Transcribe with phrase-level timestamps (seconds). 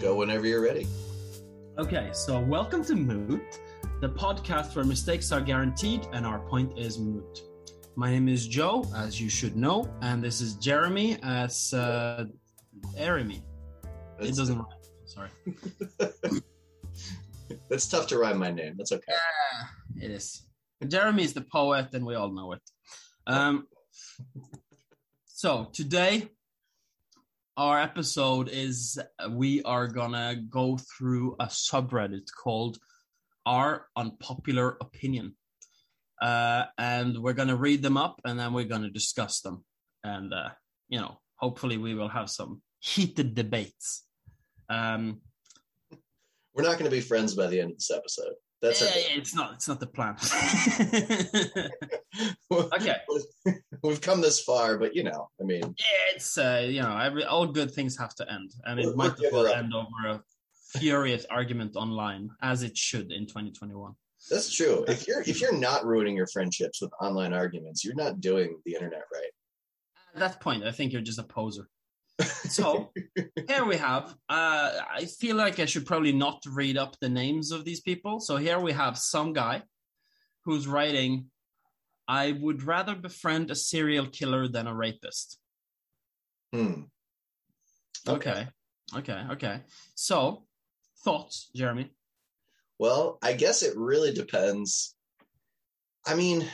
[0.00, 0.86] Go whenever you're ready.
[1.78, 3.60] Okay, so welcome to Moot,
[4.00, 7.40] the podcast where mistakes are guaranteed and our point is moot.
[7.96, 12.26] My name is Joe, as you should know, and this is Jeremy as uh,
[12.96, 13.42] Jeremy.
[14.20, 14.66] It doesn't rhyme.
[15.06, 15.30] Sorry.
[17.70, 18.74] It's tough to rhyme my name.
[18.76, 19.12] That's okay.
[20.00, 20.46] It is.
[20.86, 22.60] Jeremy is the poet, and we all know it.
[23.26, 23.66] Um,
[25.24, 26.28] so today,
[27.56, 28.98] our episode is
[29.30, 32.78] we are gonna go through a subreddit called
[33.46, 35.36] "Our Unpopular Opinion,"
[36.20, 39.64] uh, and we're gonna read them up, and then we're gonna discuss them,
[40.02, 40.50] and uh,
[40.88, 44.06] you know, hopefully, we will have some heated debates.
[44.68, 45.20] Um,
[46.54, 48.34] We're not to be friends by the end of this episode.
[48.64, 49.52] That's yeah, yeah, it's not.
[49.52, 50.16] It's not the plan.
[52.72, 52.96] okay.
[53.82, 57.24] We've come this far, but you know, I mean, Yeah, it's uh, you know, every
[57.24, 60.22] all good things have to end, and it might well end over a
[60.78, 63.92] furious argument online, as it should in 2021.
[64.30, 64.86] that's true.
[64.88, 68.72] If you're if you're not ruining your friendships with online arguments, you're not doing the
[68.72, 69.32] internet right.
[70.14, 71.68] At that point, I think you're just a poser.
[72.20, 72.90] So
[73.48, 74.14] here we have.
[74.28, 78.20] Uh, I feel like I should probably not read up the names of these people.
[78.20, 79.62] So here we have some guy
[80.44, 81.30] who's writing,
[82.06, 85.38] "I would rather befriend a serial killer than a rapist."
[86.52, 86.82] Hmm.
[88.06, 88.46] Okay,
[88.96, 89.60] okay, okay.
[89.94, 90.44] So
[91.04, 91.90] thoughts, Jeremy?
[92.78, 94.94] Well, I guess it really depends.
[96.06, 96.46] I mean,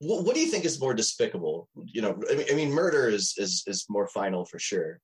[0.00, 1.68] what, what do you think is more despicable?
[1.84, 5.00] You know, I mean, I mean, murder is is is more final for sure.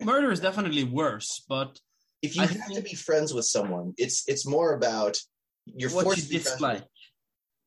[0.00, 1.78] Murder is definitely worse, but
[2.22, 5.16] If you I have to be friends with someone, it's it's more about
[5.66, 6.84] you're what forced you to dislike.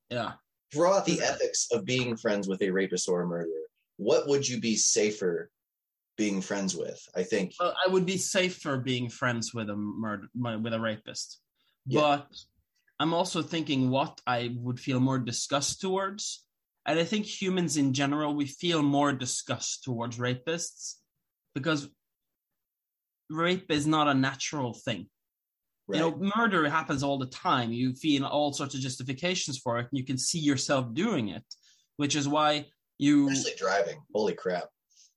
[0.10, 0.34] Yeah.
[0.72, 1.32] Draw out the Yeah.
[1.32, 3.68] ethics of being friends with a rapist or a murderer.
[3.98, 5.50] What would you be safer
[6.18, 7.00] being friends with?
[7.16, 7.54] I think.
[7.60, 10.28] Well, I would be safer being friends with a murder
[10.64, 11.40] with a rapist,
[11.86, 12.02] Yeah.
[12.02, 12.28] but
[13.00, 16.46] I'm also thinking what I would feel more disgust towards,
[16.86, 20.96] and I think humans in general we feel more disgust towards rapists
[21.54, 21.90] because
[23.30, 25.08] rape is not a natural thing.
[25.88, 26.00] Right.
[26.00, 27.72] You know, murder happens all the time.
[27.72, 31.44] You feel all sorts of justifications for it, and you can see yourself doing it,
[31.98, 32.66] which is why
[32.98, 34.02] you Especially driving.
[34.14, 34.66] Holy crap.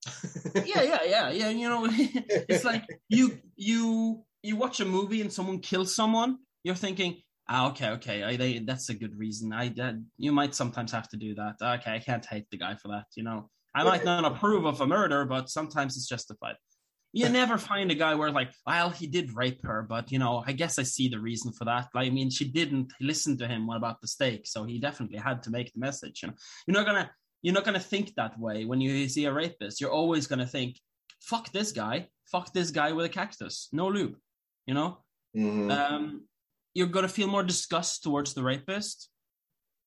[0.54, 1.48] yeah, yeah, yeah, yeah.
[1.48, 6.38] You know, it's like you you you watch a movie and someone kills someone.
[6.64, 9.52] You're thinking, ah, okay, okay, I, they, that's a good reason.
[9.52, 11.56] I that, you might sometimes have to do that.
[11.60, 13.06] Okay, I can't hate the guy for that.
[13.16, 16.56] You know, I might not approve of a murder, but sometimes it's justified.
[17.14, 20.44] You never find a guy where like, well, he did rape her, but you know,
[20.46, 21.88] I guess I see the reason for that.
[21.94, 23.66] Like, I mean, she didn't listen to him.
[23.66, 24.46] What about the steak?
[24.46, 26.22] So he definitely had to make the message.
[26.22, 26.34] You know,
[26.66, 27.10] you're not gonna
[27.40, 29.80] you're not gonna think that way when you see a rapist.
[29.80, 30.76] You're always gonna think,
[31.22, 34.16] fuck this guy, fuck this guy with a cactus, no lube.
[34.66, 34.98] You know,
[35.34, 35.70] Mhm.
[35.70, 36.28] um,
[36.74, 39.08] you're gonna feel more disgust towards the rapist.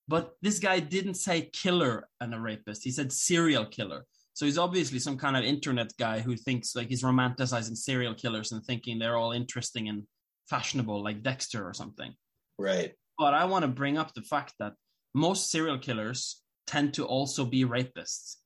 [0.07, 2.83] But this guy didn't say killer and a rapist.
[2.83, 4.05] He said serial killer.
[4.33, 8.51] So he's obviously some kind of internet guy who thinks like he's romanticizing serial killers
[8.51, 10.03] and thinking they're all interesting and
[10.49, 12.13] fashionable, like Dexter or something.
[12.57, 12.93] right.
[13.17, 14.73] But I want to bring up the fact that
[15.13, 18.37] most serial killers tend to also be rapists.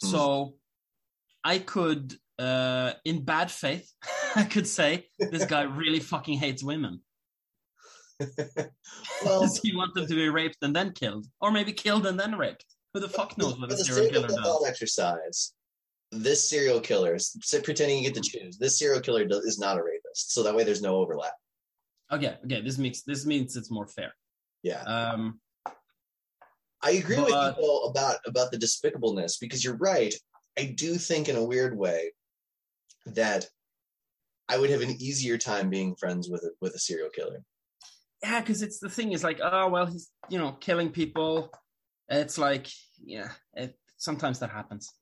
[0.00, 0.08] Hmm.
[0.08, 0.54] So
[1.44, 3.92] I could, uh, in bad faith,
[4.36, 7.00] I could say this guy really fucking hates women.
[9.24, 11.26] Well, Does he want them to be raped and then killed?
[11.40, 12.64] Or maybe killed and then raped?
[12.94, 14.64] Who the fuck knows what a serial killer does?
[14.66, 15.52] exercise,
[16.10, 17.16] this serial killer,
[17.62, 20.32] pretending you get to choose, this serial killer do- is not a rapist.
[20.32, 21.34] So that way there's no overlap.
[22.10, 24.14] Okay, okay, this makes this means it's more fair.
[24.62, 24.80] Yeah.
[24.82, 25.40] Um,
[26.82, 30.14] I agree with But- you though, about about the despicableness because you're right.
[30.58, 32.12] I do think in a weird way
[33.06, 33.46] that
[34.48, 37.42] I would have an easier time being friends with a, with a serial killer.
[38.22, 41.50] Yeah, because it's the thing is like, oh well, he's you know killing people.
[42.08, 42.68] It's like,
[43.04, 44.92] yeah, it, sometimes that happens.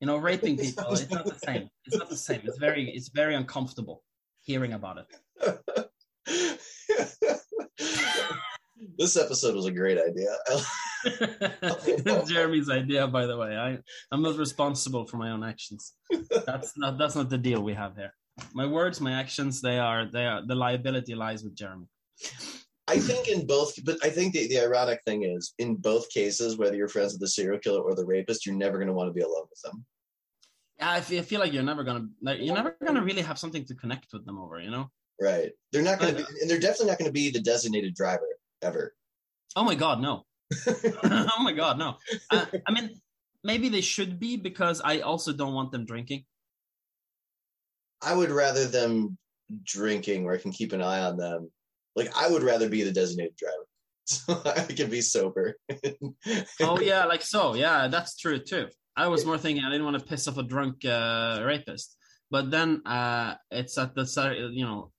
[0.00, 0.92] You know, raping people.
[0.92, 1.68] It's not the same.
[1.86, 2.40] It's not the same.
[2.44, 4.02] It's very, it's very uncomfortable
[4.40, 5.06] hearing about it.
[8.98, 10.34] this episode was a great idea.
[12.26, 13.56] Jeremy's idea, by the way.
[13.56, 13.78] I,
[14.10, 15.92] I'm not responsible for my own actions.
[16.46, 18.12] That's not that's not the deal we have here.
[18.54, 21.86] My words, my actions, they are they are the liability lies with Jeremy.
[22.88, 26.58] I think in both, but I think the, the ironic thing is in both cases,
[26.58, 29.08] whether you're friends with the serial killer or the rapist, you're never going to want
[29.08, 29.84] to be alone with them.
[30.78, 33.38] Yeah, I feel, I feel like you're never gonna like, you're never gonna really have
[33.38, 34.90] something to connect with them over, you know?
[35.20, 35.52] Right.
[35.70, 38.26] They're not going to be, and they're definitely not going to be the designated driver
[38.60, 38.94] ever.
[39.54, 40.24] Oh my god, no.
[41.04, 41.98] oh my god, no.
[42.30, 43.00] Uh, I mean,
[43.44, 46.24] maybe they should be because I also don't want them drinking.
[48.02, 49.16] I would rather them
[49.62, 51.50] drinking where I can keep an eye on them.
[51.96, 53.56] Like I would rather be the designated driver.
[54.04, 55.56] So I can be sober.
[56.60, 57.54] oh yeah, like so.
[57.54, 58.66] Yeah, that's true too.
[58.96, 61.96] I was more thinking I didn't want to piss off a drunk uh, rapist,
[62.28, 64.04] but then uh, it's at the.
[64.52, 64.92] You know,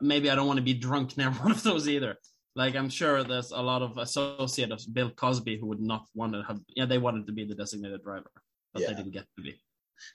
[0.00, 2.16] maybe I don't want to be drunk near one of those either.
[2.56, 6.32] Like I'm sure there's a lot of associates of Bill Cosby who would not want
[6.32, 6.58] to have.
[6.74, 8.30] Yeah, they wanted to be the designated driver,
[8.74, 8.88] but Yeah.
[8.88, 9.54] they didn't get to be.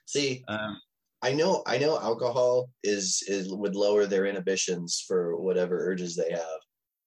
[0.05, 0.81] See, Um,
[1.25, 6.29] I know I know alcohol is is would lower their inhibitions for whatever urges they
[6.29, 6.61] have.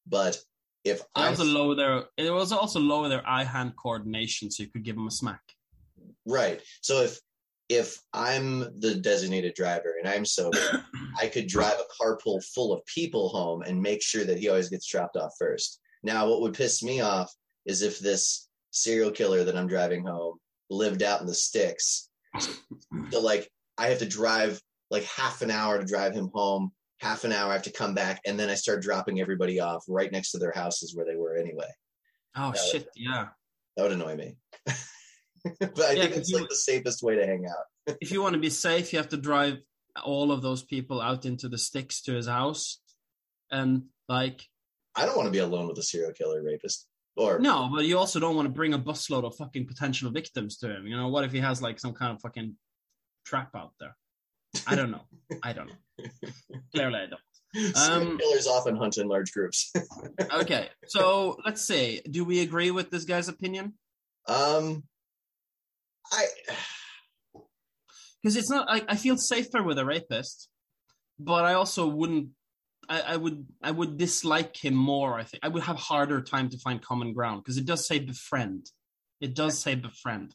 [0.08, 0.36] But
[0.82, 4.70] if I also lower their it was also lower their eye hand coordination, so you
[4.70, 5.42] could give them a smack.
[6.26, 6.60] right.
[6.80, 7.20] So if
[7.68, 10.84] if I'm the designated driver and I'm sober,
[11.22, 14.68] I could drive a carpool full of people home and make sure that he always
[14.68, 15.80] gets dropped off first.
[16.02, 17.32] Now, what would piss me off
[17.66, 20.38] is if this serial killer that I'm driving home
[20.70, 22.08] lived out in the sticks.
[23.10, 23.48] So, like,
[23.78, 24.60] I have to drive
[24.90, 27.94] like half an hour to drive him home, half an hour I have to come
[27.94, 31.16] back, and then I start dropping everybody off right next to their houses where they
[31.16, 31.68] were anyway.
[32.36, 32.88] Oh shit!
[32.96, 33.28] Yeah.
[33.76, 34.36] That would annoy me.
[34.66, 37.96] but I Yeah, think it's you- like the safest way to hang out.
[38.00, 39.58] if you want to be safe, you have to drive
[40.04, 42.80] all of those people out into the sticks to his house,
[43.50, 44.42] and like
[44.96, 46.86] I don't want to be alone with a serial killer rapist.
[47.16, 50.56] Or no, but you also don't want to bring a busload of fucking potential victims
[50.58, 50.86] to him.
[50.86, 52.54] You know, what if he has like some kind of fucking
[53.28, 53.94] trap out there?
[54.66, 55.02] I don't know.
[55.42, 56.04] I don't know.
[56.74, 57.76] Clearly, I don't.
[57.76, 59.72] um, killers often hunt in large groups.
[60.42, 62.00] Okay, so let's see.
[62.10, 63.74] Do we agree with this guy's opinion?
[64.26, 64.84] um,
[66.12, 66.24] I
[68.22, 70.48] because it's not I, I feel safer with a rapist
[71.18, 72.28] but i also wouldn't
[72.88, 76.48] I, I would i would dislike him more i think i would have harder time
[76.50, 78.66] to find common ground because it does say befriend
[79.20, 80.34] it does say befriend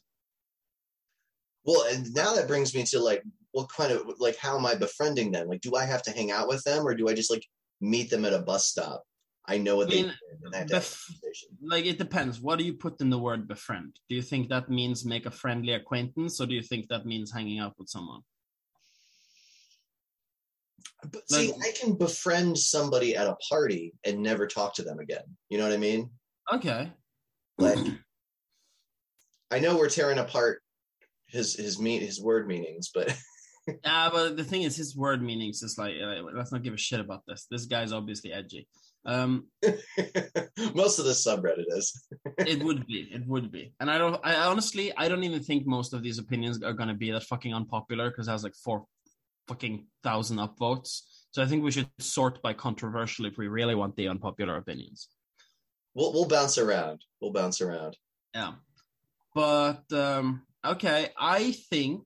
[1.64, 3.22] well, and now that brings me to like,
[3.52, 5.48] what kind of like, how am I befriending them?
[5.48, 7.46] Like, do I have to hang out with them, or do I just like
[7.80, 9.04] meet them at a bus stop?
[9.46, 11.84] I know what I they mean, do, and I have to have a bef- like
[11.84, 15.04] it depends what do you put in the word befriend do you think that means
[15.04, 18.22] make a friendly acquaintance or do you think that means hanging out with someone
[21.12, 25.24] But see, I can befriend somebody at a party and never talk to them again.
[25.50, 26.10] You know what I mean?
[26.52, 26.92] okay
[27.58, 27.78] Like,
[29.50, 30.62] I know we're tearing apart
[31.34, 33.14] his his mean his word meanings, but
[33.84, 36.78] Yeah, but the thing is, his word meanings is like, uh, let's not give a
[36.78, 37.46] shit about this.
[37.50, 38.68] This guy's obviously edgy.
[39.06, 39.46] Um,
[40.74, 42.06] most of the subreddit is.
[42.38, 45.66] it would be it would be and i don't i honestly i don't even think
[45.66, 48.54] most of these opinions are going to be that fucking unpopular because it has like
[48.54, 48.86] four
[49.46, 51.02] fucking thousand upvotes
[51.32, 55.08] so i think we should sort by controversial if we really want the unpopular opinions
[55.94, 57.02] We'll we'll bounce around.
[57.20, 57.96] We'll bounce around.
[58.34, 58.54] yeah
[59.34, 62.04] but um okay i think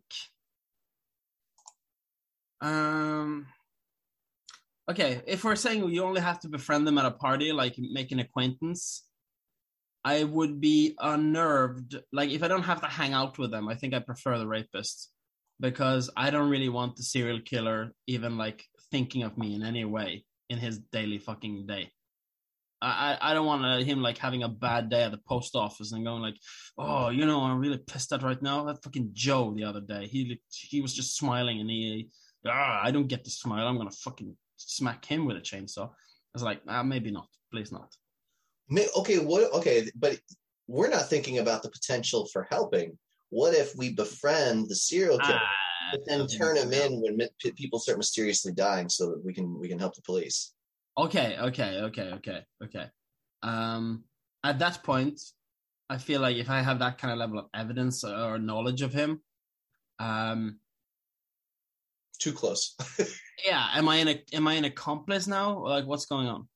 [2.60, 3.46] um
[4.90, 8.10] okay if we're saying you only have to befriend them at a party like make
[8.10, 9.04] an acquaintance
[10.04, 11.96] i would be unnerved.
[12.12, 14.46] Like if i don't have to hang out with them i think i prefer the
[14.46, 15.10] rapist
[15.60, 19.84] because i don't really want the serial killer even like thinking of me in any
[19.84, 21.92] way in his daily fucking day
[22.80, 25.92] I, I don't want uh, him like having a bad day at the post office
[25.92, 26.36] and going like,
[26.76, 28.64] oh, you know, I'm really pissed at right now.
[28.64, 32.08] That fucking Joe the other day, he he was just smiling and he,
[32.46, 33.66] ah, I don't get to smile.
[33.66, 35.88] I'm gonna fucking smack him with a chainsaw.
[35.88, 37.28] I was like, ah, maybe not.
[37.50, 37.94] Please not.
[38.98, 39.52] Okay, what?
[39.54, 40.20] Okay, but
[40.68, 42.96] we're not thinking about the potential for helping.
[43.30, 47.18] What if we befriend the serial killer, Ah, but then turn him in when
[47.56, 50.54] people start mysteriously dying, so that we can we can help the police?
[50.98, 52.86] Okay, okay, okay, okay, okay.
[53.42, 54.04] Um,
[54.42, 55.20] at that point,
[55.88, 58.92] I feel like if I have that kind of level of evidence or knowledge of
[58.92, 59.22] him,
[60.00, 60.58] um,
[62.18, 62.74] Too close.
[63.46, 65.64] yeah, am I in a am I an accomplice now?
[65.64, 66.48] Like, what's going on?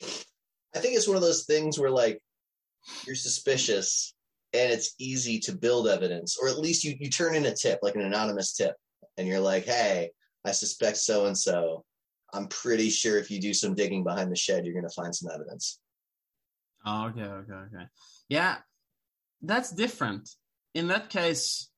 [0.00, 2.20] I think it's one of those things where like
[3.04, 4.14] you're suspicious
[4.52, 7.80] and it's easy to build evidence, or at least you, you turn in a tip,
[7.82, 8.76] like an anonymous tip,
[9.18, 10.10] and you're like, hey,
[10.44, 11.84] I suspect so and so.
[12.34, 15.30] I'm pretty sure if you do some digging behind the shed, you're gonna find some
[15.32, 15.78] evidence.
[16.84, 17.86] Oh, okay, okay, okay.
[18.28, 18.56] Yeah,
[19.40, 20.28] that's different.
[20.74, 21.70] In that case,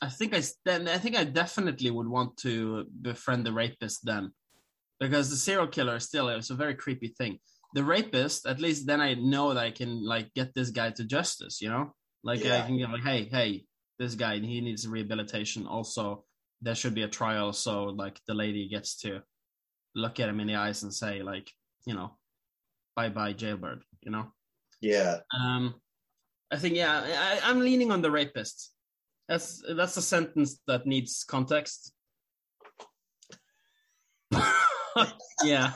[0.00, 4.32] I think I then I think I definitely would want to befriend the rapist then,
[4.98, 7.38] because the serial killer is still it's a very creepy thing.
[7.74, 11.04] The rapist, at least then I know that I can like get this guy to
[11.04, 11.60] justice.
[11.60, 11.92] You know,
[12.24, 13.66] like I can get like, hey, hey,
[13.98, 15.66] this guy he needs rehabilitation.
[15.66, 16.24] Also,
[16.60, 19.22] there should be a trial so like the lady gets to
[19.94, 21.50] look at him in the eyes and say like,
[21.86, 22.16] you know,
[22.96, 23.82] bye bye jailbird.
[24.02, 24.32] You know.
[24.80, 25.18] Yeah.
[25.38, 25.74] Um,
[26.50, 28.72] I think yeah, I, I'm leaning on the rapist.
[29.28, 31.92] That's that's a sentence that needs context.
[35.44, 35.72] yeah.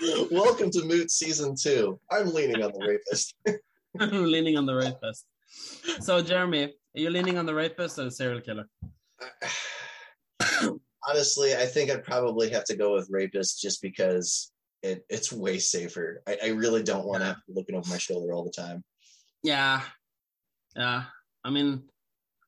[0.30, 2.00] Welcome to Moot Season 2.
[2.10, 3.34] I'm leaning on the rapist.
[4.00, 5.26] I'm leaning on the rapist.
[6.00, 8.66] So, Jeremy, are you leaning on the rapist or the serial killer?
[11.08, 14.52] Honestly, I think I'd probably have to go with rapist just because
[14.82, 16.22] it, it's way safer.
[16.28, 18.50] I, I really don't want to have to be looking over my shoulder all the
[18.50, 18.84] time.
[19.42, 19.80] Yeah.
[20.76, 21.04] Yeah.
[21.44, 21.82] I mean,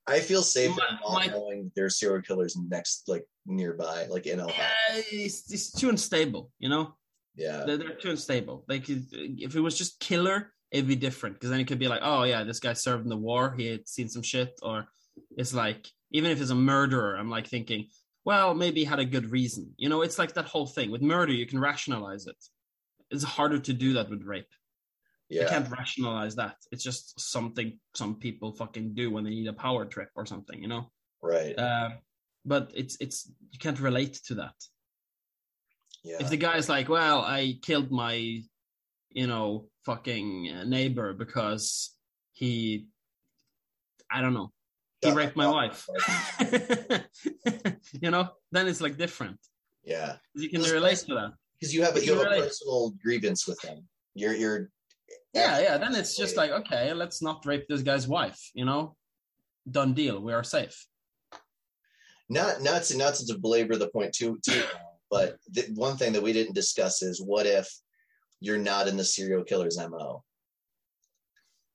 [0.07, 0.43] I feel
[0.77, 4.55] not my- knowing there's serial killers next, like nearby, like in Ohio.
[4.57, 6.95] yeah, it's, it's too unstable, you know?
[7.37, 8.65] Yeah, They're, they're too unstable.
[8.69, 12.01] Like, if it was just killer, it'd be different because then it could be like,
[12.03, 13.55] oh, yeah, this guy served in the war.
[13.57, 14.59] He had seen some shit.
[14.63, 14.87] Or
[15.37, 17.89] it's like, even if it's a murderer, I'm like thinking,
[18.25, 19.75] well, maybe he had a good reason.
[19.77, 20.91] You know, it's like that whole thing.
[20.91, 22.37] With murder, you can rationalize it.
[23.11, 24.49] It's harder to do that with rape.
[25.41, 26.57] I yeah, can't rationalize that.
[26.71, 30.61] It's just something some people fucking do when they need a power trip or something,
[30.63, 30.91] you know.
[31.23, 31.59] right.
[31.59, 31.91] Uh,
[32.45, 34.55] but it's it's you can't relate to that.
[36.03, 38.43] yeah, If the guy's like, "Well, I killed my,
[39.11, 41.97] you know, fucking neighbor because
[42.33, 42.89] he,
[44.11, 44.53] I don't know,
[45.05, 45.87] he raped my wife,"
[48.03, 49.39] you know, then it's like different.
[49.85, 51.33] yeah, You can relate to that.
[51.55, 53.87] because you have a, you you have a personal grievance with him.
[54.15, 54.71] You're you're
[55.33, 55.79] Yeah, yeah.
[55.79, 58.41] Then it's just like, okay, let's not rape this guy's wife.
[58.55, 58.97] You know,
[59.71, 60.21] done deal.
[60.21, 60.77] We are safe.
[62.29, 64.63] not not to not to belabor the point too too
[65.11, 67.69] but the, one thing that we didn't discuss is what if
[68.41, 70.25] you're not in the serial killer's mo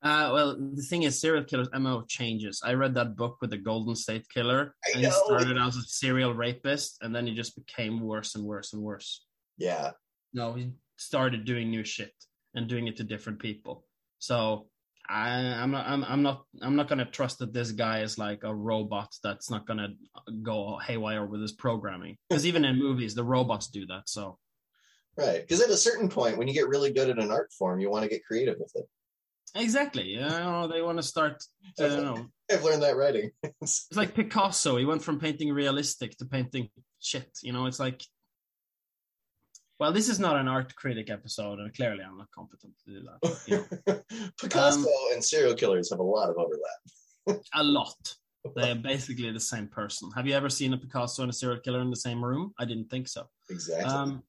[0.01, 2.61] Uh, well, the thing is, serial killers' MO changes.
[2.63, 5.75] I read that book with the Golden State Killer, I and he started out as
[5.75, 9.25] a serial rapist, and then he just became worse and worse and worse.
[9.57, 9.91] yeah
[10.33, 12.13] No, he started doing new shit
[12.55, 13.85] and doing it to different people.
[14.19, 14.67] So
[15.09, 18.43] I, I'm not, I'm, I'm not, I'm not gonna trust that this guy is like
[18.43, 19.89] a robot that's not gonna
[20.41, 22.15] go haywire with his programming.
[22.29, 24.07] Because even in movies, the robots do that.
[24.07, 24.37] So
[25.17, 27.79] right because at a certain point when you get really good at an art form
[27.79, 28.87] you want to get creative with it
[29.55, 31.43] exactly, you know, they want to start.
[31.79, 32.25] I don't know.
[32.51, 33.29] i've learned that writing
[33.61, 34.77] It's like Picasso.
[34.77, 37.29] He went from painting realistic to painting shit.
[37.43, 38.03] You know, it's like.
[39.79, 43.07] Well, this is not an art critic episode, and clearly I'm not competent to do
[43.07, 43.39] that.
[43.47, 44.01] you know,
[44.41, 48.15] picasso Um, and serial killers have a lot of overlap a lot.
[48.55, 50.09] They're basically the same person.
[50.15, 52.53] Have you ever seen a Picasso and a serial killer in the same room?
[52.57, 53.27] I didn't think so.
[53.49, 54.23] exactly Um,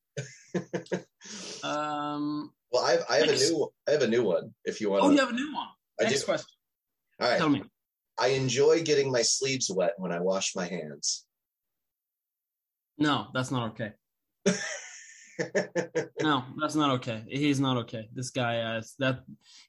[1.63, 5.05] um, well I've, i have a new i have a new one if you want
[5.05, 5.69] oh, you have a new one.
[6.01, 6.27] I Next do.
[6.27, 6.47] question.
[7.21, 7.63] all right Tell me.
[8.19, 11.27] i enjoy getting my sleeves wet when i wash my hands
[12.99, 13.93] No, that's not okay.
[16.23, 17.25] No, that's not okay.
[17.29, 18.09] He's not okay.
[18.13, 19.21] This guy uh, that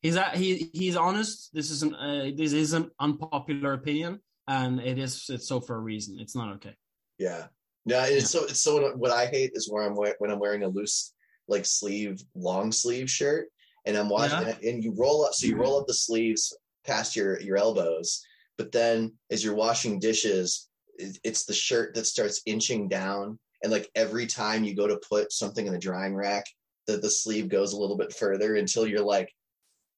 [0.01, 1.49] he's at, he he's honest.
[1.53, 5.75] This is an uh, this is an unpopular opinion, and it is it's so for
[5.75, 6.19] a reason.
[6.19, 6.75] It's not okay.
[7.17, 7.47] Yeah.
[7.85, 10.67] No, it's so it's so what I hate is where I'm when I'm wearing a
[10.67, 11.13] loose
[11.51, 13.49] like sleeve long sleeve shirt
[13.85, 14.55] and I'm washing Yeah.
[14.55, 15.61] it and you roll up so you mm-hmm.
[15.61, 16.55] roll up the sleeves
[16.85, 18.23] past your your elbows,
[18.57, 23.89] but then as you're washing dishes, it's the shirt that starts inching down and like
[23.95, 26.45] every time you go to put something in the drying rack,
[26.87, 29.31] the the sleeve goes a little bit further until you're like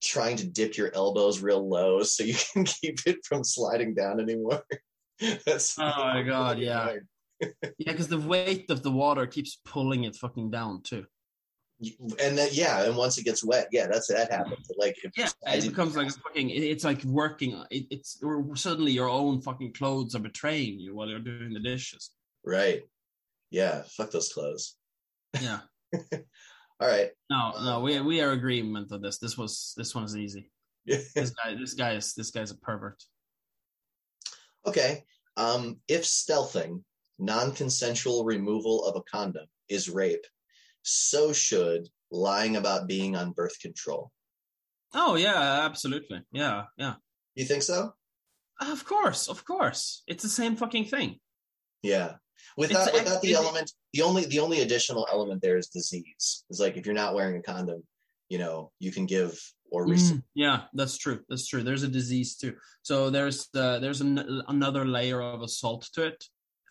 [0.03, 4.19] trying to dip your elbows real low so you can keep it from sliding down
[4.19, 4.63] anymore.
[5.45, 6.95] That's Oh my God, yeah.
[7.41, 11.05] Yeah, because the weight of the water keeps pulling it fucking down too.
[12.19, 14.69] And then yeah, and once it gets wet, yeah, that's that happens.
[14.77, 16.49] Like if Yeah, it becomes like a fucking.
[16.49, 17.51] It's like working.
[17.71, 21.59] It, it's or suddenly your own fucking clothes are betraying you while you're doing the
[21.59, 22.11] dishes.
[22.45, 22.81] right,
[23.51, 24.75] yeah, fuck those clothes.
[25.41, 25.59] Yeah.
[26.79, 29.17] All right, No, no, we we are agreement on this.
[29.19, 30.51] This was this one is easy.
[30.85, 33.01] yeah, This guy, this guy is this guy's a pervert.
[34.65, 35.03] okay.
[35.37, 36.83] Um, if stealthing,
[37.19, 40.25] non-consensual removal of a condom is rape,
[40.83, 44.11] so should lying about being on birth control.
[44.93, 46.21] Oh yeah, absolutely.
[46.31, 46.95] Yeah, yeah.
[47.35, 47.93] You think so?
[48.61, 50.03] Of course, of course.
[50.07, 51.19] It's the same fucking thing.
[51.81, 52.13] Yeah.
[52.57, 56.43] Without It's- without the it- element, the only the only additional element there is disease.
[56.49, 57.81] It's like if you're not wearing a condom,
[58.29, 59.39] you know, you can give
[59.71, 60.17] or receive.
[60.17, 61.21] Mm, yeah, that's true.
[61.29, 61.63] That's true.
[61.63, 62.55] There's a disease too.
[62.83, 66.23] So there's uh, there's an, another layer of assault to it.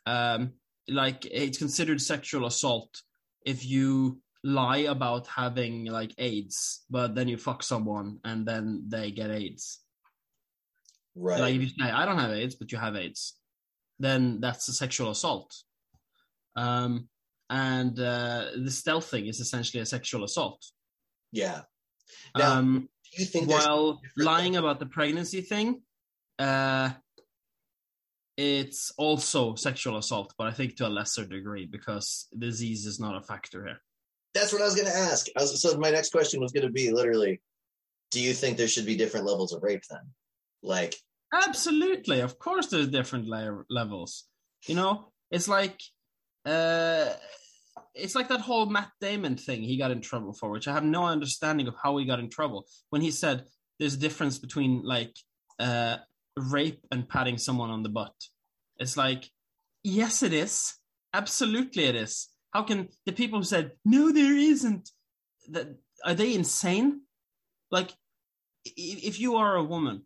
[0.06, 0.52] Um,
[0.88, 3.02] like it's considered sexual assault
[3.44, 9.10] if you lie about having like AIDS, but then you fuck someone and then they
[9.10, 9.80] get AIDS.
[11.14, 11.40] Right.
[11.40, 13.34] Like if you say I don't have AIDS, but you have AIDS,
[13.98, 15.54] then that's a sexual assault.
[16.56, 17.08] Um,
[17.50, 20.64] and uh, the stealthing is essentially a sexual assault.
[21.32, 21.62] yeah.
[22.36, 25.82] Now, um, Do you think while lying about the pregnancy thing,
[26.38, 26.90] uh,
[28.36, 33.16] it's also sexual assault, but I think to a lesser degree because disease is not
[33.16, 33.78] a factor here.
[34.34, 35.26] That's what I was going to ask.
[35.36, 37.40] Was, so my next question was going to be literally,
[38.10, 40.00] do you think there should be different levels of rape then?
[40.62, 40.94] Like,
[41.32, 44.24] absolutely, of course, there's different layer, levels.
[44.66, 45.78] You know, it's like,
[46.46, 47.10] uh,
[47.94, 50.84] it's like that whole Matt Damon thing he got in trouble for, which I have
[50.84, 53.44] no understanding of how he got in trouble when he said
[53.78, 55.14] there's a difference between like
[55.58, 55.98] uh,
[56.36, 58.14] rape and patting someone on the butt.
[58.78, 59.30] It's like,
[59.82, 60.74] yes, it is.
[61.14, 62.28] Absolutely, it is.
[62.52, 64.90] How can the people who said no, there isn't?
[65.50, 67.02] That are they insane?
[67.70, 67.92] Like,
[68.64, 70.02] if you are a woman,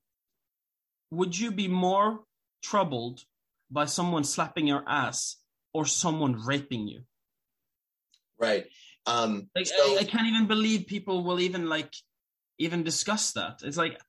[1.11, 2.21] would you be more
[2.63, 3.23] troubled
[3.71, 5.37] by someone slapping your ass
[5.73, 7.03] or someone raping you?
[8.39, 8.67] Right.
[9.07, 11.93] Um, like, so- I, I can't even believe people will even like
[12.59, 13.61] even discuss that.
[13.63, 14.01] It's like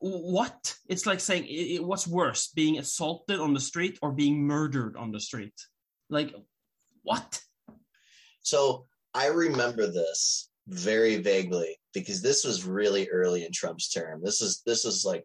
[0.00, 0.74] what?
[0.88, 5.12] It's like saying it, what's worse, being assaulted on the street or being murdered on
[5.12, 5.54] the street?
[6.08, 6.34] Like
[7.02, 7.40] what?
[8.42, 14.20] So I remember this very vaguely because this was really early in Trump's term.
[14.24, 15.24] This is this is like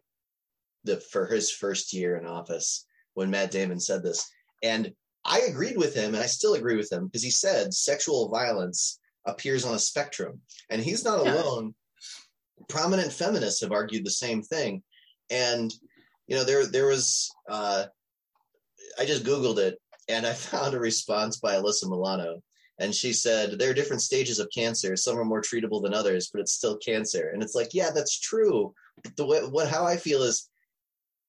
[0.84, 4.28] the for his first year in office when Matt Damon said this.
[4.62, 4.92] And
[5.24, 9.00] I agreed with him and I still agree with him because he said sexual violence
[9.26, 10.40] appears on a spectrum.
[10.70, 11.34] And he's not yeah.
[11.34, 11.74] alone.
[12.68, 14.82] Prominent feminists have argued the same thing.
[15.30, 15.72] And
[16.26, 17.86] you know, there there was uh
[18.98, 22.42] I just Googled it and I found a response by Alyssa Milano.
[22.78, 24.96] And she said, There are different stages of cancer.
[24.96, 27.30] Some are more treatable than others, but it's still cancer.
[27.32, 28.74] And it's like, yeah, that's true.
[29.02, 30.48] But the way, what how I feel is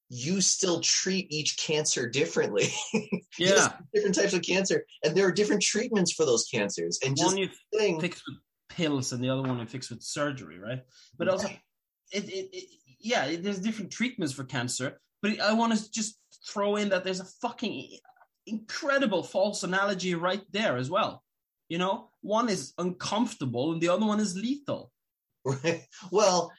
[0.10, 2.68] you still treat each cancer differently.
[3.40, 3.74] Yeah.
[3.94, 4.84] different types of cancer.
[5.04, 6.98] And there are different treatments for those cancers.
[7.06, 8.20] And just one you thing, with
[8.78, 10.84] pills and the other one you fix with surgery, right?
[11.18, 11.50] But also
[12.12, 12.66] it, it, it
[13.00, 15.00] yeah, it, there's different treatments for cancer.
[15.22, 17.98] But I want to just throw in that there's a fucking
[18.46, 21.24] incredible false analogy right there as well.
[21.70, 24.92] You know, one is uncomfortable and the other one is lethal.
[25.46, 25.88] Right.
[26.12, 26.52] Well,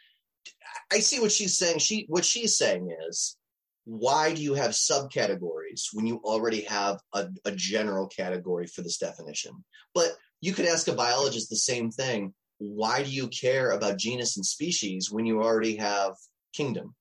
[0.90, 1.80] I see what she's saying.
[1.80, 3.36] She what she's saying is
[3.84, 8.96] why do you have subcategories when you already have a, a general category for this
[8.96, 9.64] definition?
[9.94, 10.08] But
[10.40, 12.34] you could ask a biologist the same thing.
[12.58, 16.14] Why do you care about genus and species when you already have
[16.52, 16.94] kingdom?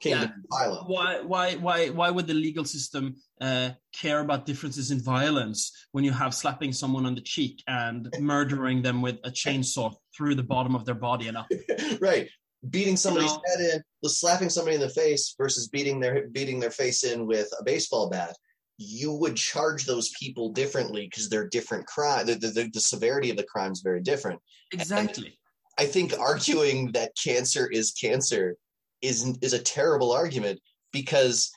[0.00, 0.68] Kingdom yeah.
[0.86, 6.04] Why, why, why, why would the legal system uh, care about differences in violence when
[6.04, 10.42] you have slapping someone on the cheek and murdering them with a chainsaw through the
[10.42, 11.46] bottom of their body and up?
[12.00, 12.28] right
[12.70, 16.60] beating somebody's you know, head in, slapping somebody in the face versus beating their beating
[16.60, 18.34] their face in with a baseball bat,
[18.78, 22.26] you would charge those people differently because they're different crime.
[22.26, 24.40] The, the, the, severity of the crime is very different.
[24.72, 25.26] Exactly.
[25.26, 25.34] And
[25.78, 28.56] I think arguing that cancer is cancer
[29.02, 30.60] is is a terrible argument
[30.92, 31.50] because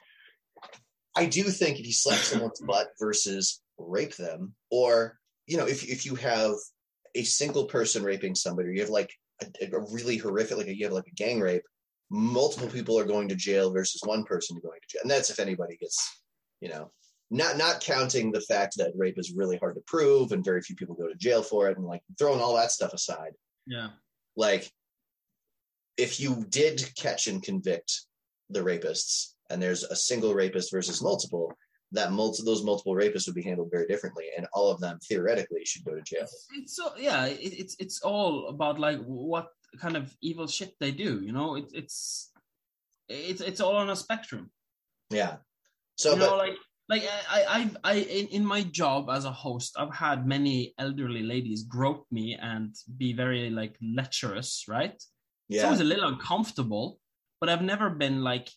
[1.16, 5.84] I do think if you slap someone's butt versus rape them, or you know, if
[5.84, 6.54] if you have
[7.16, 10.86] a single person raping somebody, or you have like a, a really horrific, like you
[10.86, 11.64] have like a gang rape,
[12.10, 15.40] multiple people are going to jail versus one person going to jail, and that's if
[15.40, 16.22] anybody gets,
[16.62, 16.92] you know,
[17.32, 20.76] not not counting the fact that rape is really hard to prove and very few
[20.76, 23.34] people go to jail for it, and like throwing all that stuff aside.
[23.68, 23.90] Yeah,
[24.36, 24.72] like
[25.98, 28.06] if you did catch and convict
[28.50, 31.54] the rapists, and there's a single rapist versus multiple,
[31.92, 35.66] that multi- those multiple rapists would be handled very differently, and all of them theoretically
[35.66, 36.26] should go to jail.
[36.56, 40.92] It's so yeah, it, it's it's all about like what kind of evil shit they
[40.92, 41.22] do.
[41.22, 42.32] You know, it, it's
[43.08, 44.52] it's it's all on a spectrum.
[45.12, 45.38] Yeah.
[45.96, 46.56] So, you but, know, like
[46.90, 51.22] like I I I in, in my job as a host, I've had many elderly
[51.22, 55.02] ladies grope me and be very like lecherous, right?
[55.48, 55.58] Yeah.
[55.58, 57.00] It's always a little uncomfortable,
[57.40, 58.50] but I've never been like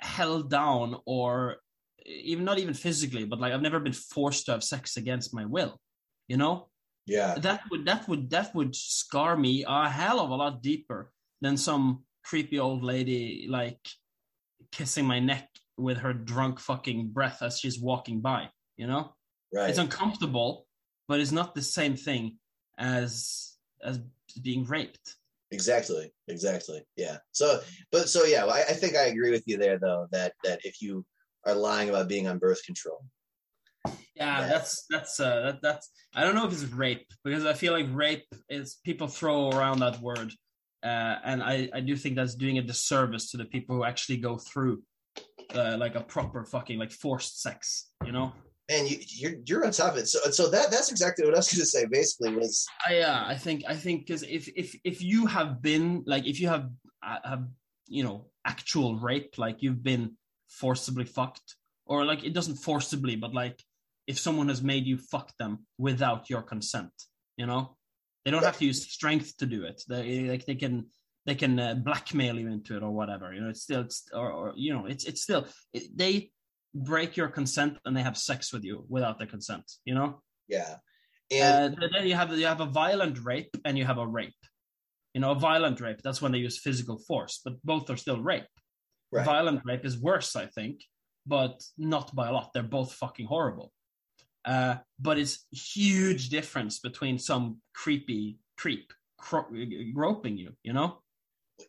[0.00, 1.58] held down or
[2.04, 5.46] even not even physically, but like I've never been forced to have sex against my
[5.46, 5.78] will.
[6.26, 6.68] You know?
[7.06, 7.36] Yeah.
[7.38, 11.56] That would that would that would scar me a hell of a lot deeper than
[11.56, 13.80] some creepy old lady like
[14.72, 19.14] kissing my neck with her drunk fucking breath as she's walking by, you know?
[19.54, 19.68] Right.
[19.68, 20.66] It's uncomfortable,
[21.08, 22.38] but it's not the same thing
[22.78, 24.00] as as
[24.40, 25.16] being raped.
[25.50, 26.10] Exactly.
[26.28, 26.82] Exactly.
[26.96, 27.18] Yeah.
[27.32, 30.06] So, but so yeah, I, I think I agree with you there, though.
[30.10, 31.04] That that if you
[31.46, 33.04] are lying about being on birth control.
[34.14, 37.72] Yeah, that's that's uh that, that's I don't know if it's rape because I feel
[37.72, 40.32] like rape is people throw around that word,
[40.82, 44.18] uh, and I I do think that's doing a disservice to the people who actually
[44.18, 44.82] go through
[45.54, 48.32] uh, like a proper fucking like forced sex, you know.
[48.68, 50.08] And you, you're you're on top of it.
[50.08, 51.84] So so that that's exactly what I was going to say.
[51.90, 56.04] Basically, was I uh, I think I think because if if if you have been
[56.06, 56.70] like if you have
[57.04, 57.48] uh, have
[57.86, 60.16] you know actual rape like you've been
[60.48, 63.60] forcibly fucked, or like it doesn't forcibly, but like
[64.06, 66.92] if someone has made you fuck them without your consent,
[67.36, 67.76] you know,
[68.24, 69.82] they don't have to use strength to do it.
[69.88, 70.86] They like they can
[71.26, 73.32] they can uh, blackmail you into it or whatever.
[73.32, 76.30] You know, it's still it's, or, or you know it's it's still it, they
[76.74, 79.70] break your consent and they have sex with you without their consent.
[79.84, 80.22] You know.
[80.48, 80.76] Yeah.
[81.30, 84.34] And uh, then you have you have a violent rape and you have a rape.
[85.14, 88.20] You know, a violent rape that's when they use physical force, but both are still
[88.20, 88.46] rape.
[89.10, 89.26] Right.
[89.26, 90.80] Violent rape is worse, I think,
[91.26, 92.52] but not by a lot.
[92.52, 93.72] They're both fucking horrible.
[94.44, 99.46] Uh, but it's huge difference between some creepy creep cro-
[99.94, 101.01] groping you, you know?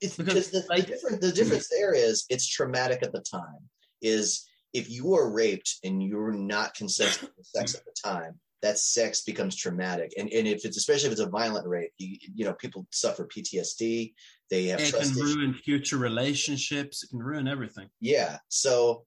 [0.02, 3.70] It's because the, like, the, difference, the difference there is it's traumatic at the time.
[4.02, 8.80] Is if you are raped and you're not consenting to sex at the time, that
[8.80, 10.14] sex becomes traumatic.
[10.18, 13.28] And and if it's especially if it's a violent rape, you you know people suffer
[13.28, 14.14] PTSD.
[14.50, 17.04] They have it can ruin future relationships.
[17.04, 17.90] It can ruin everything.
[18.00, 18.38] Yeah.
[18.48, 19.06] So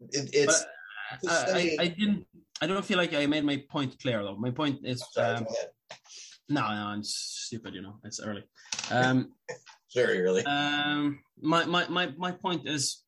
[0.00, 0.64] it, it's.
[1.22, 2.26] But, uh, I, I didn't.
[2.60, 4.36] I don't feel like I made my point clear though.
[4.36, 5.04] My point is.
[5.16, 5.46] Um,
[6.48, 7.14] no, no, it's
[7.46, 7.74] stupid.
[7.74, 8.44] You know, it's early.
[8.90, 9.32] Um,
[9.94, 10.44] Very early.
[10.44, 13.02] Um, my my my my point is,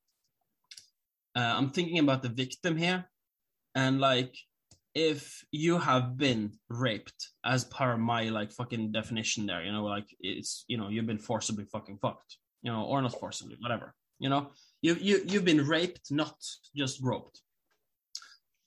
[1.34, 3.06] uh, I'm thinking about the victim here,
[3.74, 4.34] and like
[4.94, 10.06] if you have been raped as per my like fucking definition there, you know, like
[10.20, 13.92] it's you know, you've been forcibly fucking fucked, you know, or not forcibly, whatever.
[14.18, 16.36] You know, you you you've been raped, not
[16.74, 17.42] just groped.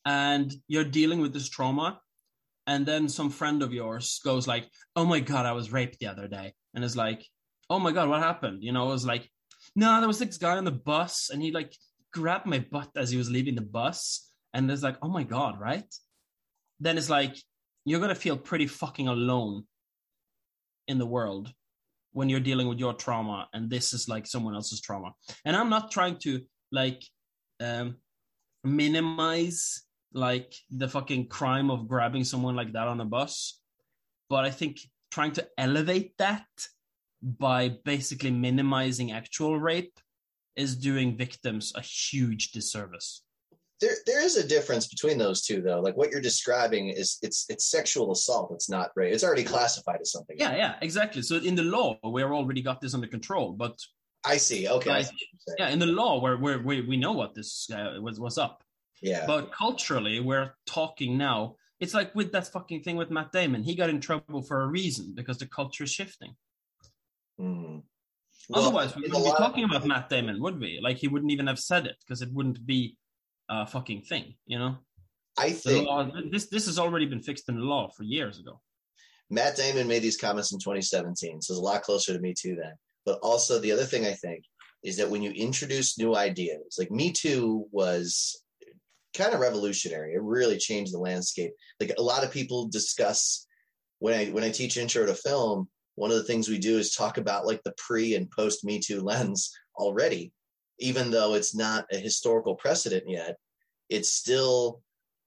[0.05, 1.99] And you're dealing with this trauma.
[2.67, 6.07] And then some friend of yours goes like, Oh my god, I was raped the
[6.07, 6.53] other day.
[6.73, 7.25] And is like,
[7.69, 8.63] Oh my god, what happened?
[8.63, 9.29] You know, it was like,
[9.75, 11.73] No, there was this guy on the bus and he like
[12.11, 14.25] grabbed my butt as he was leaving the bus.
[14.53, 15.85] And it's like, oh my God, right?
[16.79, 17.35] then it's like
[17.85, 19.63] you're to feel pretty fucking alone
[20.87, 21.51] in the world
[22.13, 25.13] when you're dealing with your trauma and this is like someone else's trauma
[25.45, 27.03] and i'm not trying to like
[27.59, 27.95] um
[28.63, 33.61] minimize like the fucking crime of grabbing someone like that on a bus
[34.29, 34.79] but i think
[35.11, 36.47] trying to elevate that
[37.21, 39.99] by basically minimizing actual rape
[40.55, 43.23] is doing victims a huge disservice.
[43.81, 45.79] There there is a difference between those two though.
[45.79, 48.51] Like what you're describing is it's it's sexual assault.
[48.53, 49.13] It's not rape.
[49.13, 50.35] It's already classified as something.
[50.37, 51.21] Yeah yeah exactly.
[51.21, 53.75] So in the law we're already got this under control but
[54.25, 54.67] i see.
[54.67, 58.01] Okay like, I yeah in the law where where we, we know what this uh,
[58.01, 58.63] was was up.
[59.01, 59.25] Yeah.
[59.25, 63.63] But culturally we're talking now it's like with that fucking thing with matt damon.
[63.63, 66.35] He got in trouble for a reason because the culture is shifting
[67.39, 67.81] mm.
[68.49, 71.47] well, otherwise we wouldn't be talking about matt damon would we like he wouldn't even
[71.47, 72.97] have said it because it wouldn't be
[73.49, 74.35] a fucking thing.
[74.45, 74.77] You know,
[75.37, 78.61] I think law, this this has already been fixed in the law for years ago.
[79.29, 82.55] Matt Damon made these comments in 2017, so it's a lot closer to Me Too
[82.55, 82.73] then.
[83.05, 84.43] But also the other thing I think
[84.83, 88.43] is that when you introduce new ideas, like Me Too was
[89.15, 90.13] kind of revolutionary.
[90.13, 91.51] It really changed the landscape.
[91.79, 93.47] Like a lot of people discuss
[93.99, 95.67] when I when I teach intro to film,
[95.99, 98.79] one of the things we do is talk about like the pre and post Me
[98.79, 100.31] Too lens already
[100.79, 103.37] even though it's not a historical precedent yet,
[103.89, 104.81] it's still,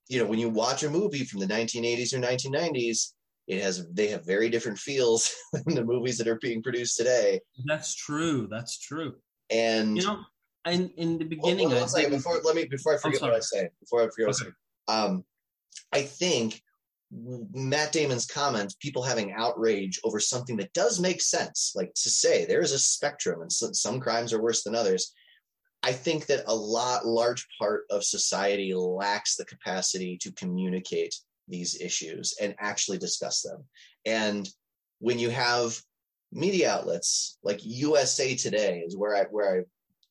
[0.08, 3.12] you know, when you watch a movie from the 1980s or 1990s,
[3.48, 7.40] it has they have very different feels than the movies that are being produced today.
[7.66, 8.48] That's true.
[8.50, 9.16] That's true.
[9.50, 10.20] And you know,
[10.66, 13.68] in in the beginning, well, well, before let me before I forget what I say,
[13.80, 14.46] before I forget okay.
[14.86, 15.24] what I say, um,
[15.92, 16.62] I think
[17.12, 22.44] Matt Damon's comments, people having outrage over something that does make sense, like to say
[22.44, 25.12] there is a spectrum and some, some crimes are worse than others.
[25.82, 31.14] I think that a lot, large part of society lacks the capacity to communicate
[31.48, 33.64] these issues and actually discuss them.
[34.06, 34.48] And
[35.00, 35.76] when you have
[36.32, 39.62] media outlets like USA Today is where I where I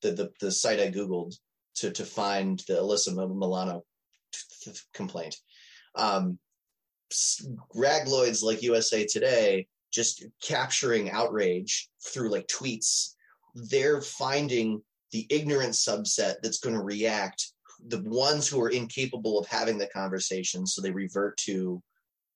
[0.01, 1.35] the the, the site I googled
[1.75, 3.83] to to find the Alyssa Milano
[4.93, 5.35] complaint.
[5.95, 6.37] Um,
[7.75, 13.15] ragloids like USA Today just capturing outrage through like tweets.
[13.55, 17.51] They're finding the ignorant subset that's going to react
[17.87, 21.81] the ones who are incapable of having the conversation so they revert to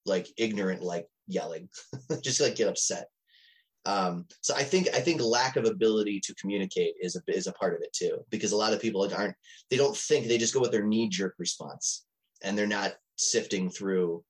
[0.06, 1.70] like ignorant like yelling
[2.24, 3.08] just like get upset
[3.86, 7.54] um, so i think i think lack of ability to communicate is a is a
[7.54, 9.36] part of it too because a lot of people aren't
[9.70, 12.06] they don't think they just go with their knee jerk response
[12.44, 14.24] and they're not sifting through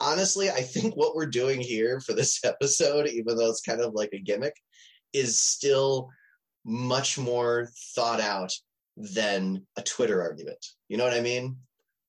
[0.00, 3.94] honestly i think what we're doing here for this episode even though it's kind of
[3.94, 4.54] like a gimmick
[5.12, 6.08] is still
[6.64, 8.52] much more thought out
[8.96, 10.64] than a Twitter argument.
[10.88, 11.56] You know what I mean?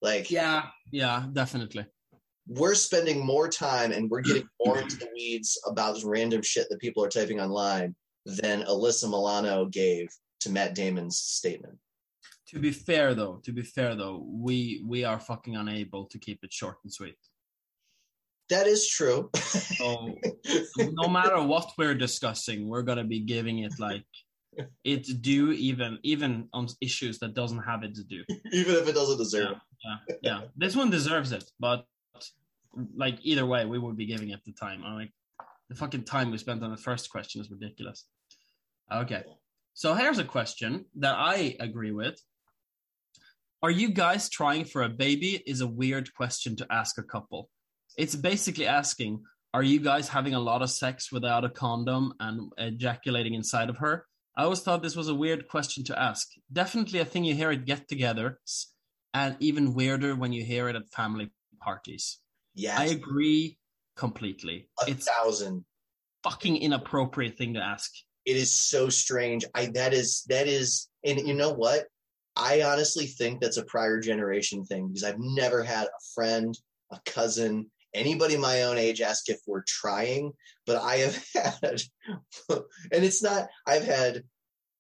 [0.02, 1.86] Like, yeah, yeah, definitely.
[2.48, 6.80] We're spending more time and we're getting more into the weeds about random shit that
[6.80, 10.10] people are typing online than Alyssa Milano gave
[10.42, 11.78] to Matt Damon's statement.
[12.50, 16.44] To be fair, though, to be fair though, we we are fucking unable to keep
[16.44, 17.16] it short and sweet.
[18.52, 19.30] That is true.
[19.82, 20.16] So
[20.78, 24.06] no matter what we're discussing, we're gonna be giving it like
[24.84, 28.24] it's due, even even on issues that doesn't have it to do.
[28.52, 30.42] Even if it doesn't deserve Yeah, yeah, yeah.
[30.56, 31.86] This one deserves it, but
[32.96, 34.84] like either way, we would be giving it the time.
[34.86, 35.14] I'm like
[35.70, 38.06] the fucking time we spent on the first question is ridiculous.
[38.92, 39.24] Okay,
[39.74, 42.22] so here's a question that I agree with.
[43.64, 45.42] Are you guys trying for a baby?
[45.48, 47.50] Is a weird question to ask a couple.
[48.02, 49.22] It's basically asking,
[49.54, 53.78] are you guys having a lot of sex without a condom and ejaculating inside of
[53.78, 54.08] her?
[54.36, 56.28] I always thought this was a weird question to ask.
[56.52, 58.66] Definitely a thing you hear at get togethers,
[59.14, 61.30] and even weirder when you hear it at family
[61.62, 62.18] parties.
[62.56, 62.80] Yes.
[62.80, 63.60] I agree
[63.96, 64.68] completely.
[64.84, 65.64] a It's thousand.
[66.24, 67.92] fucking inappropriate thing to ask.
[68.26, 69.46] It is so strange.
[69.54, 71.86] I that is that is and you know what?
[72.36, 76.58] I honestly think that's a prior generation thing because I've never had a friend,
[76.92, 80.34] a cousin, anybody my own age ask if we're trying,
[80.66, 81.82] but I have had
[82.50, 84.24] and it's not I've had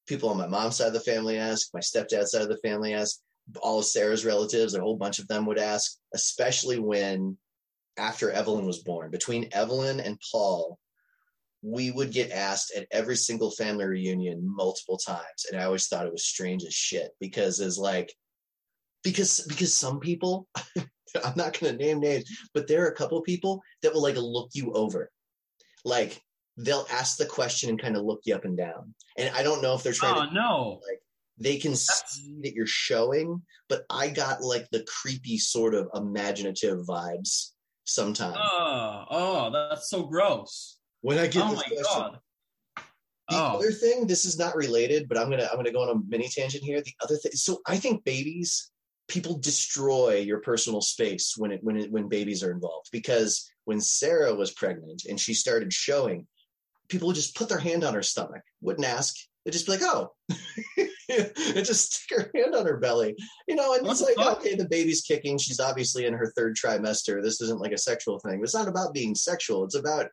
[0.07, 2.93] people on my mom's side of the family ask, my stepdad's side of the family
[2.93, 3.19] ask,
[3.61, 7.37] all of Sarah's relatives, a whole bunch of them would ask, especially when
[7.97, 9.11] after Evelyn was born.
[9.11, 10.79] Between Evelyn and Paul,
[11.61, 15.45] we would get asked at every single family reunion multiple times.
[15.49, 18.13] And I always thought it was strange as shit because it's like
[19.03, 20.47] because because some people
[21.23, 24.49] I'm not gonna name names, but there are a couple people that will like look
[24.53, 25.11] you over.
[25.85, 26.21] Like
[26.57, 28.93] they'll ask the question and kind of look you up and down.
[29.17, 30.79] And I don't know if they're trying Oh to no.
[30.87, 31.01] Like
[31.37, 35.89] they can That's- see that you're showing, but I got like the creepy sort of
[35.95, 37.51] imaginative vibes
[37.85, 40.77] sometimes Oh, oh, that's so gross.
[41.01, 41.83] when I get Oh this my question.
[41.83, 42.19] god.
[43.29, 45.95] The Oh, other thing, this is not related, but I'm gonna I'm gonna go on
[45.95, 46.81] a mini tangent here.
[46.81, 48.70] The other thing, so I think babies,
[49.11, 53.81] people destroy your personal space when it when it when babies are involved because when
[53.81, 56.25] Sarah was pregnant and she started showing,
[56.87, 59.15] people would just put their hand on her stomach, wouldn't ask.
[59.43, 60.13] They'd just be like, oh,
[61.09, 63.15] and just stick her hand on her belly,
[63.47, 63.73] you know.
[63.73, 65.37] And it's like, okay, the baby's kicking.
[65.37, 67.21] She's obviously in her third trimester.
[67.21, 68.39] This isn't like a sexual thing.
[68.41, 69.65] It's not about being sexual.
[69.65, 70.07] It's about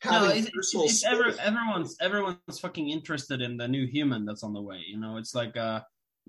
[0.00, 1.40] having no, it's, personal it's, it's ever, space.
[1.42, 4.82] everyone's everyone's fucking interested in the new human that's on the way.
[4.86, 5.80] You know, it's like uh,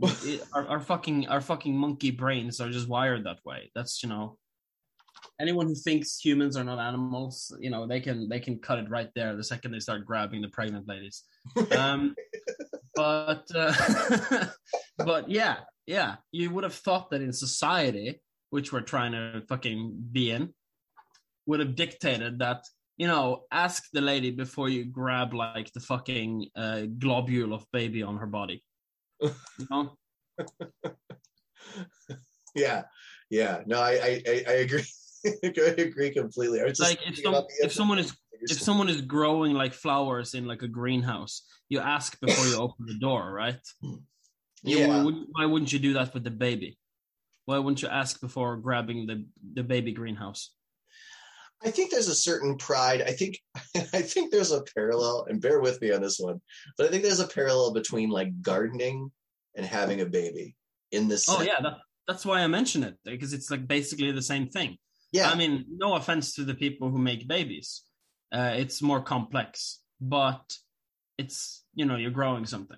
[0.02, 3.72] it, our, our fucking our fucking monkey brains are just wired that way.
[3.76, 4.38] That's you know,
[5.40, 8.90] anyone who thinks humans are not animals, you know, they can they can cut it
[8.90, 11.24] right there the second they start grabbing the pregnant ladies.
[11.76, 12.16] Um,
[12.96, 14.46] but uh,
[14.98, 20.10] but yeah, yeah, you would have thought that in society, which we're trying to fucking
[20.12, 20.54] be in,
[21.46, 22.64] would have dictated that
[22.98, 28.02] you know, ask the lady before you grab like the fucking uh, globule of baby
[28.02, 28.64] on her body.
[29.22, 29.98] You know?
[32.56, 32.84] Yeah,
[33.30, 33.62] yeah.
[33.68, 34.84] No, I I, I, agree.
[35.26, 36.60] I agree completely.
[36.62, 40.46] I was like if some, if someone is if someone is growing like flowers in
[40.46, 43.60] like a greenhouse, you ask before you open the door, right?
[43.82, 44.02] You-
[44.64, 46.80] yeah, why, wouldn't, why wouldn't you do that with the baby?
[47.46, 50.52] Why wouldn't you ask before grabbing the the baby greenhouse?
[51.63, 53.02] I think there's a certain pride.
[53.02, 53.39] I think
[53.76, 56.41] I think there's a parallel, and bear with me on this one,
[56.78, 59.12] but I think there's a parallel between like gardening
[59.56, 60.56] and having a baby
[60.91, 61.28] in this.
[61.30, 61.48] Oh sense.
[61.48, 64.78] yeah, that, that's why I mention it because it's like basically the same thing.
[65.12, 65.30] yeah.
[65.30, 67.84] I mean, no offense to the people who make babies.
[68.32, 70.58] Uh, it's more complex, but
[71.17, 72.78] it's you know you're growing something.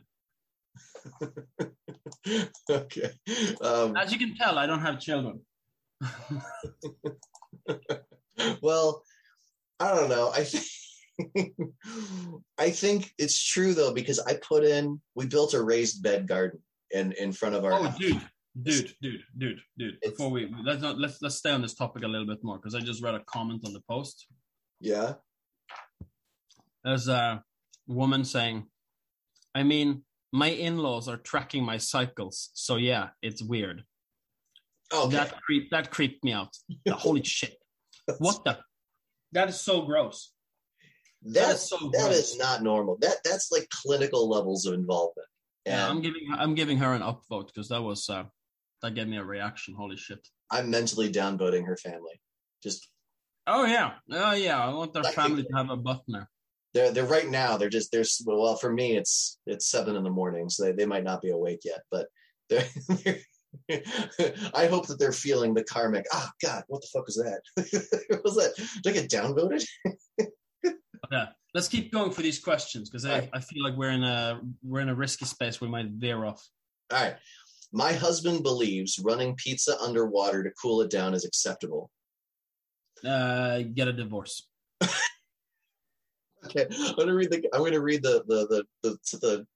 [2.69, 3.11] okay.
[3.61, 5.41] Um, As you can tell, I don't have children.
[8.61, 9.03] well,
[9.79, 10.31] I don't know.
[10.33, 10.65] I think
[12.57, 15.01] I think it's true though because I put in.
[15.15, 17.73] We built a raised bed garden in in front of our.
[17.73, 17.97] Oh, house.
[17.97, 18.21] dude,
[18.61, 19.97] dude, dude, dude, dude.
[20.01, 22.57] It's- Before we let's not let's let's stay on this topic a little bit more
[22.57, 24.27] because I just read a comment on the post.
[24.79, 25.13] Yeah.
[26.83, 27.43] There's a
[27.87, 28.67] woman saying,
[29.53, 33.83] "I mean, my in-laws are tracking my cycles, so yeah, it's weird.
[34.93, 35.15] Okay.
[35.15, 36.55] That creep that creeped me out.
[36.89, 37.57] Holy shit!
[38.17, 38.57] What the?
[39.33, 40.31] That is so gross.
[41.21, 42.15] that That's is so that gross.
[42.17, 42.97] is not normal.
[43.01, 45.27] That that's like clinical levels of involvement.
[45.67, 48.23] Yeah, I'm giving I'm giving her an upvote because that was uh,
[48.81, 49.75] that gave me a reaction.
[49.77, 50.27] Holy shit!
[50.49, 52.19] I'm mentally downvoting her family.
[52.63, 52.89] Just
[53.45, 54.63] Oh yeah, oh yeah.
[54.63, 56.27] I want their Like- family to have a butler.
[56.73, 57.57] they're they're right now.
[57.57, 60.85] They're just they're well for me it's it's seven in the morning, so they, they
[60.87, 61.81] might not be awake yet.
[61.91, 62.07] But
[62.49, 62.65] they're,
[64.53, 66.05] I hope that they're feeling the karmic.
[66.13, 67.41] Ah, God, what the fuck was that?
[68.09, 68.53] what was that?
[68.83, 69.65] Did I get downvoted?
[71.11, 73.29] Yeah, let's keep going for these questions because I, Alright.
[73.33, 75.59] I feel like we're in a we're in a risky space.
[75.59, 76.47] We might veer off.
[76.91, 77.15] All right.
[77.71, 81.89] My husband believes running pizza underwater to cool it down is acceptable.
[83.03, 84.47] Uh, get a divorce.
[86.45, 87.43] Okay, I'm gonna read the.
[87.53, 88.65] I'm gonna read the the the
[89.11, 89.47] the, the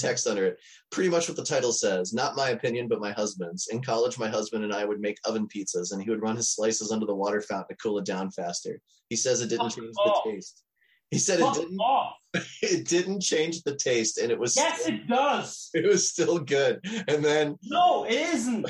[0.00, 0.58] text under it.
[0.90, 2.12] Pretty much what the title says.
[2.12, 3.68] Not my opinion, but my husband's.
[3.68, 6.54] In college, my husband and I would make oven pizzas, and he would run his
[6.54, 8.80] slices under the water fountain to cool it down faster.
[9.08, 10.62] He says it didn't change the taste.
[11.10, 11.78] He said it didn't.
[11.78, 12.14] off.
[12.62, 14.54] It didn't change the taste, and it was.
[14.56, 15.70] Yes, still, it does.
[15.74, 16.80] it was still good.
[17.08, 18.66] And then No, it isn't.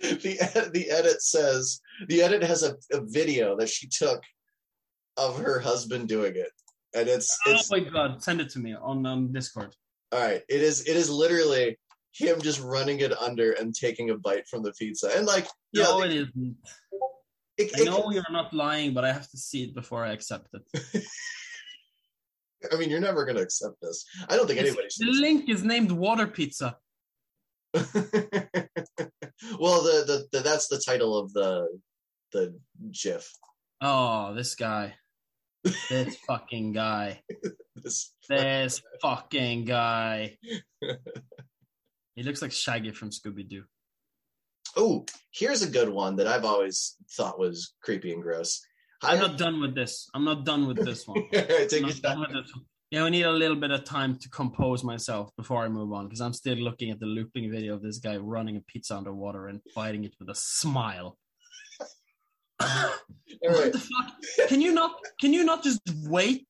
[0.00, 4.22] the ed- the edit says the edit has a, a video that she took
[5.16, 6.52] of her husband doing it,
[6.98, 9.74] and it's Oh my god, send it to me on um, Discord.
[10.12, 10.42] all right.
[10.48, 11.78] It is it is literally
[12.12, 15.82] him just running it under and taking a bite from the pizza, and like you
[15.82, 16.56] No, know, it isn't.
[17.58, 20.48] it, I know you're not lying, but I have to see it before I accept
[20.54, 20.62] it.
[22.72, 24.04] I mean, you're never gonna accept this.
[24.28, 26.76] I don't think It's- anybody the link is named Water Pizza.
[27.74, 27.84] well,
[29.82, 31.68] the, the the that's the title of the
[32.32, 32.58] the
[32.90, 33.30] GIF.
[33.80, 34.94] Oh, this guy.
[35.88, 37.22] This fucking guy.
[37.80, 40.36] This This fucking guy.
[42.16, 43.62] He looks like Shaggy from Scooby Doo.
[44.76, 48.60] Oh, here's a good one that I've always thought was creepy and gross.
[49.04, 50.08] I'm not done with this.
[50.14, 51.28] I'm not done with this one.
[51.32, 52.18] Take your time.
[52.18, 52.64] with this one.
[52.90, 56.06] Yeah, I need a little bit of time to compose myself before I move on
[56.08, 59.46] because I'm still looking at the looping video of this guy running a pizza underwater
[59.46, 61.18] and biting it with a smile.
[62.60, 62.90] All
[63.42, 64.48] What the fuck?
[64.48, 64.98] Can you not?
[65.20, 66.46] Can you not just wait?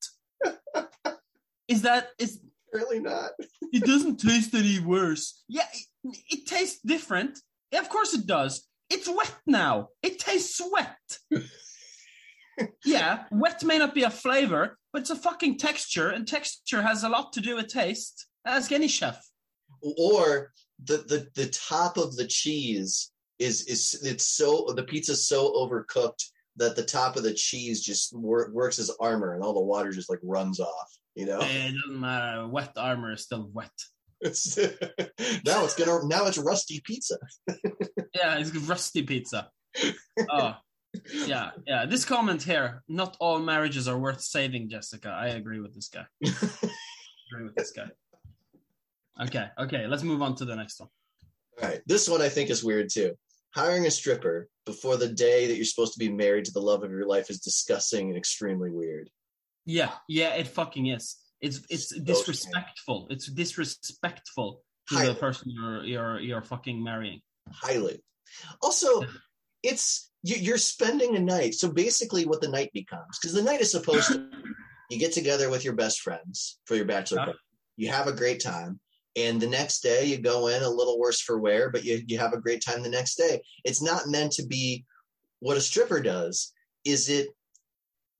[1.68, 2.40] Is that is?
[2.72, 3.30] Really not.
[3.70, 5.44] It doesn't taste any worse.
[5.46, 5.66] Yeah,
[6.02, 7.38] it, it tastes different.
[7.70, 8.66] Yeah, of course it does.
[8.88, 9.88] It's wet now.
[10.02, 10.96] It tastes wet.
[12.86, 17.04] yeah, wet may not be a flavor, but it's a fucking texture, and texture has
[17.04, 18.26] a lot to do with taste.
[18.46, 19.20] Ask any chef.
[19.82, 25.52] Or the the the top of the cheese is is it's so the pizza's so
[25.54, 26.24] overcooked
[26.56, 29.92] that the top of the cheese just wor- works as armor and all the water
[29.92, 30.90] just like runs off.
[31.14, 31.38] You know.
[31.40, 32.46] Eh, It doesn't matter.
[32.48, 33.70] Wet armor is still wet.
[34.20, 34.56] It's,
[35.46, 37.16] now it's gonna now it's rusty pizza.
[38.14, 39.50] Yeah, it's rusty pizza.
[40.30, 40.54] Oh,
[41.12, 41.86] yeah, yeah.
[41.86, 44.70] This comment here: not all marriages are worth saving.
[44.70, 46.06] Jessica, I agree with this guy.
[46.24, 47.90] agree with this guy.
[49.20, 49.86] Okay, okay.
[49.86, 50.88] Let's move on to the next one.
[51.62, 53.14] All right, this one I think is weird too.
[53.54, 56.82] Hiring a stripper before the day that you're supposed to be married to the love
[56.84, 59.08] of your life is disgusting and extremely weird.
[59.64, 60.34] Yeah, yeah.
[60.34, 61.16] It fucking is.
[61.40, 63.06] It's it's So disrespectful.
[63.10, 65.08] It's disrespectful to Highly.
[65.08, 67.20] the person you're you're you're fucking marrying.
[67.52, 68.02] Highly.
[68.62, 69.02] Also,
[69.62, 71.54] it's you, you're spending a night.
[71.54, 74.28] So basically, what the night becomes, because the night is supposed to,
[74.90, 77.24] you get together with your best friends for your bachelor Yeah.
[77.26, 77.38] party.
[77.76, 78.80] You have a great time,
[79.16, 82.18] and the next day you go in a little worse for wear, but you you
[82.18, 83.40] have a great time the next day.
[83.64, 84.84] It's not meant to be
[85.40, 86.52] what a stripper does.
[86.84, 87.28] Is it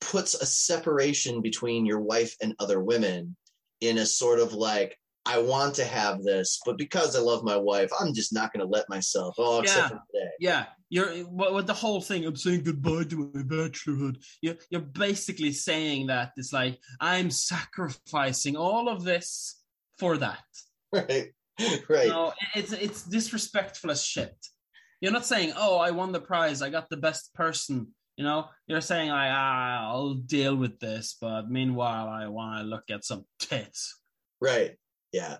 [0.00, 3.36] puts a separation between your wife and other women
[3.80, 4.96] in a sort of like
[5.26, 8.64] I want to have this, but because I love my wife, I'm just not going
[8.66, 9.34] to let myself.
[9.36, 9.88] Oh, except Yeah.
[9.88, 10.30] for today.
[10.40, 12.24] Yeah, you're what, what the whole thing.
[12.24, 14.24] I'm saying goodbye to my bachelorhood.
[14.40, 19.56] You're you're basically saying that it's like I'm sacrificing all of this
[19.98, 20.44] for that.
[21.60, 22.08] Right, right.
[22.08, 24.34] No, it's it's disrespectful as shit.
[25.00, 26.62] You're not saying, "Oh, I won the prize.
[26.62, 31.16] I got the best person." You know, you're saying, "I ah, I'll deal with this,"
[31.20, 34.00] but meanwhile, I want to look at some tits.
[34.40, 34.76] Right.
[35.12, 35.38] Yeah.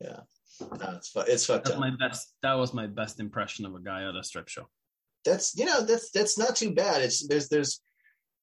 [0.00, 0.20] Yeah.
[0.60, 1.28] No, it's fucked
[1.64, 1.80] That's up.
[1.80, 2.32] my best.
[2.42, 4.68] That was my best impression of a guy at a strip show.
[5.24, 7.02] That's you know that's that's not too bad.
[7.02, 7.80] It's there's there's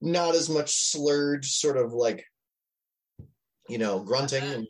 [0.02, 2.26] not as much slurred sort of like
[3.70, 4.68] you know grunting and,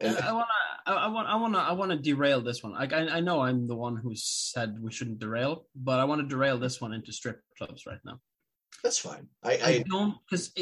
[0.00, 0.46] and I want
[0.92, 1.28] I want.
[1.28, 1.60] I want to.
[1.60, 2.72] I want to derail this one.
[2.72, 6.20] Like, I, I know I'm the one who said we shouldn't derail, but I want
[6.22, 8.20] to derail this one into strip clubs right now.
[8.82, 9.28] that's fine.
[9.42, 10.52] I, I I don't because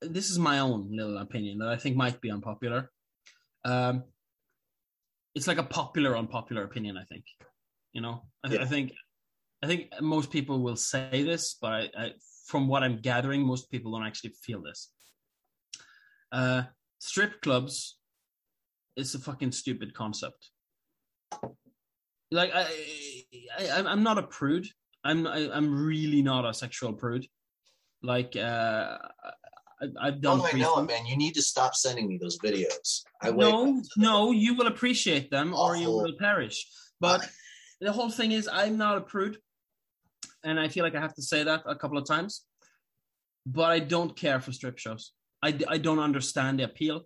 [0.00, 2.90] this is my own little opinion that I think might be unpopular.
[3.64, 4.04] Um,
[5.34, 6.96] it's like a popular, unpopular opinion.
[6.96, 7.24] I think,
[7.92, 8.92] you know, I, th- I think,
[9.62, 12.12] I think most people will say this, but I, I,
[12.46, 14.90] from what I'm gathering, most people don't actually feel this.
[16.30, 16.62] Uh,
[16.98, 17.98] strip clubs
[18.96, 20.50] is a fucking stupid concept.
[22.30, 22.66] Like I,
[23.58, 24.66] I I'm- not a prude.
[25.04, 27.26] I'm I, I'm really not a sexual prude.
[28.02, 28.98] Like uh,
[29.82, 30.40] I, I've done.
[30.40, 31.06] oh I know man.
[31.06, 33.02] You need to stop sending me those videos.
[33.22, 33.30] I.
[33.30, 36.66] No, no, you will appreciate them or you will perish.
[37.00, 37.28] But
[37.80, 39.38] the whole thing is, I'm not a prude,
[40.42, 42.44] and I feel like I have to say that a couple of times.
[43.46, 45.12] but I don't care for strip shows.
[45.42, 47.02] I, I don't understand the appeal.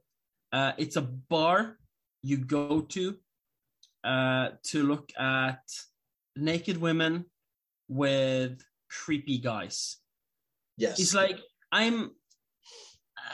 [0.53, 1.78] Uh, it's a bar
[2.23, 3.17] you go to
[4.05, 5.63] uh, to look at
[6.37, 7.25] naked women
[7.89, 9.97] with creepy guys.
[10.77, 11.01] Yes.
[11.01, 11.39] It's like
[11.73, 12.13] I'm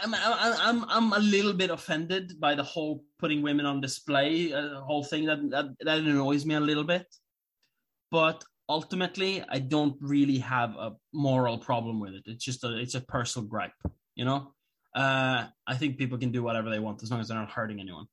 [0.02, 4.80] I'm I'm I'm a little bit offended by the whole putting women on display uh,
[4.80, 7.06] whole thing that, that that annoys me a little bit.
[8.10, 12.22] But ultimately, I don't really have a moral problem with it.
[12.26, 13.72] It's just a it's a personal gripe,
[14.14, 14.52] you know.
[14.94, 17.80] Uh, I think people can do whatever they want as long as they're not hurting
[17.80, 18.06] anyone.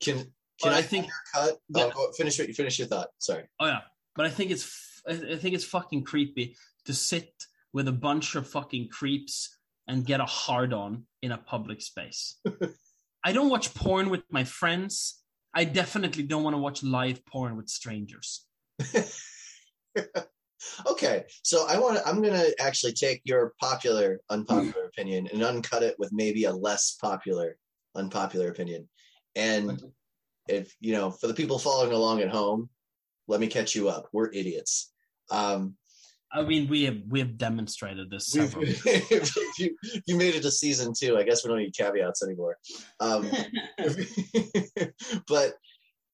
[0.00, 0.26] Can can
[0.62, 1.58] But I, think- cut?
[1.68, 1.90] Yeah.
[1.94, 3.08] Oh, finish what finish your thought.
[3.18, 3.44] Sorry.
[3.58, 3.80] Oh yeah,
[4.14, 7.32] but I think it's I think it's fucking creepy to sit
[7.72, 9.56] with a bunch of fucking creeps
[9.88, 12.38] and get a hard on in a public space.
[13.24, 15.22] I don't watch porn with my friends.
[15.54, 18.46] I definitely don't want to watch live porn with strangers.
[20.86, 22.06] Okay, so I want to.
[22.06, 26.52] I'm going to actually take your popular, unpopular opinion and uncut it with maybe a
[26.52, 27.56] less popular,
[27.94, 28.86] unpopular opinion.
[29.36, 29.80] And
[30.48, 32.68] if you know, for the people following along at home,
[33.28, 34.08] let me catch you up.
[34.12, 34.92] We're idiots.
[35.30, 35.76] Um,
[36.32, 38.64] I mean, we have we have demonstrated this several.
[39.58, 39.76] you,
[40.06, 41.16] you made it to season two.
[41.18, 42.56] I guess we don't need caveats anymore.
[43.00, 43.30] Um,
[45.28, 45.54] but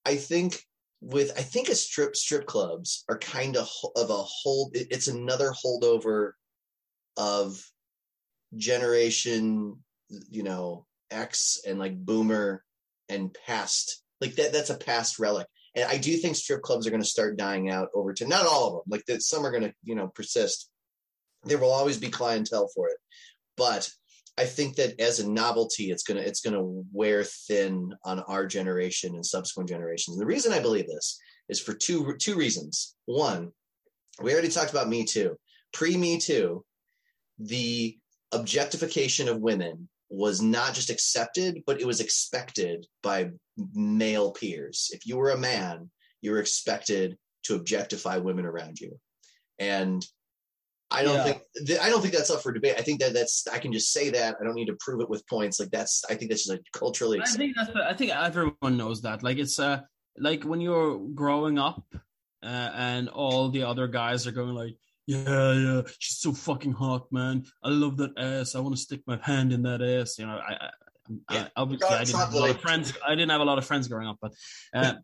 [0.04, 0.60] I think
[1.02, 4.74] with I think a strip strip clubs are kind of of a hold.
[4.74, 6.32] it- It's another holdover
[7.18, 7.62] of
[8.56, 9.76] generation,
[10.30, 12.62] you know, X and like boomer
[13.08, 14.02] and past.
[14.20, 14.52] Like that.
[14.52, 15.46] That's a past relic.
[15.74, 18.46] And I do think strip clubs are going to start dying out over to Not
[18.46, 18.82] all of them.
[18.88, 20.70] Like that, some are going to you know persist.
[21.44, 22.96] There will always be clientele for it,
[23.56, 23.88] but
[24.38, 29.14] I think that as a novelty, it's gonna it's gonna wear thin on our generation
[29.14, 30.16] and subsequent generations.
[30.16, 32.94] And the reason I believe this is for two two reasons.
[33.06, 33.52] One,
[34.20, 35.36] we already talked about Me Too.
[35.72, 36.64] Pre Me Too,
[37.38, 37.96] the
[38.32, 43.30] objectification of women was not just accepted, but it was expected by
[43.74, 44.90] male peers.
[44.92, 45.90] If you were a man,
[46.22, 48.98] you were expected to objectify women around you,
[49.58, 50.04] and
[50.90, 51.24] I don't Yeah.
[51.24, 52.76] think th- I don't think that's up for debate.
[52.78, 55.10] I think that that's I can just say that I don't need to prove it
[55.10, 55.58] with points.
[55.58, 57.20] Like that's I think that's just like culturally.
[57.20, 59.22] I think that's I think everyone knows that.
[59.24, 59.80] Like it's uh
[60.16, 61.84] like when you're growing up
[62.42, 64.76] uh, and all the other guys are going like,
[65.06, 67.44] yeah, yeah, she's so fucking hot, man.
[67.62, 68.54] I love that ass.
[68.54, 70.18] I want to stick my hand in that ass.
[70.18, 70.70] You know, I, I,
[71.30, 71.48] Yeah.
[71.56, 72.92] I obviously I didn't have a lot of friends.
[73.06, 74.32] I didn't have a lot of friends growing up, but
[74.74, 74.94] uh,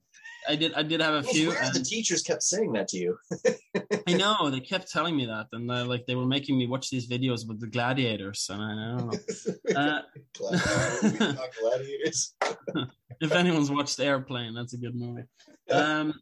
[0.48, 0.74] I did.
[0.74, 1.52] I did have a few.
[1.52, 3.16] and- the teachers kept saying that to you.
[4.08, 6.90] I know they kept telling me that, and uh, like they were making me watch
[6.90, 9.18] these videos with the gladiators, and I, don't know.
[9.76, 10.02] Uh,
[10.36, 11.38] Gladiators.
[11.60, 12.34] Gladiators.
[13.20, 15.22] if anyone's watched Airplane, that's a good movie.
[15.70, 16.14] Um,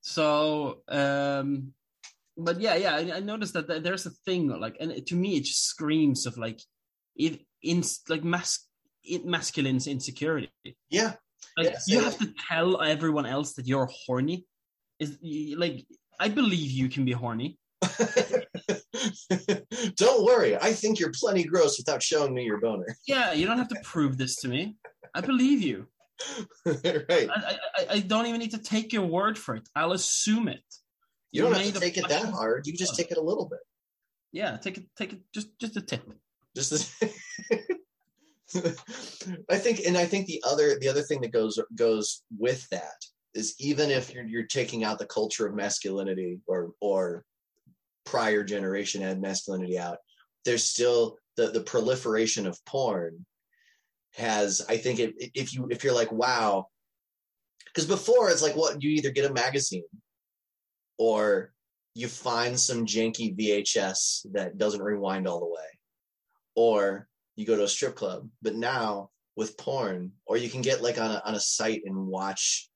[0.00, 1.72] so, um,
[2.44, 5.36] but yeah, yeah, I, I noticed that th- there's a thing like, and to me,
[5.36, 6.60] it just screams of like,
[7.16, 8.66] it in like mas-
[9.04, 10.50] it, masculine insecurity.
[10.88, 11.14] Yeah.
[11.56, 14.46] Like Yeah, you have to tell everyone else that you're horny.
[14.98, 15.18] Is
[15.56, 15.86] like
[16.18, 17.58] I believe you can be horny.
[19.96, 20.56] don't worry.
[20.56, 22.96] I think you're plenty gross without showing me your boner.
[23.06, 24.76] Yeah, you don't have to prove this to me.
[25.14, 25.86] I believe you.
[26.66, 27.28] right.
[27.30, 29.66] I, I, I don't even need to take your word for it.
[29.74, 30.62] I'll assume it.
[31.32, 32.66] You don't have to take it that hard.
[32.66, 33.60] You just take it a little bit.
[34.32, 36.02] Yeah, take it, take it, just, just a tip.
[36.56, 36.92] just
[39.48, 42.96] I think and I think the other the other thing that goes goes with that
[43.34, 47.24] is even if you're you're taking out the culture of masculinity or or
[48.04, 49.98] prior generation had masculinity out,
[50.44, 53.24] there's still the the proliferation of porn
[54.14, 56.66] has I think it, if you if you're like wow
[57.66, 59.84] because before it's like what you either get a magazine
[61.00, 61.50] or
[61.94, 65.70] you find some janky VHS that doesn't rewind all the way
[66.54, 68.28] or you go to a strip club.
[68.42, 72.06] But now with porn, or you can get like on a on a site and
[72.06, 72.68] watch,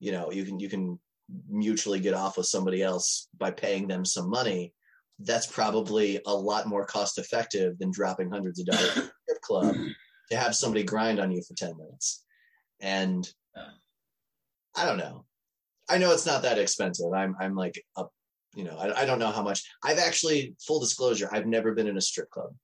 [0.00, 1.00] you know, you can you can
[1.48, 4.74] mutually get off with somebody else by paying them some money.
[5.18, 9.40] That's probably a lot more cost effective than dropping hundreds of dollars at a strip
[9.40, 9.76] club
[10.30, 12.24] to have somebody grind on you for 10 minutes.
[12.80, 13.26] And
[14.76, 15.24] I don't know.
[15.88, 17.12] I know it's not that expensive.
[17.12, 18.12] I'm I'm like up,
[18.54, 19.62] you know, I, I don't know how much.
[19.84, 22.54] I've actually full disclosure, I've never been in a strip club.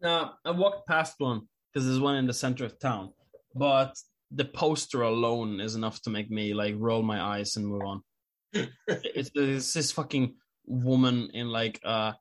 [0.00, 1.42] No, I walked past one
[1.72, 3.12] because there's one in the center of town,
[3.54, 3.96] but
[4.30, 8.02] the poster alone is enough to make me like roll my eyes and move on.
[8.52, 10.34] it's, it's this fucking
[10.66, 12.14] woman in like a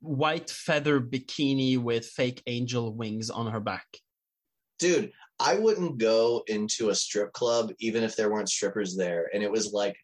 [0.00, 3.86] white feather bikini with fake angel wings on her back.
[4.78, 9.42] dude i wouldn't go into a strip club even if there weren't strippers there and
[9.42, 9.96] it was like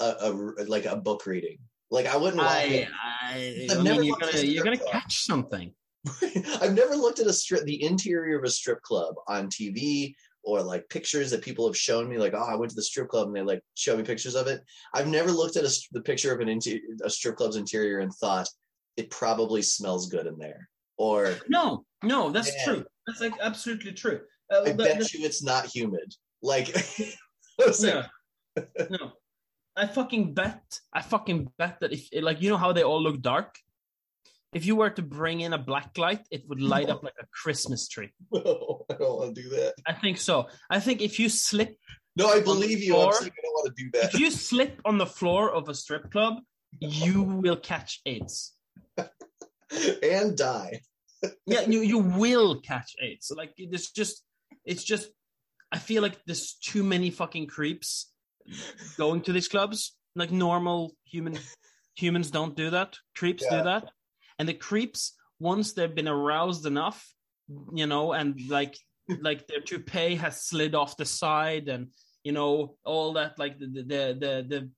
[0.00, 0.14] a,
[0.58, 1.58] a like a book reading
[1.90, 2.42] Like I wouldn't.
[2.42, 2.88] I.
[3.22, 5.72] I, never mean, you're gonna you're gonna catch something.
[6.62, 10.62] I've never looked at a strip, the interior of a strip club on TV or
[10.62, 12.16] like pictures that people have shown me.
[12.16, 14.46] Like, oh, I went to the strip club and they like show me pictures of
[14.46, 14.62] it.
[14.94, 18.12] I've never looked at a, the picture of an interior, a strip club's interior and
[18.14, 18.48] thought
[18.96, 20.68] it probably smells good in there.
[20.96, 22.76] Or No, no, that's Man.
[22.76, 22.84] true.
[23.06, 24.20] That's like absolutely true.
[24.50, 26.14] Uh, I bet that- you it's not humid.
[26.42, 28.06] Like, I was like,
[28.56, 28.84] yeah.
[28.90, 29.12] no,
[29.76, 30.62] I fucking bet.
[30.92, 33.56] I fucking bet that if like you know how they all look dark.
[34.52, 37.26] If you were to bring in a black light, it would light up like a
[37.26, 38.10] Christmas tree.
[38.32, 39.74] no, I don't want to do that.
[39.86, 40.48] I think so.
[40.68, 41.76] I think if you slip
[42.16, 42.96] No, I believe you.
[42.96, 44.14] I'm saying I don't want to do that.
[44.14, 46.40] if you slip on the floor of a strip club,
[46.80, 48.56] you will catch AIDS.
[50.02, 50.80] and die.
[51.46, 53.30] Yeah, you you will catch AIDS.
[53.30, 54.24] Like it's just
[54.70, 55.06] it's just
[55.72, 58.12] I feel like there's too many fucking creeps
[58.96, 59.96] going to these clubs.
[60.16, 61.38] Like normal human
[61.96, 62.90] humans don't do that.
[63.16, 63.58] Creeps Yeah.
[63.58, 63.84] do that.
[64.38, 65.02] And the creeps,
[65.38, 66.98] once they've been aroused enough,
[67.80, 68.74] you know, and like
[69.28, 71.88] like their toupee has slid off the side and
[72.24, 73.82] you know, all that like the the
[74.22, 74.70] the the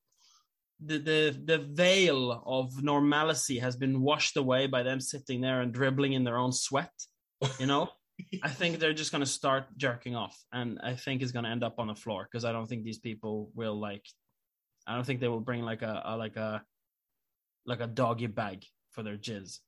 [0.84, 5.72] the, the, the veil of normalcy has been washed away by them sitting there and
[5.72, 6.93] dribbling in their own sweat.
[7.61, 7.88] You know,
[8.42, 11.50] I think they're just going to start jerking off, and I think it's going to
[11.50, 14.04] end up on the floor because I don't think these people will like.
[14.86, 16.62] I don't think they will bring like a, a like a
[17.66, 19.58] like a doggy bag for their jizz.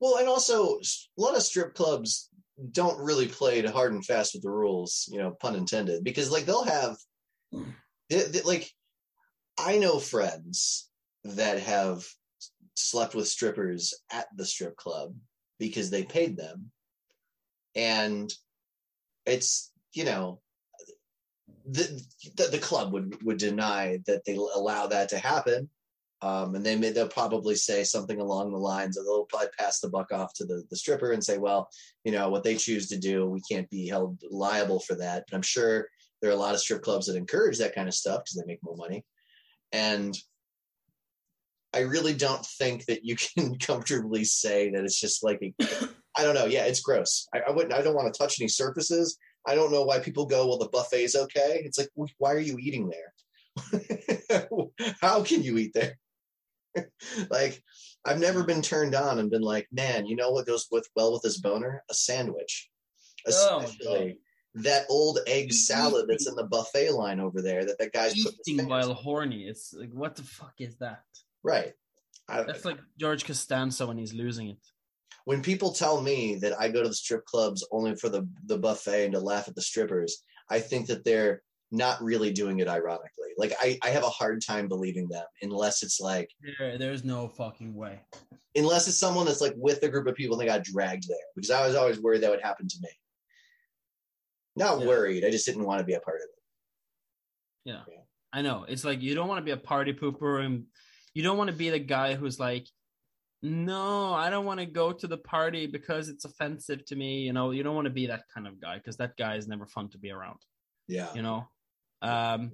[0.00, 2.28] Well, and also a lot of strip clubs
[2.72, 6.30] don't really play to hard and fast with the rules, you know, pun intended, because
[6.30, 6.96] like they'll have,
[7.52, 7.70] hmm.
[8.10, 8.70] they, they- like,
[9.58, 10.90] I know friends
[11.24, 12.04] that have
[12.76, 15.14] slept with strippers at the strip club
[15.58, 16.70] because they paid them,
[17.74, 18.32] and
[19.26, 20.40] it's you know.
[21.66, 22.02] The,
[22.36, 25.70] the the club would would deny that they allow that to happen,
[26.24, 29.80] um, and they may, they'll probably say something along the lines of they'll probably pass
[29.80, 31.68] the buck off to the, the stripper and say, well,
[32.02, 35.24] you know, what they choose to do, we can't be held liable for that.
[35.28, 35.86] But I'm sure
[36.22, 38.46] there are a lot of strip clubs that encourage that kind of stuff because they
[38.46, 39.04] make more money.
[39.70, 40.16] And
[41.74, 46.22] I really don't think that you can comfortably say that it's just like a, I
[46.22, 46.46] don't know.
[46.46, 47.28] Yeah, it's gross.
[47.34, 47.74] I, I wouldn't.
[47.74, 49.18] I don't want to touch any surfaces.
[49.46, 50.46] I don't know why people go.
[50.46, 51.62] Well, the buffet's okay.
[51.64, 54.40] It's like, why are you eating there?
[55.00, 55.98] How can you eat there?
[57.30, 57.62] like
[58.04, 61.12] I've never been turned on and been like, man, you know what goes with well
[61.12, 61.82] with this boner?
[61.90, 62.68] A sandwich.
[63.26, 64.18] Oh, Especially
[64.56, 68.14] that old egg salad that's in the buffet line over there that that guy's
[68.46, 69.44] Eating while horny.
[69.44, 71.02] It's like what the fuck is that?
[71.42, 71.72] right.
[72.28, 74.58] That's like George Costanza when he's losing it.
[75.24, 78.58] When people tell me that I go to the strip clubs only for the the
[78.58, 82.68] buffet and to laugh at the strippers, I think that they're not really doing it
[82.68, 83.30] ironically.
[83.38, 87.26] Like I, I have a hard time believing them unless it's like There, there's no
[87.26, 88.00] fucking way.
[88.54, 91.16] unless it's someone that's like with a group of people and they got dragged there
[91.34, 92.90] because I was always worried that would happen to me.
[94.56, 94.86] Not Yeah.
[94.86, 97.70] worried, I just didn't want to be a part of it.
[97.70, 97.80] Yeah.
[97.90, 98.00] Yeah.
[98.32, 98.66] I know.
[98.68, 100.66] It's like you don't want to be a party pooper and
[101.14, 102.68] you don't want to be the guy who's like,
[103.44, 107.18] no, I don't want to go to the party because it's offensive to me.
[107.20, 109.46] You know, you don't want to be that kind of guy because that guy is
[109.46, 110.38] never fun to be around,
[110.88, 111.12] Yeah.
[111.14, 111.46] you know?
[112.00, 112.52] Um,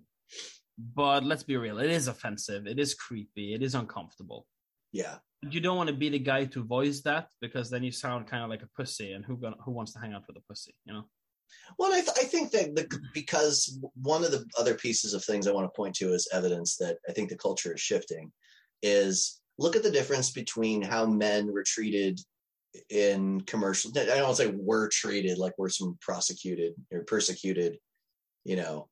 [0.76, 1.78] but let's be real.
[1.78, 2.66] It is offensive.
[2.66, 3.54] It is creepy.
[3.54, 4.48] It is uncomfortable.
[4.92, 5.18] Yeah.
[5.48, 8.42] You don't want to be the guy to voice that because then you sound kind
[8.42, 10.74] of like a pussy and who gonna, who wants to hang out with a pussy,
[10.84, 11.04] you know?
[11.78, 15.46] Well, I, th- I think that the, because one of the other pieces of things
[15.46, 18.32] I want to point to as evidence that I think the culture is shifting
[18.82, 22.18] is look at the difference between how men were treated
[22.88, 23.92] in commercial.
[23.96, 27.78] I don't say were treated like we're some prosecuted or persecuted,
[28.44, 28.88] you know,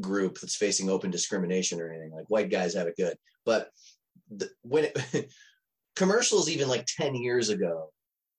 [0.00, 2.10] group that's facing open discrimination or anything.
[2.10, 3.16] Like white guys have it good,
[3.46, 3.70] but
[4.30, 5.30] the, when it,
[5.96, 7.90] commercials even like 10 years ago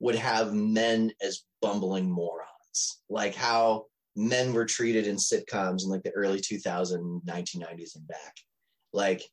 [0.01, 6.03] would have men as bumbling morons like how men were treated in sitcoms in like
[6.03, 8.36] the early 2000 1990s and back
[8.93, 9.23] like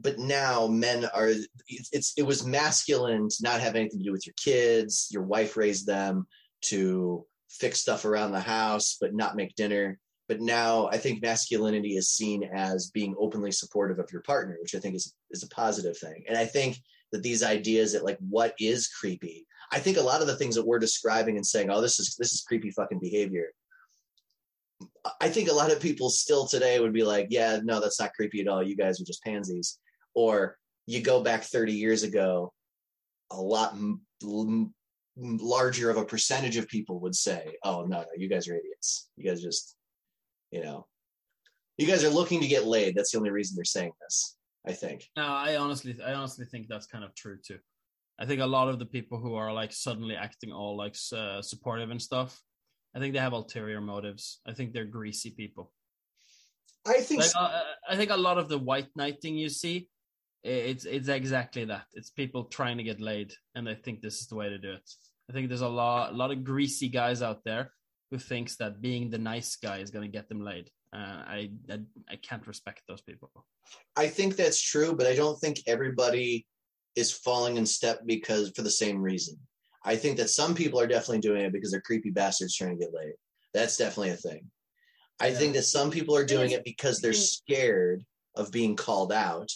[0.00, 1.30] but now men are
[1.68, 5.08] it's, it was masculine to not have anything to do with your kids.
[5.10, 6.26] Your wife raised them
[6.62, 9.98] to fix stuff around the house but not make dinner.
[10.28, 14.74] But now i think masculinity is seen as being openly supportive of your partner which
[14.74, 16.24] i think is is a positive thing.
[16.28, 16.78] And i think
[17.12, 20.56] that these ideas that like what is creepy i think a lot of the things
[20.56, 23.46] that we're describing and saying oh this is this is creepy fucking behavior
[25.20, 28.12] i think a lot of people still today would be like yeah no that's not
[28.12, 28.62] creepy at all.
[28.62, 29.78] You guys are just pansies
[30.16, 30.56] or
[30.86, 32.52] you go back 30 years ago
[33.30, 34.72] a lot m- m-
[35.16, 39.08] larger of a percentage of people would say oh no no you guys are idiots
[39.16, 39.76] you guys just
[40.50, 40.86] you know
[41.76, 44.32] you guys are looking to get laid that's the only reason they're saying this
[44.68, 45.08] I think.
[45.16, 47.60] No, I honestly, I honestly think that's kind of true too.
[48.18, 51.40] I think a lot of the people who are like suddenly acting all like uh,
[51.40, 52.42] supportive and stuff,
[52.92, 54.40] I think they have ulterior motives.
[54.44, 55.70] I think they're greasy people.
[56.84, 57.38] I think Like, so.
[57.38, 59.86] uh, I think a lot of the white knighting you see, i-
[60.46, 61.86] it's it's exactly that.
[61.94, 64.72] It's people trying to get laid, and they think this is the way to do
[64.72, 64.90] it.
[65.28, 67.72] I think there's a lot, a lot of greasy guys out there
[68.10, 70.70] who thinks that being the nice guy is going to get them laid.
[70.92, 73.30] Uh, I, I I can't respect those people.
[73.96, 76.46] I think that's true, but I don't think everybody
[76.94, 79.36] is falling in step because for the same reason.
[79.84, 82.84] I think that some people are definitely doing it because they're creepy bastards trying to
[82.84, 83.14] get laid.
[83.52, 84.50] That's definitely a thing.
[85.20, 85.38] I Yeah.
[85.38, 89.50] think that some people are doing it because they're scared of being called out.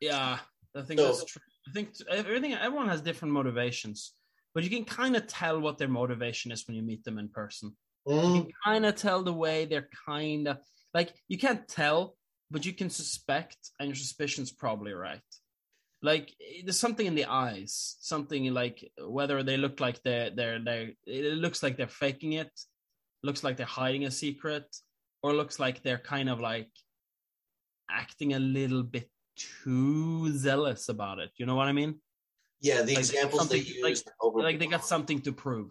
[0.00, 0.38] Yeah,
[0.74, 1.42] I think So- that's true.
[1.68, 2.54] I think everything.
[2.54, 4.14] Everyone has different motivations,
[4.54, 7.28] but you can kind of tell what their motivation is when you meet them in
[7.28, 7.76] person.
[8.06, 10.58] you Mm, can kind of tell the way they're kind of
[10.94, 12.16] like you can't tell
[12.50, 15.20] but you can suspect and your suspicion's probably right
[16.02, 20.58] like eh, there's something in the eyes something like whether they look like they're they're
[20.64, 22.50] they it looks like they're faking it
[23.22, 24.64] looks like they're hiding a secret
[25.22, 26.70] or looks like they're kind of like
[27.90, 29.10] acting a little bit
[29.64, 32.00] too zealous about it you know what i mean
[32.62, 34.04] yeah, the Like, examples they like- use.
[34.20, 35.70] over- like they got something to prove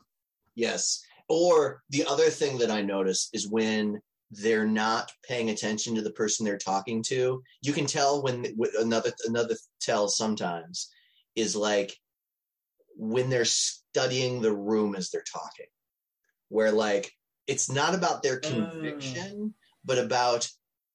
[0.60, 1.04] Yes.
[1.30, 4.02] Or the other thing that I notice is when
[4.32, 7.42] they're not paying attention to the person they're talking to.
[7.62, 10.90] You can tell when when another another tell sometimes
[11.36, 11.96] is like
[12.96, 15.68] when they're studying the room as they're talking,
[16.50, 17.12] where like
[17.48, 18.50] it's not about their oh.
[18.50, 19.54] conviction,
[19.86, 20.50] but about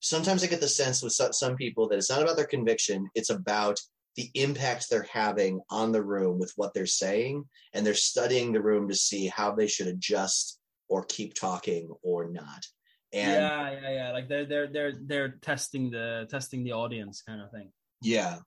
[0.04, 3.30] sometimes I get the sense with some, people that it's not about their conviction, it's
[3.30, 3.80] about
[4.16, 8.62] the impact they're having on the room with what they're saying and they're studying the
[8.62, 12.64] room to see how they should adjust or keep talking or not.
[13.12, 14.12] And yeah, yeah, yeah.
[14.12, 17.70] Like they're they're they're they're testing the testing the audience kind of thing.
[18.02, 18.38] yeah,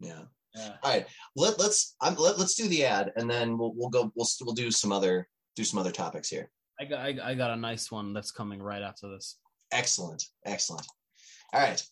[0.00, 0.22] yeah.
[0.56, 0.74] Yeah.
[0.82, 4.10] All right, let, let's um, let, let's do the ad and then we'll we'll go
[4.16, 6.50] we'll we'll do some other do some other topics here.
[6.80, 9.36] I got I, I got a nice one that's coming right after this.
[9.72, 10.86] Excellent, excellent.
[11.52, 11.82] All right.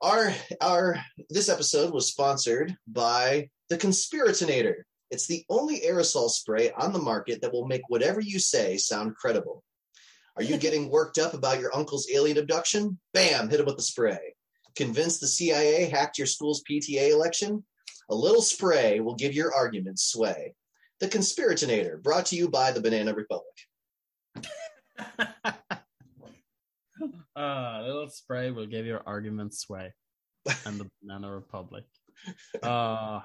[0.00, 4.82] Our our this episode was sponsored by the Conspiratinator.
[5.10, 9.16] It's the only aerosol spray on the market that will make whatever you say sound
[9.16, 9.64] credible.
[10.36, 12.98] Are you getting worked up about your uncle's alien abduction?
[13.12, 14.34] Bam, hit him with the spray.
[14.76, 17.64] Convinced the CIA hacked your school's PTA election?
[18.10, 20.54] A little spray will give your arguments sway.
[21.00, 23.54] The Conspiratinator, brought to you by the Banana Republic.
[27.38, 29.92] uh, a little spray will give your argument sway.
[30.66, 31.84] And the Banana Republic.
[32.62, 33.20] Uh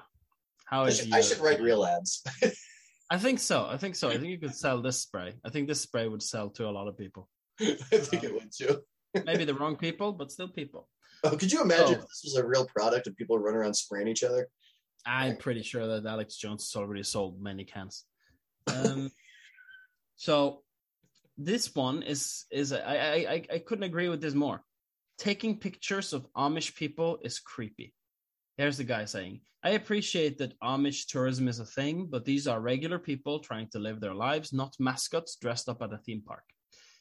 [0.66, 1.14] how I is should, you?
[1.16, 2.22] I should write real ads.
[3.10, 3.66] I think so.
[3.66, 4.08] I think so.
[4.08, 5.34] I think you could sell this spray.
[5.44, 7.28] I think this spray would sell to a lot of people.
[7.60, 8.80] I think it would too.
[9.26, 10.88] Maybe the wrong people, but still people.
[11.22, 11.92] Oh, could you imagine Oh.
[11.92, 14.48] if this was a real product and people running around spraying each other?
[15.06, 18.04] I'm pretty sure that Alex Jones has already sold many cans.
[18.66, 19.10] Um,
[20.16, 20.63] so
[21.36, 24.62] this one is is I, I I couldn't agree with this more.
[25.18, 27.94] Taking pictures of Amish people is creepy.
[28.56, 32.60] Here's the guy saying, I appreciate that Amish tourism is a thing, but these are
[32.60, 36.44] regular people trying to live their lives, not mascots dressed up at a theme park.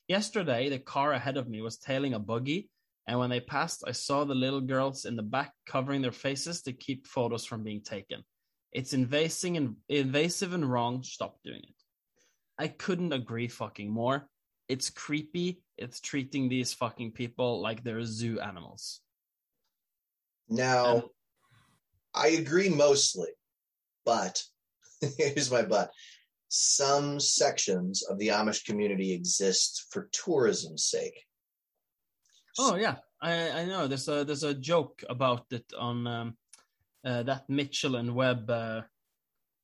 [0.07, 2.69] Yesterday, the car ahead of me was tailing a buggy,
[3.07, 6.61] and when they passed, I saw the little girls in the back covering their faces
[6.63, 8.23] to keep photos from being taken.
[8.71, 11.03] It's invasive and invasive and wrong.
[11.03, 11.82] Stop doing it.
[12.59, 14.27] I couldn't agree fucking more.
[14.67, 15.61] It's creepy.
[15.77, 19.01] It's treating these fucking people like they're zoo animals.
[20.49, 21.09] Now, Um,
[22.13, 23.29] I agree mostly,
[24.05, 24.43] but
[25.17, 25.91] here's my but.
[26.49, 31.25] Some sections of the Amish community exist for tourism's sake.
[32.59, 33.87] Oh yeah, I I know.
[33.87, 36.37] There's a there's a joke about it on um,
[37.03, 38.81] uh, that Mitchell and Webb uh,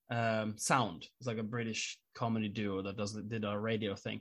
[0.09, 1.07] um, sound.
[1.19, 4.19] It's like a British comedy duo that does did a radio thing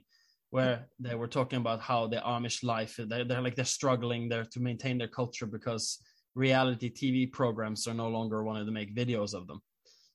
[0.51, 4.45] where they were talking about how the Amish life they're, they're like they're struggling there
[4.53, 5.85] to maintain their culture because
[6.45, 9.59] reality TV programs are no longer wanting to make videos of them.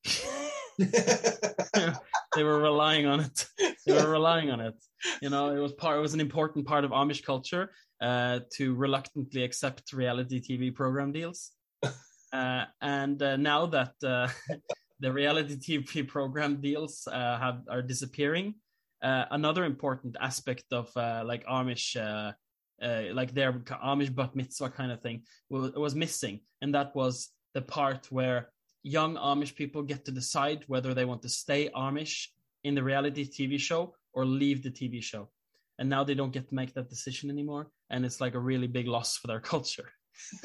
[2.35, 3.47] they were relying on it.
[3.87, 4.75] They were relying on it.
[5.23, 5.99] You know, it was part.
[5.99, 7.71] It was an important part of Amish culture
[8.01, 11.53] uh, to reluctantly accept reality TV program deals.
[12.33, 14.27] Uh, and uh, now that uh,
[15.05, 18.55] the reality TV program deals uh, have are disappearing,
[19.03, 21.89] uh, another important aspect of uh, like Amish.
[21.97, 22.33] Uh,
[22.83, 23.53] uh, like their
[23.93, 28.51] Amish bat mitzvah kind of thing was, was missing, and that was the part where
[28.83, 32.29] young Amish people get to decide whether they want to stay Amish
[32.65, 35.31] in the reality TV show or leave the TV show.
[35.79, 37.71] And now they don't get to make that decision anymore.
[37.91, 39.89] And it's like a really big loss for their culture.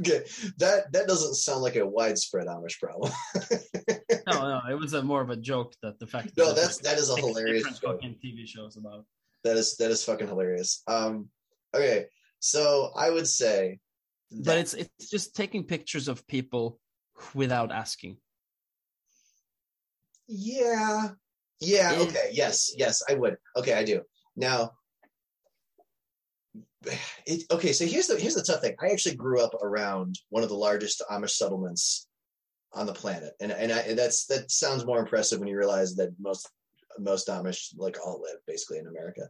[0.00, 0.24] okay,
[0.58, 3.12] that that doesn't sound like a widespread Amish problem.
[4.26, 6.32] no, no, it was a more of a joke that the fact.
[6.36, 8.00] No, that that's that is a hilarious different joke.
[8.02, 9.04] fucking TV shows about.
[9.44, 10.82] That is that is fucking hilarious.
[10.86, 11.28] Um,
[11.74, 12.06] okay,
[12.38, 13.78] so I would say,
[14.30, 16.78] But that- it's it's just taking pictures of people
[17.34, 18.16] without asking.
[20.28, 21.08] yeah,
[21.60, 23.36] yeah, Is- okay, yes, yes, I would.
[23.56, 24.02] Okay, I do.
[24.36, 24.72] Now,
[27.26, 28.74] it, okay, so here's the here's the tough thing.
[28.80, 32.08] I actually grew up around one of the largest Amish settlements
[32.72, 36.14] on the planet, and and, I, that's that sounds more impressive when you realize that
[36.18, 36.48] most
[36.98, 39.28] most Amish like all live basically in America,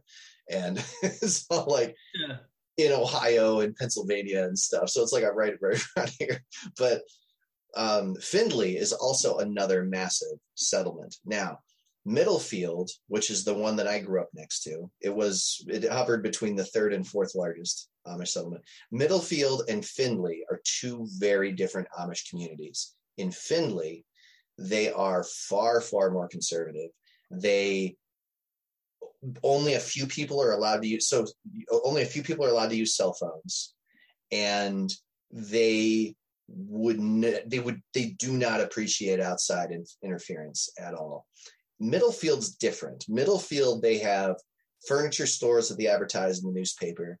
[0.49, 1.95] and it's all like
[2.27, 2.37] Yeah.
[2.77, 4.89] in Ohio and Pennsylvania and stuff.
[4.89, 6.43] So it's like I'm right, right around here.
[6.77, 7.01] But
[7.75, 11.15] um, Findlay is also another massive settlement.
[11.25, 11.59] Now,
[12.07, 16.23] Middlefield, which is the one that I grew up next to, it was it hovered
[16.23, 18.63] between the third and fourth largest Amish settlement.
[18.91, 22.95] Middlefield and Findlay are two very different Amish communities.
[23.17, 24.03] In Findlay,
[24.57, 26.89] they are far, far more conservative.
[27.29, 27.97] They
[29.43, 31.27] only a few people are allowed to use so
[31.83, 33.75] only a few people are allowed to use cell phones
[34.31, 34.91] and
[35.31, 36.15] they
[36.47, 36.99] would
[37.45, 41.27] they would they do not appreciate outside in, interference at all
[41.81, 44.35] middlefield's different middlefield they have
[44.87, 47.17] furniture stores that they advertise in the newspaper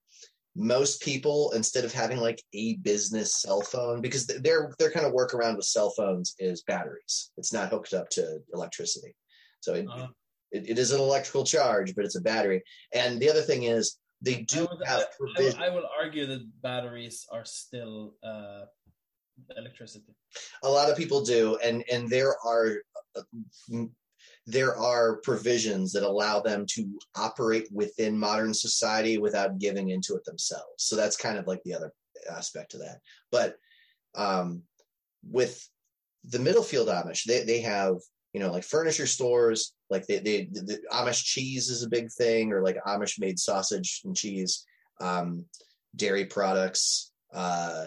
[0.55, 5.13] most people instead of having like a business cell phone because their their kind of
[5.13, 9.15] workaround with cell phones is batteries it's not hooked up to electricity
[9.61, 10.07] so it, Uh,
[10.51, 12.61] it, it is an electrical charge, but it's a battery.
[12.93, 15.59] And the other thing is they do I would, have I, I, provision.
[15.59, 18.65] would, I would argue that batteries are still uh,
[19.57, 20.13] electricity.
[20.63, 22.77] a lot of people do, and and there are
[23.15, 23.21] uh,
[24.47, 30.25] there are provisions that allow them to operate within modern society without giving into it
[30.25, 30.65] themselves.
[30.77, 31.93] So that's kind of like the other
[32.29, 32.99] aspect of that.
[33.31, 33.55] But
[34.15, 34.63] um,
[35.23, 35.67] with
[36.23, 37.95] the Middlefield Amish, they they have
[38.33, 42.51] you know like furniture stores, like they they the, Amish cheese is a big thing,
[42.51, 44.65] or like Amish made sausage and cheese,
[44.99, 45.45] um,
[45.95, 47.11] dairy products.
[47.33, 47.85] Uh,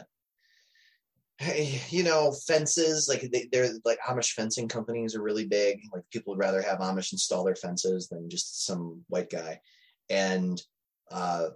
[1.88, 5.80] you know, fences like they, they're like Amish fencing companies are really big.
[5.92, 9.60] Like people would rather have Amish install their fences than just some white guy,
[10.08, 10.62] and
[11.10, 11.48] uh,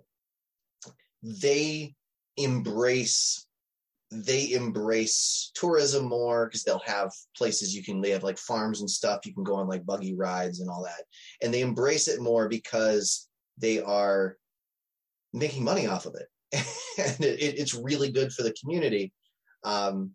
[1.22, 1.94] they
[2.36, 3.44] embrace
[4.10, 8.88] they embrace tourism more because they'll have places you can they have like farms and
[8.88, 11.04] stuff you can go on like buggy rides and all that.
[11.42, 14.38] And they embrace it more because they are
[15.34, 16.26] making money off of it.
[16.98, 19.12] And it- it's really good for the community
[19.64, 20.12] um,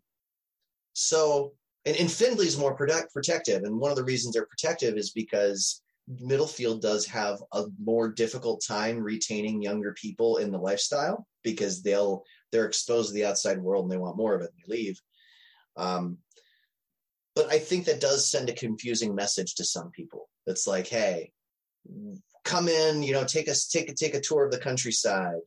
[0.93, 1.53] so
[1.85, 5.81] and, and Findlay's more protect, protective and one of the reasons they're protective is because
[6.09, 12.23] Middlefield does have a more difficult time retaining younger people in the lifestyle because they'll
[12.51, 15.01] they're exposed to the outside world and they want more of it and they leave.
[15.77, 16.17] Um,
[17.35, 20.29] but I think that does send a confusing message to some people.
[20.45, 21.31] It's like, hey,
[22.43, 25.39] come in, you know, take us take a take a tour of the countryside.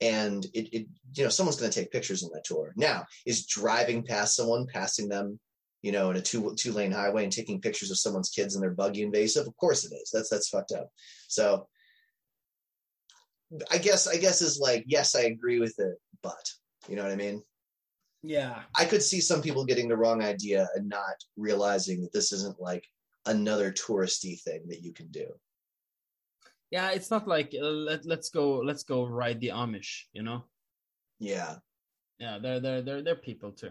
[0.00, 2.72] And it, it you know, someone's gonna take pictures on that tour.
[2.76, 5.38] Now, is driving past someone, passing them,
[5.82, 8.60] you know, in a two two lane highway and taking pictures of someone's kids in
[8.60, 9.46] their buggy invasive?
[9.46, 10.10] Of course it is.
[10.12, 10.88] That's that's fucked up.
[11.28, 11.68] So
[13.70, 16.48] I guess I guess is like, yes, I agree with it, but
[16.88, 17.42] you know what I mean?
[18.22, 18.62] Yeah.
[18.76, 22.60] I could see some people getting the wrong idea and not realizing that this isn't
[22.60, 22.84] like
[23.26, 25.26] another touristy thing that you can do.
[26.70, 30.44] Yeah, it's not like uh, let, let's go let's go ride the Amish, you know?
[31.18, 31.56] Yeah.
[32.18, 33.70] Yeah, they're they're they're they're people too.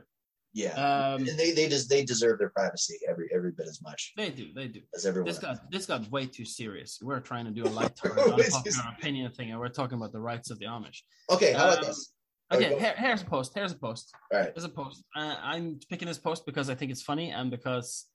[0.53, 0.71] Yeah.
[0.73, 4.29] Um and they they just they deserve their privacy every every bit as much they
[4.31, 4.81] do, they do.
[4.95, 5.27] as everyone.
[5.27, 6.99] This got this got way too serious.
[7.01, 10.49] We're trying to do a light-hearted, unpopular opinion thing, and we're talking about the rights
[10.49, 11.01] of the Amish.
[11.29, 12.11] Okay, how about Um, this?
[12.51, 13.51] Okay, Okay, here, here's a post.
[13.53, 14.15] Here's a post.
[14.33, 14.51] All right.
[14.55, 15.03] Here's a post.
[15.15, 18.05] Uh, I'm picking this post because I think it's funny and because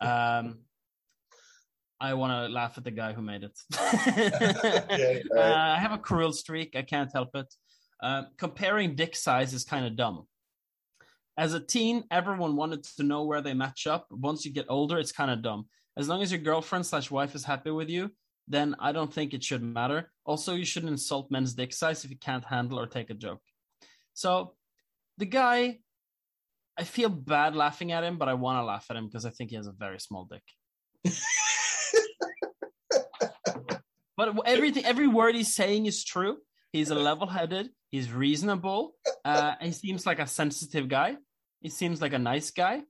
[0.00, 0.60] um,
[2.00, 3.58] I want to laugh at the guy who made it.
[3.78, 5.22] All right.
[5.36, 6.74] uh, I have a cruel streak.
[6.74, 7.52] I can't help it.
[8.02, 10.26] Uh, comparing dick size is kind of dumb.
[11.36, 14.06] As a teen, everyone wanted to know where they match up.
[14.10, 15.66] Once you get older, it's kind of dumb.
[15.96, 18.10] As long as your girlfriend slash wife is happy with you,
[18.48, 20.10] then I don't think it should matter.
[20.24, 23.42] Also, you shouldn't insult men's dick size if you can't handle or take a joke.
[24.14, 24.54] So,
[25.18, 25.78] the guy,
[26.78, 29.30] I feel bad laughing at him, but I want to laugh at him because I
[29.30, 30.42] think he has a very small dick.
[34.20, 36.36] But everything, every word he's saying is true.
[36.74, 37.70] He's a level-headed.
[37.88, 38.94] He's reasonable.
[39.24, 41.16] Uh, he seems like a sensitive guy.
[41.62, 42.82] He seems like a nice guy.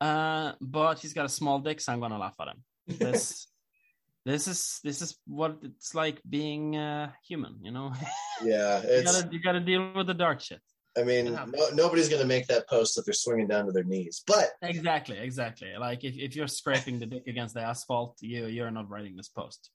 [0.00, 2.64] Uh, but he's got a small dick, so I'm gonna laugh at him.
[2.86, 3.48] This,
[4.24, 7.56] this is this is what it's like being uh, human.
[7.60, 7.92] You know,
[8.42, 10.62] yeah, you gotta you gotta deal with the dark shit.
[10.96, 13.84] I mean, no, nobody's going to make that post if they're swinging down to their
[13.84, 14.24] knees.
[14.26, 15.68] But exactly, exactly.
[15.78, 19.28] Like if, if you're scraping the dick against the asphalt, you you're not writing this
[19.28, 19.70] post.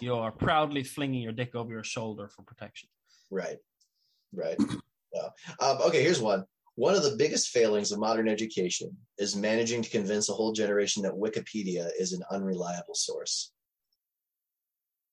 [0.00, 2.88] You are proudly flinging your dick over your shoulder for protection.
[3.30, 3.58] Right,
[4.32, 4.56] right.
[5.14, 5.28] yeah.
[5.60, 6.44] um, okay, here's one.
[6.76, 11.02] One of the biggest failings of modern education is managing to convince a whole generation
[11.02, 13.52] that Wikipedia is an unreliable source.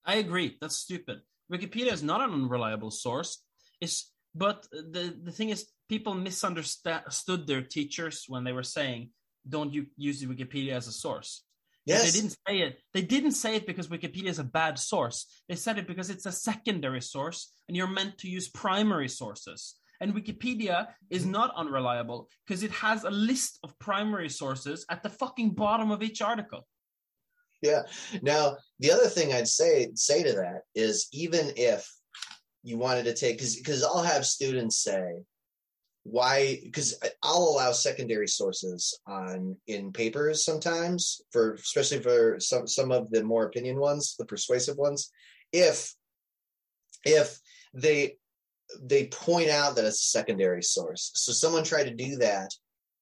[0.04, 0.56] I agree.
[0.60, 1.22] That's stupid.
[1.52, 3.42] Wikipedia is not an unreliable source.
[3.80, 9.10] It's but the the thing is, people misunderstood their teachers when they were saying,
[9.48, 11.45] "Don't you use Wikipedia as a source."
[11.86, 12.04] Yes.
[12.04, 12.80] They didn't say it.
[12.92, 15.26] They didn't say it because Wikipedia is a bad source.
[15.48, 19.76] They said it because it's a secondary source, and you're meant to use primary sources.
[20.00, 21.30] And Wikipedia is hmm.
[21.30, 26.02] not unreliable because it has a list of primary sources at the fucking bottom of
[26.02, 26.66] each article.
[27.62, 27.82] Yeah.
[28.20, 31.90] Now, the other thing I'd say say to that is even if
[32.62, 35.22] you wanted to take because because I'll have students say
[36.10, 42.92] why because I'll allow secondary sources on in papers sometimes for especially for some some
[42.92, 45.10] of the more opinion ones, the persuasive ones,
[45.52, 45.92] if
[47.04, 47.38] if
[47.74, 48.16] they
[48.80, 51.10] they point out that it's a secondary source.
[51.14, 52.50] So someone tried to do that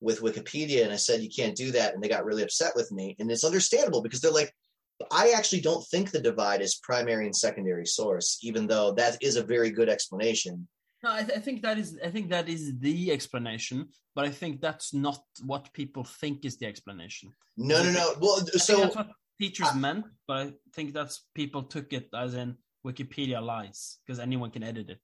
[0.00, 2.90] with Wikipedia and I said you can't do that and they got really upset with
[2.90, 4.52] me and it's understandable because they're like
[5.10, 9.36] I actually don't think the divide is primary and secondary source, even though that is
[9.36, 10.68] a very good explanation.
[11.04, 14.30] No, I, th- I, think that is I think that is the explanation, but I
[14.30, 17.30] think that's not what people think is the explanation.
[17.58, 18.14] No, no, no.
[18.22, 22.08] Well, I so that's what teachers I, meant, but I think that's people took it
[22.14, 25.00] as in Wikipedia lies because anyone can edit it.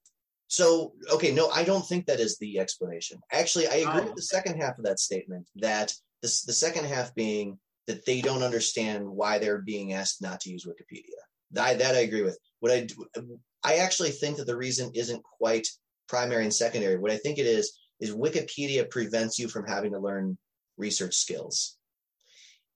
[0.47, 3.19] So, okay, no, I don't think that is the explanation.
[3.31, 4.05] Actually, I agree oh.
[4.05, 5.47] with the second half of that statement.
[5.57, 5.93] That
[6.23, 10.49] this, the second half being that they don't understand why they're being asked not to
[10.49, 11.21] use Wikipedia.
[11.51, 12.39] That, that I agree with.
[12.59, 13.05] What I do,
[13.63, 15.67] I actually think that the reason isn't quite
[16.11, 16.97] primary and secondary.
[16.97, 20.37] What I think it is is Wikipedia prevents you from having to learn
[20.77, 21.77] research skills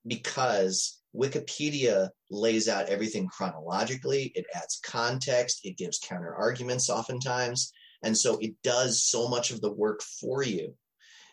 [0.07, 4.31] because Wikipedia lays out everything chronologically.
[4.35, 5.59] It adds context.
[5.65, 7.73] It gives counter arguments oftentimes.
[8.03, 10.73] And so it does so much of the work for you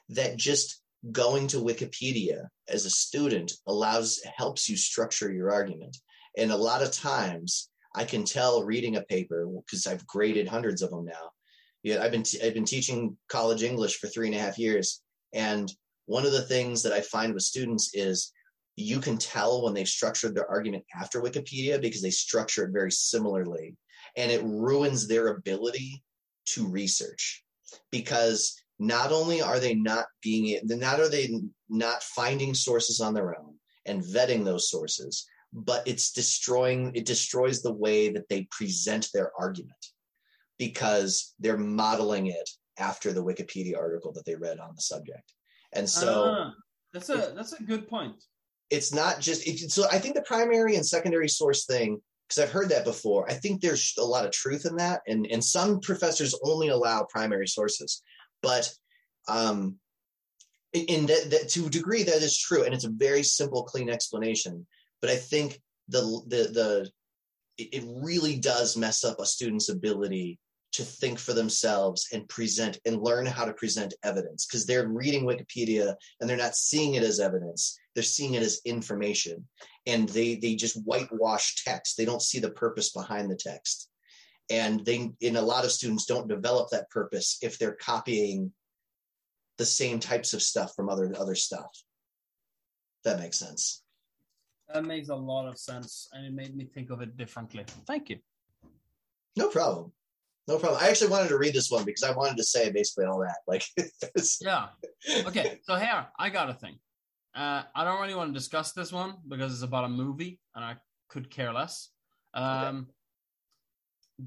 [0.08, 0.82] that just
[1.12, 5.96] going to Wikipedia as a student allows helps you structure your argument.
[6.36, 10.82] And a lot of times I can tell reading a paper because I've graded hundreds
[10.82, 11.30] of them now.
[11.82, 15.02] Yeah, I've been t- I've been teaching college English for three and a half years,
[15.32, 15.72] and
[16.06, 18.32] one of the things that I find with students is
[18.76, 22.92] you can tell when they've structured their argument after Wikipedia because they structure it very
[22.92, 23.76] similarly,
[24.16, 26.02] and it ruins their ability
[26.46, 27.44] to research
[27.90, 33.38] because not only are they not being not are they not finding sources on their
[33.38, 33.54] own
[33.86, 39.30] and vetting those sources but it's destroying it destroys the way that they present their
[39.38, 39.86] argument
[40.66, 42.48] because they're modeling it
[42.78, 45.32] after the wikipedia article that they read on the subject.
[45.72, 46.50] And so uh,
[46.92, 48.22] that's a that's a good point.
[48.70, 52.50] It's not just it, so i think the primary and secondary source thing because i've
[52.50, 55.78] heard that before i think there's a lot of truth in that and and some
[55.80, 58.02] professors only allow primary sources.
[58.42, 58.70] But
[59.28, 59.78] um,
[60.72, 63.88] in that, that to a degree that is true, and it's a very simple, clean
[63.88, 64.66] explanation.
[65.00, 66.90] But I think the the the
[67.58, 70.38] it really does mess up a student's ability
[70.72, 75.24] to think for themselves and present and learn how to present evidence because they're reading
[75.24, 77.78] Wikipedia and they're not seeing it as evidence.
[77.94, 79.46] They're seeing it as information.
[79.86, 81.96] And they they just whitewash text.
[81.96, 83.90] They don't see the purpose behind the text.
[84.50, 88.52] And they in a lot of students don't develop that purpose if they're copying
[89.58, 91.70] the same types of stuff from other other stuff.
[93.04, 93.82] That makes sense.
[94.72, 97.64] That makes a lot of sense and it made me think of it differently.
[97.86, 98.20] Thank you.
[99.36, 99.92] No problem
[100.48, 103.04] no problem i actually wanted to read this one because i wanted to say basically
[103.04, 103.64] all that like
[104.40, 104.66] yeah
[105.26, 106.78] okay so here i got a thing
[107.34, 110.64] uh, i don't really want to discuss this one because it's about a movie and
[110.64, 110.76] i
[111.08, 111.90] could care less
[112.34, 112.92] um, okay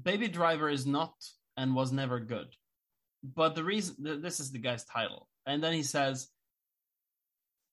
[0.02, 1.14] Baby Driver is not
[1.56, 2.48] and was never good.
[3.22, 5.28] But the reason this is the guy's title.
[5.46, 6.28] And then he says,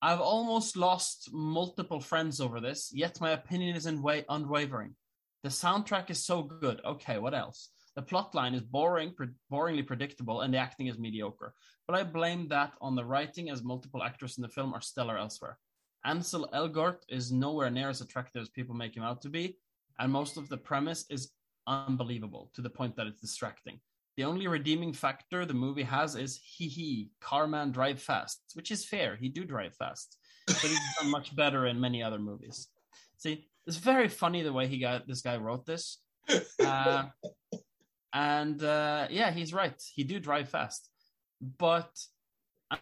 [0.02, 4.96] I've almost lost multiple friends over this, yet my opinion is in way unwavering.
[5.44, 6.82] The soundtrack is so good.
[6.84, 7.70] Okay, what else?
[7.96, 11.54] The plot line is boring, pre- boringly predictable, and the acting is mediocre.
[11.88, 15.18] But I blame that on the writing, as multiple actors in the film are stellar
[15.18, 15.60] elsewhere.
[16.06, 19.58] Ansel Elgort is nowhere near as attractive as people make him out to be,
[20.00, 21.32] and most of the premise is
[21.68, 23.80] unbelievable to the point that it's distracting.
[24.18, 28.86] The only redeeming factor the movie has is he he Carman drive fast, which is
[28.86, 29.16] fair.
[29.16, 32.68] He do drive fast, but he's done much better in many other movies.
[33.18, 36.00] See, it's very funny the way he got this guy wrote this,
[36.64, 37.06] uh,
[38.14, 39.82] and uh, yeah, he's right.
[39.94, 40.90] He do drive fast.
[41.58, 41.90] But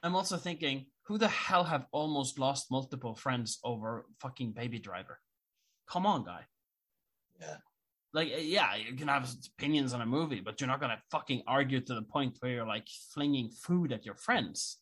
[0.04, 5.20] I'm also thinking, who the hell have almost lost multiple friends over fucking Baby Driver?
[5.90, 6.42] Come on, guy.
[7.40, 7.58] Yeah.
[8.14, 11.80] Like, yeah, you can have opinions on a movie, but you're not gonna fucking argue
[11.80, 14.80] to the point where you're like flinging food at your friends.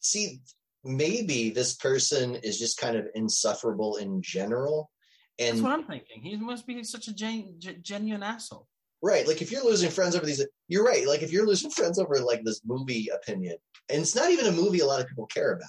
[0.00, 0.40] See,
[0.82, 4.90] maybe this person is just kind of insufferable in general.
[5.38, 6.22] And That's what I'm thinking.
[6.22, 8.66] He must be such a gen- gen- genuine asshole.
[9.02, 9.26] Right.
[9.26, 11.06] Like if you're losing friends over these, you're right.
[11.06, 13.56] Like if you're losing friends over like this movie opinion,
[13.88, 15.68] and it's not even a movie a lot of people care about.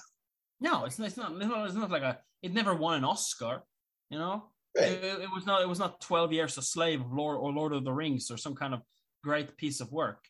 [0.60, 1.32] No, it's, it's not.
[1.32, 2.18] It's not, it's not like a.
[2.42, 3.62] It never won an Oscar.
[4.10, 4.44] You know,
[4.76, 4.92] Right.
[4.92, 5.62] it, it was not.
[5.62, 8.54] It was not Twelve Years a Slave Lord or Lord of the Rings or some
[8.54, 8.82] kind of
[9.24, 10.24] great piece of work.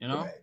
[0.00, 0.34] You know, Right.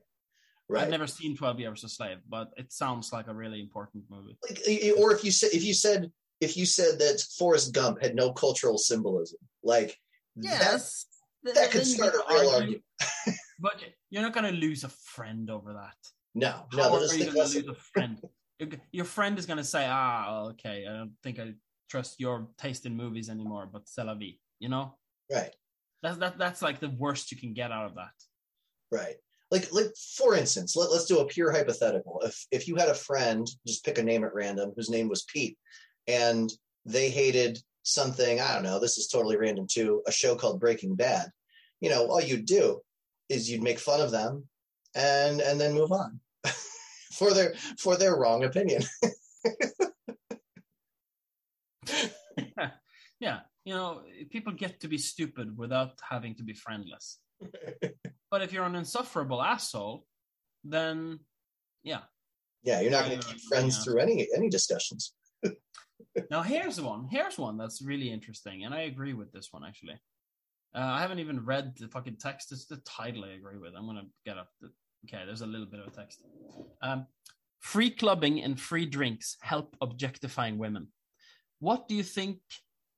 [0.68, 0.84] Right.
[0.84, 4.38] I've never seen Twelve Years a Slave, but it sounds like a really important movie.
[4.50, 8.16] like, or if you said if you said if you said that Forrest Gump had
[8.16, 9.96] no cultural symbolism, like
[10.36, 11.06] yes,
[11.44, 12.84] that could then you start can a real argue, argument.
[13.60, 15.96] But you're not going to lose a friend over that.
[16.34, 16.96] no, How no.
[16.96, 18.20] are you going to lose a friend?
[18.60, 21.54] Your- Your friend is going to say, "Ah, okay, I don't think I
[21.90, 24.98] trust your taste in movies anymore." But c'est la vie, you know.
[25.32, 25.54] right,
[26.04, 26.38] That's that.
[26.38, 28.14] That's like the worst you can get out of that.
[28.92, 29.16] right.
[29.52, 32.22] Like like for instance, let, let's do a pure hypothetical.
[32.24, 35.24] If if you had a friend, just pick a name at random, whose name was
[35.24, 35.58] Pete,
[36.08, 36.50] and
[36.86, 38.40] they hated something.
[38.40, 38.80] I don't know.
[38.80, 40.02] This is totally random too.
[40.08, 41.30] A show called Breaking Bad.
[41.80, 42.82] You know, all you'd do
[43.30, 44.48] is you'd make fun of them,
[44.96, 46.20] and and then move on
[47.14, 48.84] for their for their wrong opinion.
[53.20, 57.20] yeah, you know, people get to be stupid without having to be friendless.
[58.30, 60.06] but if you're an insufferable asshole,
[60.64, 61.20] then
[61.84, 62.02] yeah.
[62.64, 63.84] Yeah, you're not going to keep friends yeah.
[63.84, 65.14] through any any discussions.
[66.30, 67.08] Now here's one.
[67.10, 70.00] Here's one that's really interesting, and I agree with this one actually.
[70.74, 72.52] Uh, I haven't even read the fucking text.
[72.52, 73.74] It's the title I agree with.
[73.76, 74.50] I'm gonna get up.
[74.62, 74.72] The,
[75.06, 76.24] okay, there's a little bit of a text.
[76.82, 77.08] Um,
[77.60, 80.88] free clubbing and free drinks help objectifying women.
[81.60, 82.40] What do you think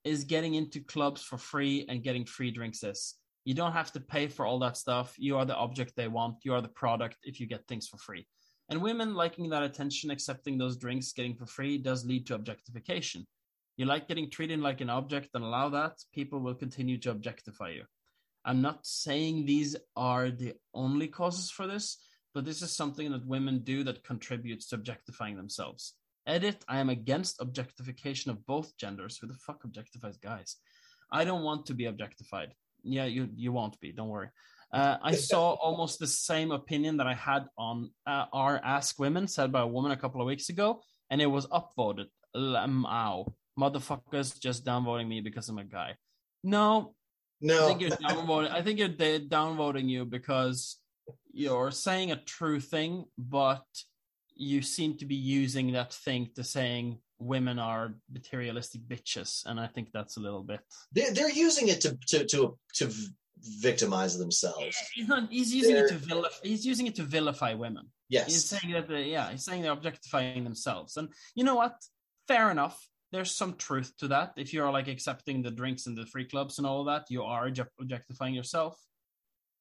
[0.04, 3.14] is getting into clubs for free and getting free drinks is?
[3.44, 5.14] You don't have to pay for all that stuff.
[5.18, 6.36] You are the object they want.
[6.44, 8.26] You are the product if you get things for free.
[8.68, 13.26] And women liking that attention, accepting those drinks, getting for free, does lead to objectification.
[13.76, 17.70] You like getting treated like an object and allow that, people will continue to objectify
[17.70, 17.84] you.
[18.44, 21.98] I'm not saying these are the only causes for this,
[22.34, 25.94] but this is something that women do that contributes to objectifying themselves.
[26.26, 29.18] Edit, I am against objectification of both genders.
[29.18, 30.56] Who the fuck objectifies guys?
[31.12, 32.54] I don't want to be objectified.
[32.82, 33.92] Yeah, you you won't be.
[33.92, 34.28] Don't worry.
[34.74, 39.28] Uh, I saw almost the same opinion that I had on uh, our Ask Women
[39.28, 42.06] said by a woman a couple of weeks ago, and it was upvoted.
[42.36, 45.94] Ow, motherfuckers just downvoting me because I'm a guy.
[46.42, 46.94] No,
[47.40, 48.50] I No, think you're downvoting.
[48.50, 50.80] I think you're downvoting you because
[51.32, 53.64] you're saying a true thing, but
[54.34, 59.68] you seem to be using that thing to saying women are materialistic bitches, and I
[59.68, 60.60] think that's a little bit.
[60.90, 62.92] they're, they're using it to to to to
[63.60, 64.76] victimize themselves.
[64.94, 65.30] He's not.
[65.30, 66.36] He's using They're- it to vilify.
[66.42, 67.90] He's using it to vilify women.
[68.08, 68.88] Yes, he's saying that.
[68.88, 71.76] They, yeah, he's saying they're objectifying themselves, and you know what?
[72.28, 72.88] Fair enough.
[73.12, 74.32] There's some truth to that.
[74.36, 77.46] If you're like accepting the drinks and the free clubs and all that, you are
[77.80, 78.76] objectifying yourself.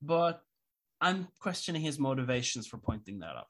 [0.02, 0.42] But
[1.00, 3.48] I'm questioning his motivations for pointing that out.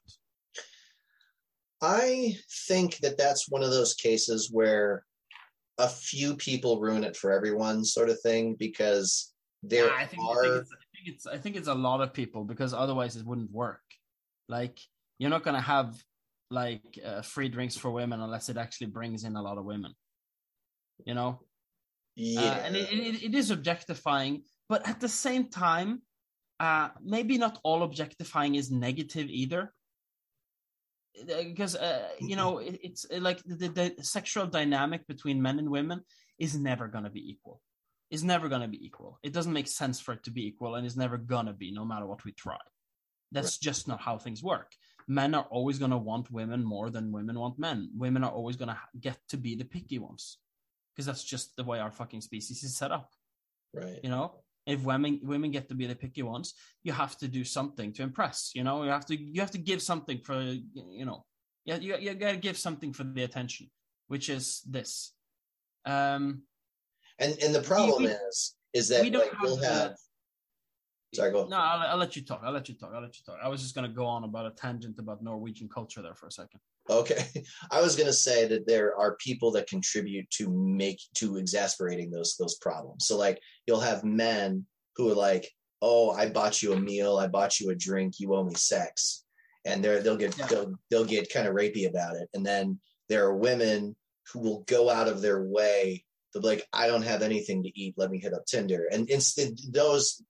[1.80, 5.04] I think that that's one of those cases where
[5.78, 9.33] a few people ruin it for everyone, sort of thing, because
[9.68, 12.00] there Yeah, I think, I think, it's, I think it's I think it's a lot
[12.00, 13.82] of people because otherwise it wouldn't work.
[14.48, 14.78] Like
[15.18, 15.94] you're not gonna have
[16.50, 19.92] like uh, free drinks for women unless it actually brings in a lot of women.
[21.04, 21.40] You know,
[22.16, 26.02] yeah, uh, and it, it, it is objectifying, but at the same time,
[26.60, 29.72] uh, maybe not all objectifying is negative either.
[31.26, 35.58] Because uh, you know it, it's uh, like the, the, the sexual dynamic between men
[35.58, 36.00] and women
[36.38, 37.60] is never going to be equal.
[38.10, 39.18] Is never going to be equal.
[39.22, 41.72] It doesn't make sense for it to be equal, and it's never going to be,
[41.72, 42.58] no matter what we try.
[43.32, 44.72] That's just not how things work.
[45.08, 47.90] Men are always going to want women more than women want men.
[47.96, 50.38] Women are always going to get to be the picky ones
[50.94, 53.10] because that's just the way our fucking species is set up.
[53.74, 53.98] right.
[54.02, 54.36] You know,
[54.66, 58.02] if women women get to be the picky ones, you have to do something to
[58.02, 58.52] impress.
[58.54, 61.24] You know, you have to you have to give something for you know,
[61.64, 63.70] yeah, you you got to give something for the attention,
[64.08, 65.12] which is this.
[65.84, 66.42] Um,
[67.18, 69.96] And and the problem we- is is that we don't like have the-
[71.14, 71.46] Sorry, go.
[71.46, 72.40] no, I'll, I'll let you talk.
[72.42, 72.90] I'll let you talk.
[72.92, 73.38] I'll let you talk.
[73.40, 76.32] I was just gonna go on about a tangent about Norwegian culture there for a
[76.32, 76.60] second.
[76.90, 77.24] Okay,
[77.70, 82.10] I was going to say that there are people that contribute to make to exasperating
[82.10, 83.06] those those problems.
[83.06, 85.48] So like you'll have men who are like,
[85.80, 89.24] "Oh, I bought you a meal, I bought you a drink, you owe me sex,"
[89.64, 90.46] and they're they'll get Yeah.
[90.46, 93.94] they'll, they'll get kind of rapey about it and then there are women
[94.32, 96.04] who will go out of their way
[96.34, 97.94] to be like i don't have anything to eat.
[97.96, 98.86] Let me hit up tinder.
[98.92, 100.22] And instant those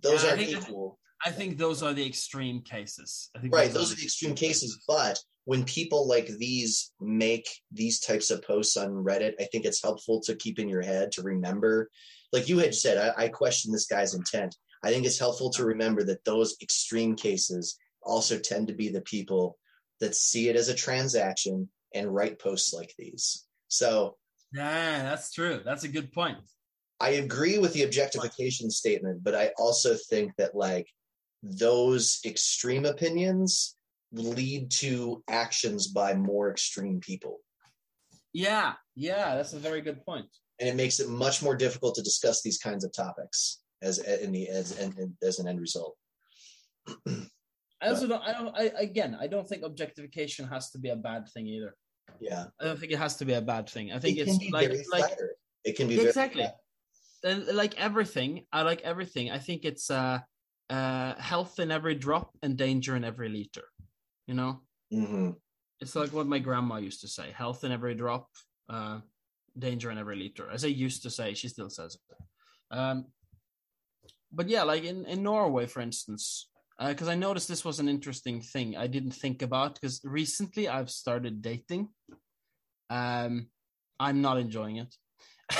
[0.00, 0.98] those Yeah, think- equal.
[1.24, 3.30] I think those are the extreme cases.
[3.34, 4.82] I think right those are the extreme cases.
[4.86, 9.82] but when people like these make these types of posts on reddit i think it's
[9.82, 11.90] helpful to keep in your head to remember.
[12.32, 14.54] Like you had said i, I question this guy's intent.
[14.82, 19.00] I think it's helpful to remember that those extreme cases also tend to be the
[19.00, 19.58] people
[20.00, 23.46] that see it as a transaction and write posts like these.
[23.68, 24.16] So
[24.52, 25.60] Yeah, that's true.
[25.64, 26.38] That's a good point.
[27.00, 30.88] I agree with the objectification statement, but I also think that like
[31.42, 33.76] those extreme opinions
[34.12, 37.40] lead to actions by more extreme people.
[38.32, 40.26] Yeah, yeah, that's a very good point.
[40.58, 44.32] And it makes it much more difficult to discuss these kinds of topics as in
[44.32, 44.72] the as
[45.22, 45.96] as an end result.
[47.82, 48.22] I also don't.
[48.22, 48.56] I don't.
[48.56, 51.74] I again, I don't think objectification has to be a bad thing either.
[52.20, 53.92] Yeah, I don't think it has to be a bad thing.
[53.92, 55.10] I think it it's like like.
[55.64, 56.48] It can be exactly
[57.24, 58.44] like everything.
[58.52, 59.30] I like everything.
[59.30, 60.20] I think it's uh,
[60.70, 63.64] uh, health in every drop and danger in every liter.
[64.26, 65.30] You know, hmm
[65.80, 68.28] it's like what my grandma used to say: health in every drop,
[68.68, 69.00] uh,
[69.58, 70.50] danger in every liter.
[70.50, 72.16] As I used to say, she still says it.
[72.70, 73.06] Um,
[74.32, 76.48] but yeah, like in in Norway, for instance,
[76.78, 80.90] because I noticed this was an interesting thing I didn't think about because recently I've
[80.90, 81.88] started dating.
[82.90, 83.48] Um,
[83.98, 84.94] I'm not enjoying it.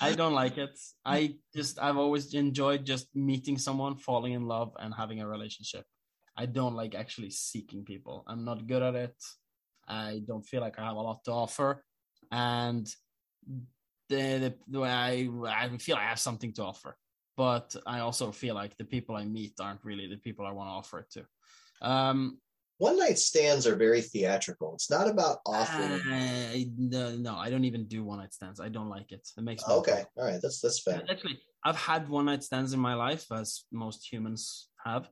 [0.00, 0.78] I don't like it.
[1.04, 5.84] I just I've always enjoyed just meeting someone, falling in love, and having a relationship.
[6.36, 8.24] I don't like actually seeking people.
[8.26, 9.16] I'm not good at it.
[9.88, 11.82] I don't feel like I have a lot to offer,
[12.30, 12.86] and
[14.08, 16.96] the the, the way I I feel I have something to offer,
[17.36, 20.68] but I also feel like the people I meet aren't really the people I want
[20.68, 21.26] to offer it to.
[21.86, 22.38] Um,
[22.78, 24.74] One night stands are very theatrical.
[24.74, 26.00] It's not about offering.
[26.10, 28.60] I, no, no, I don't even do one night stands.
[28.60, 29.26] I don't like it.
[29.36, 31.02] It makes me okay, all right, that's that's fair.
[31.10, 35.08] Actually, I've had one night stands in my life, as most humans have,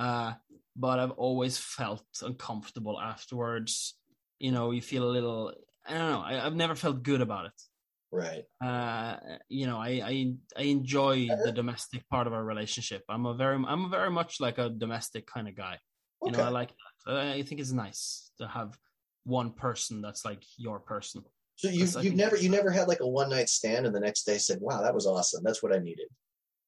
[0.00, 0.34] uh,
[0.74, 3.94] but I've always felt uncomfortable afterwards.
[4.38, 5.52] You know, you feel a little.
[5.86, 6.20] I don't know.
[6.20, 7.58] I, I've never felt good about it.
[8.16, 8.44] Right.
[8.64, 9.16] Uh,
[9.50, 13.04] you know, I, I I enjoy the domestic part of our relationship.
[13.10, 15.78] I'm a very I'm very much like a domestic kind of guy.
[16.24, 16.40] You Okay.
[16.40, 16.70] know, I like
[17.06, 17.16] that.
[17.18, 18.78] I think it's nice to have
[19.24, 21.24] one person that's like your person.
[21.56, 24.00] So you you think never you never had like a one night stand and the
[24.00, 25.44] next day said, "Wow, that was awesome.
[25.44, 26.08] That's what I needed."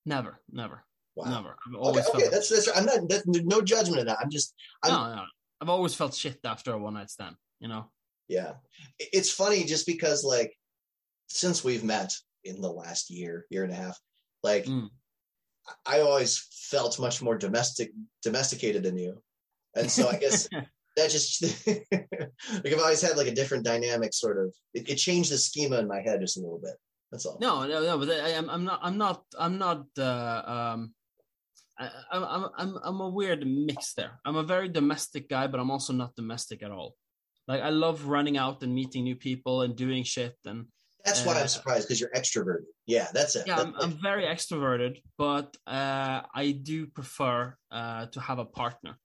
[0.05, 0.85] Never, never,
[1.17, 1.31] Wow.
[1.31, 1.57] never.
[1.67, 2.69] I've Okay, always okay, felt that's that's.
[2.77, 3.09] I'm not.
[3.09, 4.19] That's, no judgment of that.
[4.21, 4.53] I'm just.
[4.83, 5.25] I'm, no, no.
[5.63, 7.37] I've always felt shit after a one night stand.
[7.59, 7.91] You know.
[8.29, 8.55] Yeah,
[8.99, 10.53] it's funny just because like
[11.29, 12.13] since we've met
[12.45, 13.99] in the last year, year and a half,
[14.43, 14.89] like Mm.
[15.85, 16.39] I always
[16.71, 19.23] felt much more domestic, domesticated than you,
[19.77, 20.49] and so I guess
[20.97, 24.55] that just like I've always had like a different dynamic, sort of.
[24.75, 26.75] It, it changed the schema in my head just a little bit.
[27.11, 27.39] That's all.
[27.41, 27.99] no, no, no.
[27.99, 28.81] But I, I'm, I'm not.
[28.83, 29.23] I'm not.
[29.39, 29.87] I'm not.
[29.97, 30.95] Uh, um,
[31.79, 34.21] I, I'm, I'm, I'm, I'm a weird mix there.
[34.25, 36.97] I'm a very domestic guy, but I'm also not domestic at all.
[37.47, 40.67] Like I love running out and meeting new people and doing shit and
[41.05, 42.67] That's why Uh, I'm surprised because you're extroverted.
[42.87, 43.47] Yeah, that's it.
[43.47, 48.45] yeah, That's I'm, I'm very extroverted, but uh, I do prefer uh, to have a
[48.45, 48.99] partner.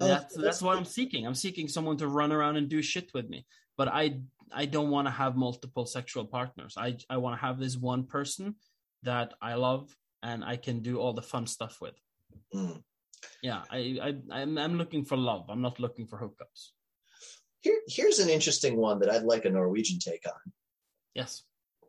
[0.00, 1.26] Oh, That's that's that's what I'm seeking.
[1.26, 3.46] I'm seeking someone to run around and do shit with me.
[3.76, 4.20] But I
[4.52, 6.74] I don't want to have multiple sexual partners.
[6.76, 8.54] I I want to have this one person
[9.02, 11.94] that I love and I can do all the fun stuff with.
[12.54, 12.82] Mm.
[13.42, 15.46] Yeah, I, I I'm I'm looking for love.
[15.50, 16.70] I'm not looking for hookups.
[17.60, 20.52] Here, here's an interesting one that I'd like a Norwegian take on.
[21.18, 21.42] Yes.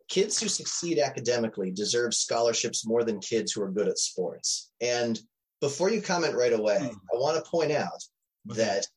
[0.10, 4.72] Kids who succeed academically deserve scholarships more than kids who are good at sports.
[4.82, 5.20] And
[5.62, 6.98] before you comment right away, Hmm.
[7.14, 8.04] I want to point out
[8.50, 8.64] Okay.
[8.64, 8.88] that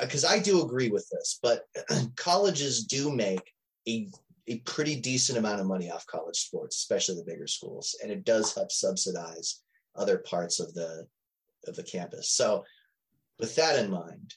[0.00, 1.66] because I do agree with this, but
[2.16, 3.52] colleges do make
[3.88, 4.08] a
[4.48, 8.24] a pretty decent amount of money off college sports, especially the bigger schools, and it
[8.24, 9.62] does help subsidize
[9.94, 11.06] other parts of the
[11.68, 12.30] of the campus.
[12.30, 12.64] So,
[13.38, 14.34] with that in mind,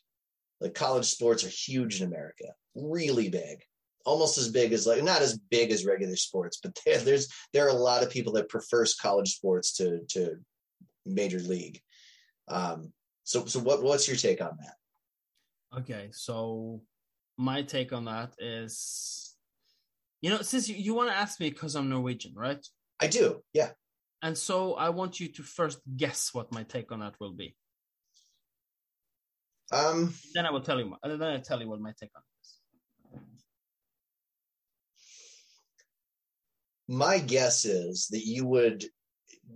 [0.61, 3.63] like college sports are huge in America, really big,
[4.05, 7.65] almost as big as like not as big as regular sports, but there, there's there
[7.65, 10.35] are a lot of people that prefers college sports to to
[11.05, 11.79] major league.
[12.47, 12.93] Um,
[13.23, 15.79] so so what what's your take on that?
[15.79, 16.81] Okay, so
[17.37, 19.35] my take on that is,
[20.21, 22.63] you know, since you, you want to ask me because I'm Norwegian, right?
[22.99, 23.71] I do, yeah.
[24.21, 27.55] And so I want you to first guess what my take on that will be.
[29.71, 30.95] Um, Then I will tell you.
[31.03, 32.59] Then I tell you what my take on it is.
[36.93, 38.85] My guess is that you would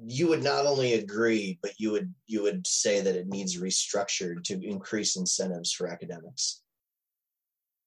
[0.06, 4.44] you would not only agree, but you would you would say that it needs restructured
[4.46, 6.62] to increase incentives for academics.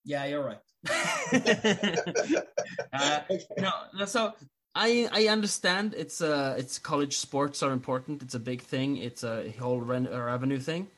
[0.05, 0.61] Yeah, you're right.
[2.93, 3.21] uh,
[3.59, 4.33] no, so
[4.75, 8.23] I I understand it's uh it's college sports are important.
[8.23, 8.97] It's a big thing.
[8.97, 10.89] It's a whole revenue thing.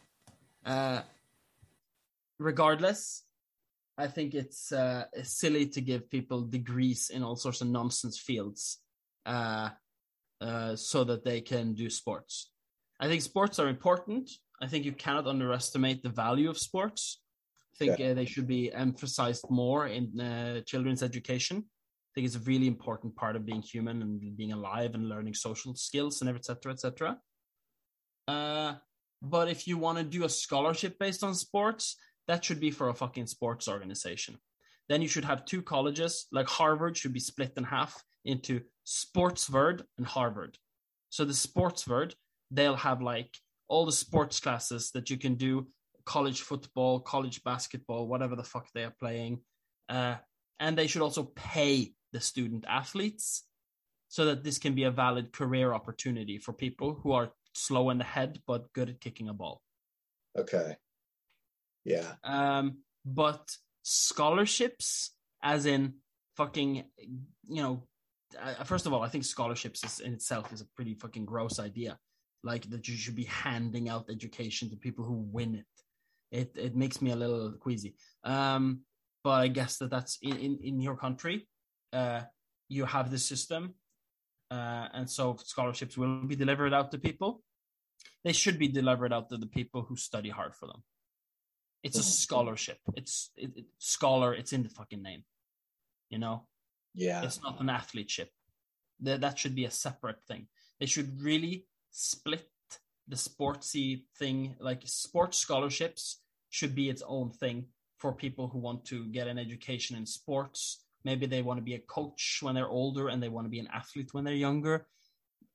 [0.64, 1.02] Uh,
[2.38, 3.24] regardless,
[3.98, 8.78] I think it's uh, silly to give people degrees in all sorts of nonsense fields,
[9.26, 9.70] uh,
[10.40, 12.50] uh, so that they can do sports.
[12.98, 14.30] I think sports are important.
[14.60, 17.20] I think you cannot underestimate the value of sports.
[17.74, 18.10] I think yeah.
[18.10, 21.58] Uh, they should be emphasized more in uh, children's education.
[21.58, 25.34] I think it's a really important part of being human and being alive and learning
[25.34, 26.72] social skills and etc.
[26.72, 27.18] etc.
[28.28, 28.74] Uh,
[29.22, 31.96] but if you want to do a scholarship based on sports,
[32.32, 34.38] that should be for a fucking sports organization.
[34.88, 39.82] Then you should have two colleges, like Harvard should be split in half into Sportsverd
[39.98, 40.56] and Harvard.
[41.10, 42.14] So the Sportsverd,
[42.50, 43.36] they'll have like
[43.68, 45.68] all the sports classes that you can do
[46.06, 49.40] college football, college basketball, whatever the fuck they are playing.
[49.90, 50.16] Uh,
[50.58, 53.44] and they should also pay the student athletes
[54.08, 57.98] so that this can be a valid career opportunity for people who are slow in
[57.98, 59.60] the head but good at kicking a ball.
[60.38, 60.78] Okay.
[61.84, 62.12] Yeah.
[62.24, 63.50] Um, but
[63.82, 65.10] scholarships,
[65.42, 65.94] as in
[66.36, 66.84] fucking,
[67.48, 67.86] you know,
[68.40, 71.58] uh, first of all, I think scholarships is, in itself is a pretty fucking gross
[71.58, 71.98] idea.
[72.44, 75.66] Like that you should be handing out education to people who win it
[76.32, 77.94] it it makes me a little queasy.
[78.24, 78.80] Um,
[79.22, 81.46] but I guess that that's in in, in your country,
[81.92, 82.22] uh,
[82.68, 83.74] you have this system,
[84.50, 87.42] uh, and so scholarships will be delivered out to people.
[88.24, 90.82] They should be delivered out to the people who study hard for them.
[91.82, 92.78] It's a scholarship.
[92.94, 94.34] It's it, it, scholar.
[94.34, 95.24] It's in the fucking name.
[96.10, 96.46] You know.
[96.94, 97.22] Yeah.
[97.22, 98.28] It's not an athleteship.
[99.00, 100.46] That that should be a separate thing.
[100.78, 102.48] They should really split
[103.08, 107.66] the sportsy thing, like sports scholarships should be its own thing
[107.98, 110.84] for people who want to get an education in sports.
[111.04, 113.58] Maybe they want to be a coach when they're older and they want to be
[113.58, 114.86] an athlete when they're younger.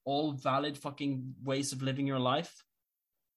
[0.06, 2.64] All valid fucking ways of living your life.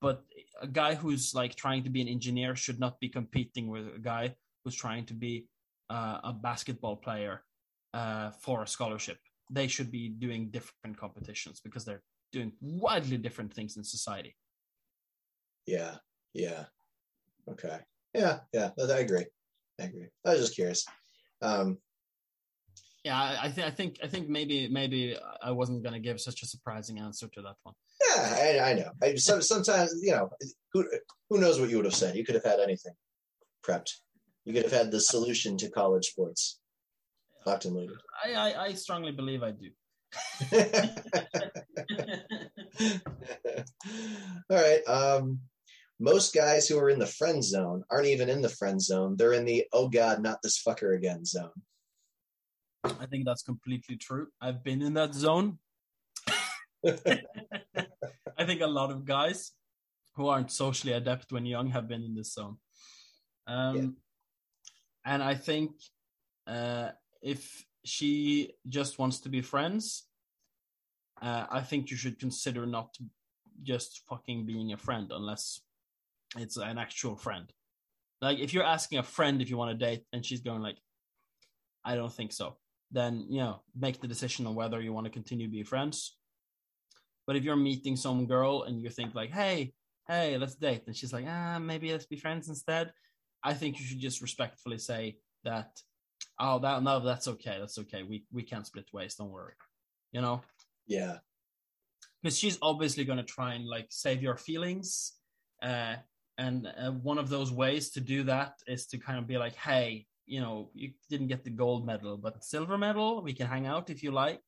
[0.01, 0.23] But
[0.61, 3.99] a guy who's like trying to be an engineer should not be competing with a
[3.99, 5.47] guy who's trying to be
[5.91, 7.43] uh, a basketball player
[7.95, 9.19] uh, for a scholarship.
[9.51, 12.03] They should be doing different competitions because they're
[12.33, 14.37] doing widely different things in society.
[15.67, 15.97] Yeah,
[16.33, 16.65] yeah.
[17.49, 17.79] Okay.
[18.15, 18.71] Yeah, yeah.
[18.79, 19.27] I agree.
[19.81, 20.09] I agree.
[20.25, 20.87] I was just curious.
[21.43, 21.79] Um,
[23.05, 26.43] yeah, I, th- I think I think maybe maybe I wasn't going to give such
[26.43, 27.75] a surprising answer to that one.
[28.16, 28.91] Yeah, I, I know.
[29.03, 30.31] I, some, sometimes you know
[30.73, 30.87] who
[31.28, 32.16] who knows what you would have said.
[32.16, 32.95] You could have had anything
[33.66, 33.91] prepped.
[34.45, 36.61] You could have had the solution to college sports
[37.47, 37.99] locked and loaded.
[38.24, 39.70] I, I, I strongly believe I do.
[44.51, 44.82] All right.
[44.87, 45.41] Um,
[46.01, 49.16] most guys who are in the friend zone aren't even in the friend zone.
[49.16, 51.51] They're in the oh god, not this fucker again zone.
[52.85, 54.28] I think that's completely true.
[54.41, 55.59] I've been in that zone.
[58.39, 59.52] I think a lot of guys
[60.15, 62.57] who aren't socially adept when young have been in this zone.
[63.47, 65.12] Um, yeah.
[65.12, 65.73] And I think
[66.47, 66.90] uh,
[67.23, 70.05] if she just wants to be friends,
[71.23, 72.97] uh, I think you should consider not
[73.62, 75.61] just fucking being a friend unless
[76.36, 77.52] it's an actual friend.
[78.20, 80.77] Like if you're asking a friend if you want to date and she's going like,
[81.85, 82.57] I don't think so,
[82.90, 86.16] then you know make the decision on whether you want to continue to be friends.
[87.31, 89.73] But if you're meeting some girl and you think like, hey,
[90.09, 92.93] hey, let's date, and she's like, ah, maybe let's be friends instead.
[93.44, 95.70] I think you should just respectfully say that,
[96.40, 98.02] oh, that no, that's okay, that's okay.
[98.02, 99.15] We we can't split ways.
[99.15, 99.52] Don't worry.
[100.11, 100.43] You know.
[100.89, 101.19] Yeah.
[102.20, 105.12] Because she's obviously going to try and like save your feelings.
[105.62, 105.94] Uh,
[106.36, 109.55] and uh, one of those ways to do that is to kind of be like,
[109.55, 113.69] hey, you know, you didn't get the gold medal, but silver medal, we can hang
[113.69, 114.43] out if you like.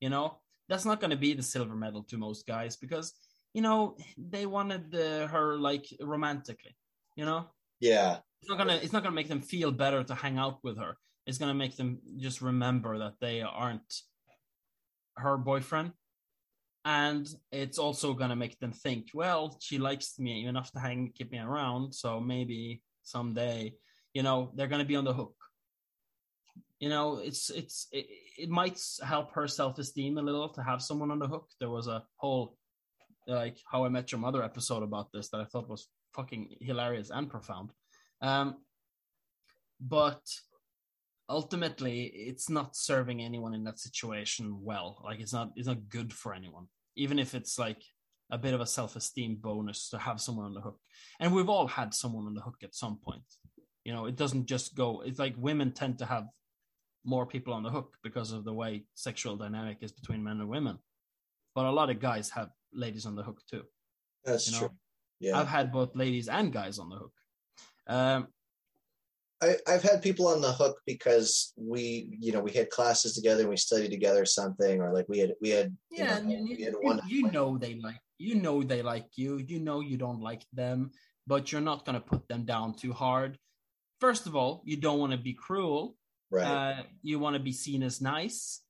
[0.00, 3.14] You know, that's not going to be the silver medal to most guys because,
[3.54, 6.76] you know, they wanted the, her like romantically,
[7.16, 7.46] you know?
[7.80, 8.18] Yeah.
[8.40, 8.78] It's not gonna.
[8.82, 10.96] It's not gonna make them feel better to hang out with her.
[11.26, 14.02] It's gonna make them just remember that they aren't
[15.16, 15.92] her boyfriend
[16.86, 21.32] and it's also gonna make them think, well, she likes me enough to hang, keep
[21.32, 23.74] me around, so maybe someday,
[24.14, 25.34] you know, they're gonna be on the hook.
[26.80, 28.06] You know, it's it's it,
[28.38, 31.48] it might help her self esteem a little to have someone on the hook.
[31.58, 32.56] There was a whole
[33.26, 37.10] like How I Met Your Mother episode about this that I thought was fucking hilarious
[37.10, 37.70] and profound.
[38.20, 38.56] Um,
[39.80, 40.22] but
[41.28, 45.02] ultimately, it's not serving anyone in that situation well.
[45.04, 46.66] Like it's not it's not good for anyone
[46.96, 47.82] even if it's like
[48.30, 50.80] a bit of a self-esteem bonus to have someone on the hook.
[51.20, 53.22] And we've all had someone on the hook at some point.
[53.84, 55.02] You know, it doesn't just go.
[55.02, 56.24] It's like women tend to have
[57.06, 60.48] more people on the hook because of the way sexual dynamic is between men and
[60.48, 60.78] women.
[61.54, 63.62] But a lot of guys have ladies on the hook too.
[64.24, 64.58] That's you know?
[64.68, 64.76] true.
[65.20, 67.12] Yeah, I've had both ladies and guys on the hook.
[67.86, 68.28] Um,
[69.42, 73.40] I, I've had people on the hook because we, you know, we had classes together
[73.40, 76.48] and we studied together something, or like we had we had you yeah, know, and
[76.48, 79.38] you, we had you, one you know they like you know they like you.
[79.38, 80.90] You know you don't like them,
[81.26, 83.38] but you're not gonna put them down too hard.
[84.00, 85.96] First of all, you don't want to be cruel.
[86.30, 86.46] Right.
[86.46, 88.62] Uh, you want to be seen as nice.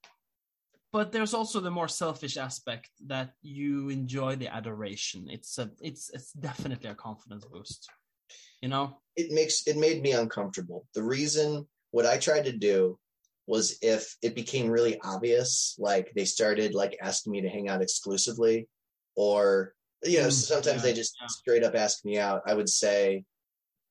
[0.93, 5.29] But there's also the more selfish aspect that you enjoy the adoration.
[5.29, 7.91] It's a it's it's definitely a confidence boost.
[8.63, 8.97] You know?
[9.17, 10.87] it makes it made me uncomfortable.
[10.95, 12.99] The reason what I tried to do
[13.47, 17.83] was if it became really obvious, like they started like asking me to hang out
[17.83, 18.69] exclusively,
[19.17, 19.75] or
[20.05, 21.27] you know, Mm, sometimes yeah, they just yeah.
[21.29, 22.43] straight up ask me out.
[22.47, 23.25] I would say,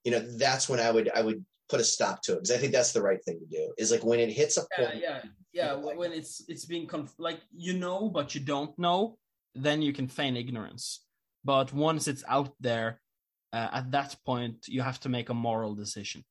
[0.03, 2.57] you know, that's when I would I would put a stop to it because I
[2.57, 3.73] think that's the right thing to do.
[3.77, 4.97] Is like when it hits a point.
[5.01, 5.21] yeah,
[5.53, 5.73] yeah.
[5.73, 9.17] When it's it's being conf- like you know, but you don't know,
[9.53, 11.05] then you can feign ignorance.
[11.43, 12.99] But once it's out there,
[13.53, 16.23] uh, at that point, you have to make a moral decision.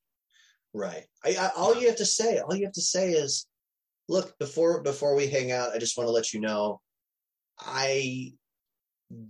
[0.73, 1.05] Right.
[1.25, 3.47] I, I all you have to say, all you have to say is,
[4.09, 6.81] look, before before we hang out, I just want to let you know,
[7.61, 8.35] I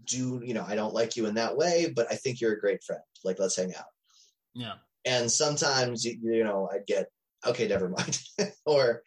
[0.05, 2.61] do, you know, I don't like you in that way, but I think you're a
[2.61, 3.03] great friend.
[3.25, 3.85] Like, let's hang out.
[4.55, 4.75] Yeah,
[5.05, 7.09] And sometimes, you, you know, I'd get,
[7.47, 8.19] okay, never mind,
[8.67, 9.03] or,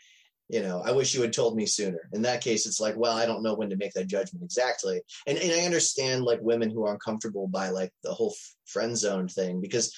[0.50, 2.10] you know, I wish you had told me sooner.
[2.14, 5.02] In that case, it's like, well, I don't know when to make that judgment exactly.
[5.26, 8.34] And and I understand like women who are uncomfortable by like the whole
[8.66, 9.94] friend zone thing because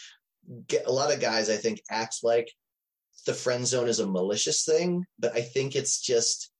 [0.85, 2.51] a lot of guys I think act like
[3.25, 6.51] the friend zone is a malicious thing, but I think it's just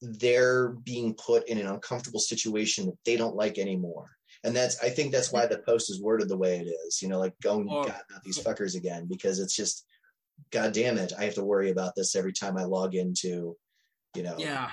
[0.00, 4.06] they're being put in an uncomfortable situation that they don't like anymore.
[4.42, 7.02] And that's I think that's why the post is worded the way it is.
[7.02, 9.84] You know, like going Or- God, not these fuckers again, because it's just
[10.50, 13.56] God damn it, I have to worry about this every time I log into,
[14.14, 14.70] you know, yeah.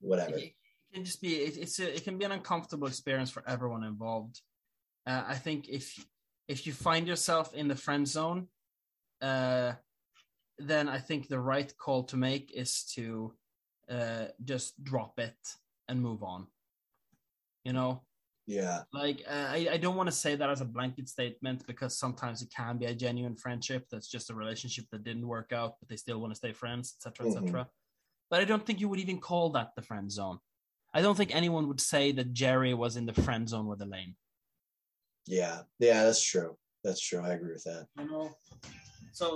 [0.00, 0.36] whatever.
[0.36, 1.36] It, it can just be.
[1.36, 4.40] It, it's a, it can be an uncomfortable experience for everyone involved.
[5.06, 6.04] Uh, I think if
[6.48, 8.48] if you find yourself in the friend zone,
[9.20, 9.72] uh,
[10.58, 13.34] then I think the right call to make is to
[13.90, 15.36] uh, just drop it
[15.88, 16.46] and move on.
[17.64, 18.02] You know,
[18.48, 18.80] Yeah.
[18.94, 22.40] like uh, I, I don't want to say that as a blanket statement because sometimes
[22.40, 25.88] it can be a genuine friendship that's just a relationship that didn't work out but
[25.90, 27.68] they still want to stay friends etc etc
[28.30, 30.38] but i don't think you would even call that the friend zone
[30.94, 34.14] i don't think anyone would say that jerry was in the friend zone with elaine
[35.26, 35.58] Yeah.
[35.78, 36.56] Yeah, that's true.
[36.84, 37.20] That's true.
[37.28, 37.86] I agree with that.
[38.00, 38.30] you know
[39.12, 39.26] so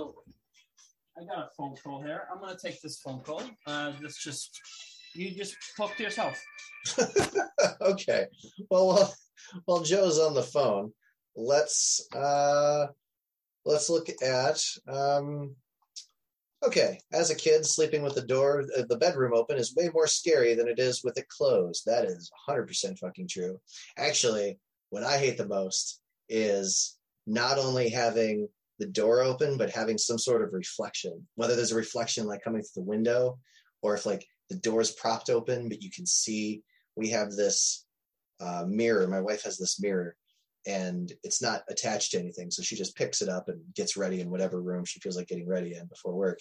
[1.17, 4.49] i got a phone call here i'm gonna take this phone call uh let's just
[5.15, 6.41] you just talk to yourself
[7.81, 8.27] okay.
[8.69, 9.13] Well, while,
[9.65, 10.91] while Joe's on the phone,
[11.35, 12.87] let's uh
[13.65, 15.55] let's look at um
[16.65, 20.07] okay, as a kid sleeping with the door uh, the bedroom open is way more
[20.07, 21.83] scary than it is with it closed.
[21.85, 23.59] That is 100% fucking true.
[23.97, 24.59] Actually,
[24.89, 28.47] what I hate the most is not only having
[28.79, 31.25] the door open but having some sort of reflection.
[31.35, 33.39] Whether there's a reflection like coming through the window
[33.81, 36.63] or if like the door's propped open but you can see
[36.95, 37.85] we have this
[38.39, 39.07] uh, mirror.
[39.07, 40.15] My wife has this mirror,
[40.65, 44.21] and it's not attached to anything, so she just picks it up and gets ready
[44.21, 46.39] in whatever room she feels like getting ready in before work.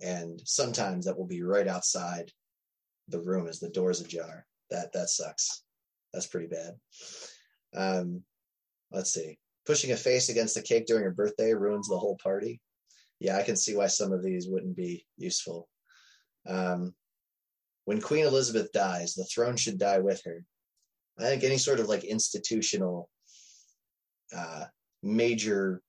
[0.00, 2.30] And sometimes that will be right outside
[3.08, 4.46] the room as the door's ajar.
[4.70, 5.62] That that sucks.
[6.12, 6.74] That's pretty bad.
[7.74, 8.22] Um,
[8.92, 9.38] let's see.
[9.66, 12.60] Pushing a face against the cake during a birthday ruins the whole party.
[13.18, 15.68] Yeah, I can see why some of these wouldn't be useful.
[16.46, 16.94] Um,
[17.90, 20.44] when Queen Elizabeth dies, the throne should die with her.
[21.18, 23.10] I think any sort of like institutional,
[24.32, 24.66] uh,
[25.02, 25.82] major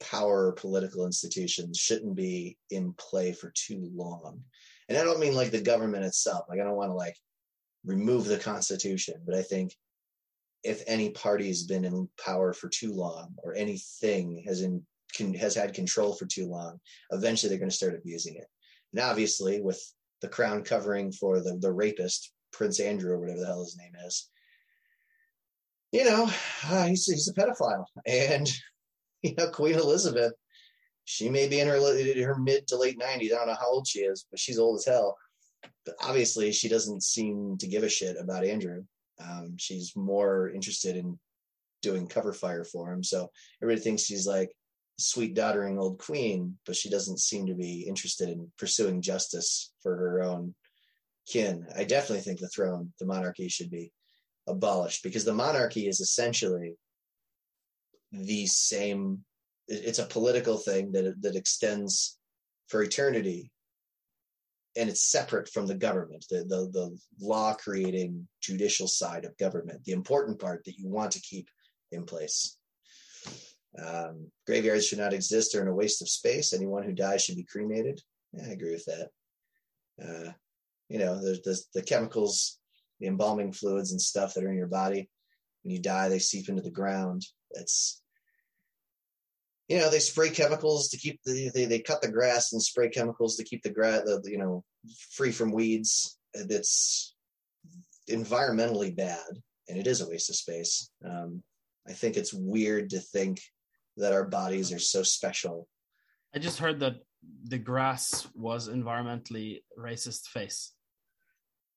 [0.00, 4.40] power political institutions shouldn't be in play for too long.
[4.88, 6.46] And I don't mean like the government itself.
[6.48, 7.18] Like I don't want to like
[7.84, 9.76] remove the Constitution, but I think
[10.64, 14.82] if any party's been in power for too long or anything has in
[15.14, 16.80] can, has had control for too long,
[17.10, 18.46] eventually they're going to start abusing it.
[18.94, 19.78] And obviously, with
[20.22, 23.92] the crown covering for the the rapist Prince Andrew or whatever the hell his name
[24.06, 24.30] is.
[25.90, 26.30] You know,
[26.68, 28.50] uh, he's he's a pedophile, and
[29.22, 30.32] you know Queen Elizabeth,
[31.04, 33.32] she may be in her her mid to late nineties.
[33.32, 35.16] I don't know how old she is, but she's old as hell.
[35.84, 38.84] But obviously, she doesn't seem to give a shit about Andrew.
[39.20, 41.18] Um, she's more interested in
[41.82, 43.02] doing cover fire for him.
[43.02, 43.30] So
[43.60, 44.50] everybody thinks she's like
[44.98, 49.96] sweet doddering old queen, but she doesn't seem to be interested in pursuing justice for
[49.96, 50.54] her own
[51.28, 51.66] kin.
[51.76, 53.92] I definitely think the throne, the monarchy should be
[54.46, 56.74] abolished because the monarchy is essentially
[58.12, 59.24] the same
[59.68, 62.18] it's a political thing that that extends
[62.68, 63.50] for eternity
[64.76, 69.82] and it's separate from the government the, the the law creating judicial side of government
[69.84, 71.48] the important part that you want to keep
[71.92, 72.58] in place
[73.78, 76.52] um, graveyards should not exist or in a waste of space.
[76.52, 78.00] Anyone who dies should be cremated.
[78.32, 79.08] Yeah, i agree with that.
[80.02, 80.32] Uh,
[80.88, 82.58] you know there's the, the chemicals
[83.00, 85.08] the embalming fluids and stuff that are in your body.
[85.62, 87.24] When you die they seep into the ground.
[87.52, 88.02] That's
[89.68, 92.90] you know they spray chemicals to keep the they, they cut the grass and spray
[92.90, 94.64] chemicals to keep the grass you know
[95.10, 96.18] free from weeds.
[96.34, 97.14] It's
[98.10, 99.28] environmentally bad
[99.68, 100.90] and it is a waste of space.
[101.04, 101.42] Um,
[101.88, 103.40] i think it's weird to think
[103.96, 105.68] that our bodies are so special.
[106.34, 106.96] I just heard that
[107.44, 110.72] the grass was environmentally racist face.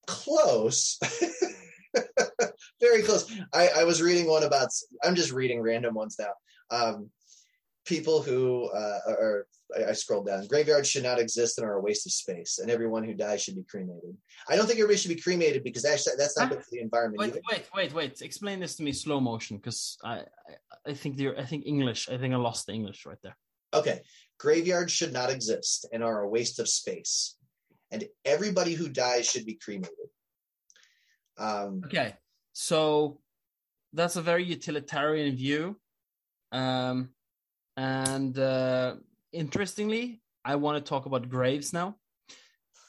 [0.07, 0.99] Close.
[2.81, 3.31] Very close.
[3.53, 4.67] I, I was reading one about
[5.03, 6.33] i'm just reading random ones now.
[6.71, 7.09] Um,
[7.85, 10.47] people who uh, are I, I scrolled down.
[10.47, 13.56] Graveyards should not exist and are a waste of space, and everyone who dies should
[13.56, 14.15] be cremated.
[14.49, 17.19] I don't think everybody should be cremated because that's that's not good for the environment.
[17.19, 17.41] Wait, either.
[17.52, 18.22] wait, wait, wait.
[18.22, 22.10] Explain this to me slow motion because I, I, I think you're, I think English.
[22.10, 23.38] I think I lost the English right there.
[23.73, 24.02] Okay,
[24.39, 27.35] graveyards should not exist and are a waste of space,
[27.91, 30.10] and everybody who dies should be cremated.
[31.38, 32.15] Um, Okay,
[32.53, 33.19] so
[33.93, 35.77] that's a very utilitarian view.
[36.52, 37.10] Um,
[37.77, 38.95] and uh,
[39.36, 41.98] interestingly, I want to talk about graves now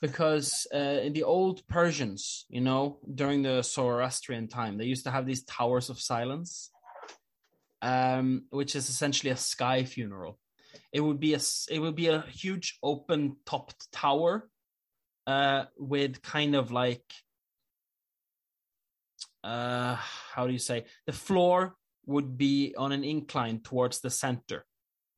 [0.01, 5.11] because uh, in the old Persians, you know, during the Zoroastrian time, they used to
[5.11, 6.71] have these towers of silence,
[7.83, 10.39] um, which is essentially a sky funeral.
[10.93, 11.41] It would be a
[11.71, 14.49] it would be a huge open topped tower
[15.27, 17.05] uh, with kind of like
[19.43, 19.97] uh,
[20.35, 21.75] how do you say the floor
[22.07, 24.65] would be on an incline towards the center,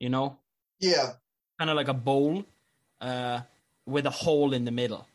[0.01, 0.41] you know,
[0.81, 1.13] yeah,
[1.59, 2.45] kind of like a bowl
[3.01, 3.41] uh,
[3.87, 5.07] with a hole in the middle.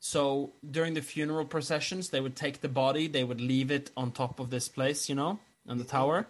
[0.00, 4.10] So during the funeral processions, they would take the body, they would leave it on
[4.10, 5.38] top of this place, you know,
[5.68, 6.26] on the tower,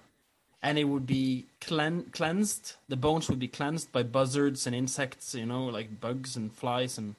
[0.62, 2.74] and it would be clean- cleansed.
[2.89, 6.99] The bones would be cleansed by buzzards and insects, you know, like bugs and flies
[6.99, 7.15] and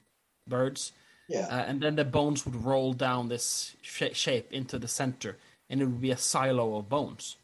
[0.46, 0.92] birds.
[1.28, 5.38] yeah, Uh, and then the bones would roll down this sh- shape into the center,
[5.68, 7.36] and it would be a silo of bones.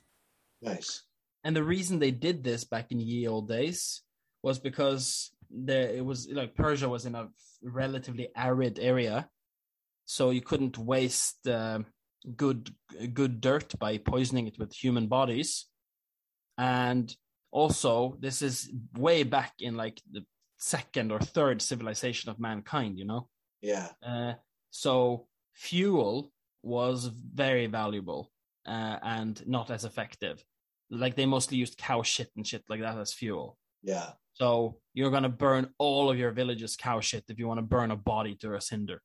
[0.62, 1.02] nice.
[1.44, 4.02] And the reason they did this back in ye old days
[4.42, 7.28] was because there it was like Persia was in a
[7.62, 9.28] relatively arid area,
[10.04, 11.80] so you couldn't waste uh,
[12.36, 12.70] good
[13.12, 15.66] good dirt by poisoning it with human bodies.
[16.58, 17.14] And
[17.50, 20.24] also, this is way back in like the
[20.58, 22.98] second or third civilization of mankind.
[22.98, 23.28] You know,
[23.62, 24.34] Yeah, uh,
[24.70, 28.30] so fuel was very valuable
[28.66, 30.44] uh, and not as effective.
[30.90, 33.56] Like they mostly used cow shit and shit like that as fuel.
[33.82, 37.62] yeah, So you're gonna burn all of your village's cow shit if you want to
[37.62, 39.00] burn a body to a cinder,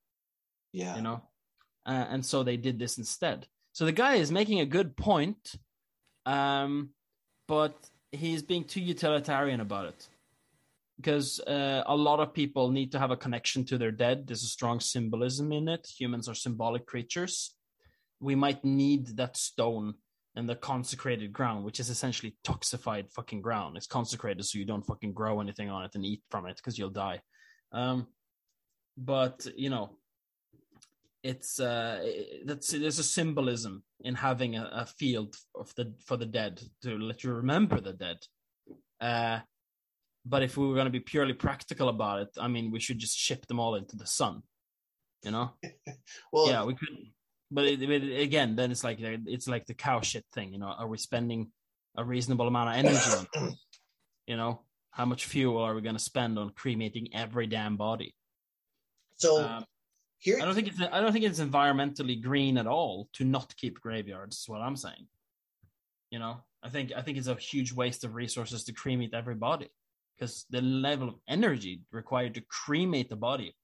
[0.71, 0.95] yeah.
[0.95, 1.21] you know.
[1.85, 3.47] Uh, and so they did this instead.
[3.73, 5.55] So the guy is making a good point,
[6.25, 6.89] um,
[7.47, 7.75] but
[8.11, 10.07] he's being too utilitarian about it
[10.97, 14.27] because uh, a lot of people need to have a connection to their dead.
[14.27, 15.87] There's a strong symbolism in it.
[15.99, 17.53] Humans are symbolic creatures.
[18.19, 19.95] We might need that stone
[20.35, 23.77] and the consecrated ground, which is essentially toxified fucking ground.
[23.77, 26.77] It's consecrated so you don't fucking grow anything on it and eat from it because
[26.77, 27.21] you'll die.
[27.71, 28.07] Um,
[28.97, 29.97] but you know,
[31.23, 32.05] it's uh,
[32.45, 36.97] that's there's a symbolism in having a, a field of the for the dead to
[36.97, 38.17] let you remember the dead.
[39.01, 39.39] Uh,
[40.25, 42.97] but if we were going to be purely practical about it, I mean, we should
[42.97, 44.41] just ship them all into the sun.
[45.23, 45.51] You know?
[46.31, 46.89] Well, yeah, we could.
[47.51, 50.53] But it, it- again, then it's like it's like the cow shit thing.
[50.53, 51.51] You know, are we spending
[51.95, 53.49] a reasonable amount of energy on?
[53.49, 53.53] it?
[54.27, 58.15] You know, how much fuel are we going to spend on cremating every damn body?
[59.17, 59.65] so Um,
[60.17, 63.55] here, I don't think it's I don't think it's environmentally green at all to not
[63.55, 64.37] keep graveyards.
[64.39, 65.07] Is what I'm saying.
[66.09, 69.35] You know, I think I think it's a huge waste of resources to cremate every
[69.35, 69.69] body
[70.17, 73.55] because the level of energy required to cremate the body.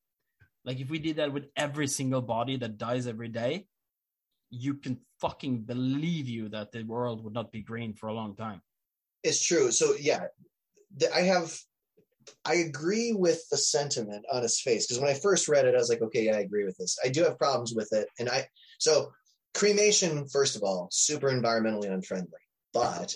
[0.65, 3.67] Like if we did that with every single body that dies every day,
[4.49, 8.35] you can fucking believe you that the world would not be green for a long
[8.35, 8.61] time.
[9.23, 9.71] It's true.
[9.71, 10.25] So yeah,
[11.13, 11.57] I have,
[12.45, 15.77] I agree with the sentiment on his face because when I first read it, I
[15.77, 16.97] was like, okay, yeah, I agree with this.
[17.03, 18.47] I do have problems with it, and I
[18.79, 19.11] so
[19.53, 22.39] cremation, first of all, super environmentally unfriendly,
[22.73, 23.13] but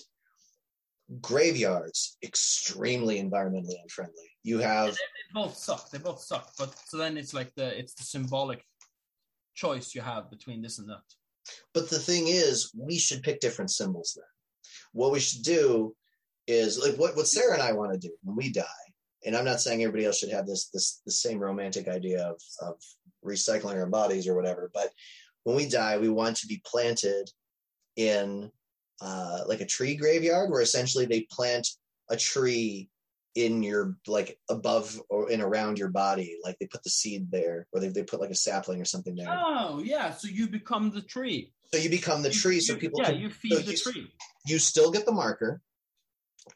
[1.22, 4.30] graveyards extremely environmentally unfriendly.
[4.44, 5.90] You have They both suck.
[5.90, 6.52] They both suck.
[6.58, 8.64] But so then it's like the it's the symbolic
[9.56, 11.02] choice you have between this and that.
[11.74, 14.26] But the thing is, we should pick different symbols then.
[14.94, 15.96] What we should do
[16.48, 18.64] is like what, what Sarah and I want to do when we die.
[19.26, 22.42] And I'm not saying everybody else should have this this the same romantic idea of,
[22.62, 22.76] of
[23.24, 24.70] recycling our bodies or whatever.
[24.74, 24.90] But
[25.44, 27.30] when we die, we want to be planted
[27.96, 28.52] in
[29.02, 31.68] uh, like a tree graveyard where essentially they plant
[32.10, 32.90] a tree
[33.36, 37.68] in your like above or in around your body like they put the seed there
[37.74, 40.90] or they, they put like a sapling or something there Oh yeah, so you become
[40.92, 41.52] the tree.
[41.74, 43.78] so you become the You- tree so people yeah, can you feed so the you-
[43.78, 44.08] tree.
[44.48, 45.62] you still get the marker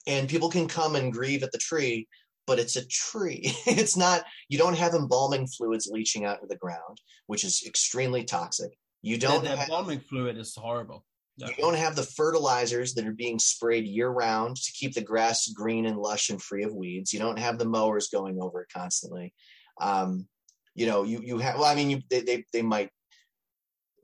[0.08, 2.08] and people can come and grieve at the tree
[2.48, 6.56] but it's a tree it's not you don't have embalming fluids leaching out into the
[6.56, 8.72] ground which is extremely toxic
[9.02, 11.06] you don't the, the have, embalming fluid is horrible.
[11.48, 15.48] You don't have the fertilizers that are being sprayed year round to keep the grass
[15.50, 18.68] green and lush and free of weeds you don't have the mowers going over it
[18.74, 19.34] constantly
[19.82, 20.28] um,
[20.76, 22.90] you know you you have well i mean you they they, they might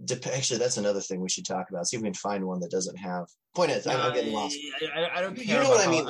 [0.04, 2.60] dep- actually that's another thing we should talk about see if we can find one
[2.60, 3.26] that doesn't have
[3.56, 5.64] point is i'm, I'm getting lost I, I, I don't you care.
[5.64, 6.08] know what i mean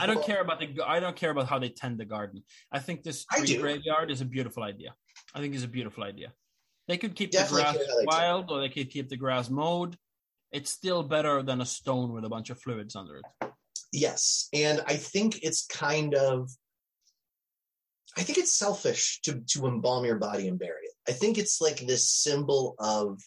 [0.00, 0.82] I don't care about the.
[0.84, 2.42] I don't care about how they tend the garden.
[2.72, 4.94] I think this tree graveyard is a beautiful idea.
[5.34, 6.32] I think it's a beautiful idea.
[6.88, 8.06] They could keep Definitely the grass care how they tend.
[8.06, 9.96] wild, or they could keep the grass mowed.
[10.54, 13.24] It's still better than a stone with a bunch of fluids under it.
[13.92, 14.48] Yes.
[14.52, 16.48] And I think it's kind of
[18.16, 20.94] I think it's selfish to to embalm your body and bury it.
[21.08, 23.20] I think it's like this symbol of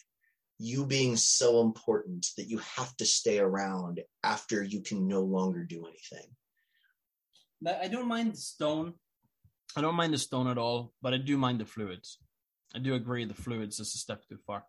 [0.58, 5.64] you being so important that you have to stay around after you can no longer
[5.64, 6.28] do anything.
[7.82, 8.94] I don't mind the stone.
[9.76, 12.18] I don't mind the stone at all, but I do mind the fluids.
[12.74, 14.64] I do agree the fluids is a step too far.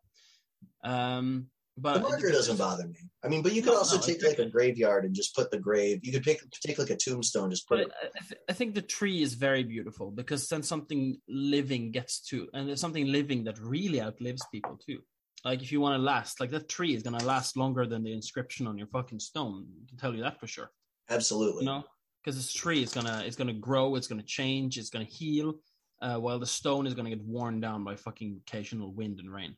[0.83, 1.47] Um,
[1.81, 2.99] but The marker doesn't bother me.
[3.23, 5.51] I mean, but you could No, also no, take like a graveyard and just put
[5.51, 5.99] the grave.
[6.03, 7.91] You could pick take like a tombstone, just put But it.
[8.15, 12.47] I, th- I think the tree is very beautiful because then something living gets to,
[12.53, 14.99] and there's something living that really outlives people too.
[15.45, 18.13] Like if you want to last, like that tree is gonna last longer than the
[18.13, 19.65] inscription on your fucking stone.
[19.83, 20.71] I can tell you that for sure.
[21.09, 21.63] Absolutely.
[21.63, 21.83] You know,
[22.23, 25.55] because this tree is gonna it's gonna grow, it's gonna change, it's gonna heal,
[26.01, 29.55] uh, while the stone is gonna get worn down by fucking occasional wind and rain.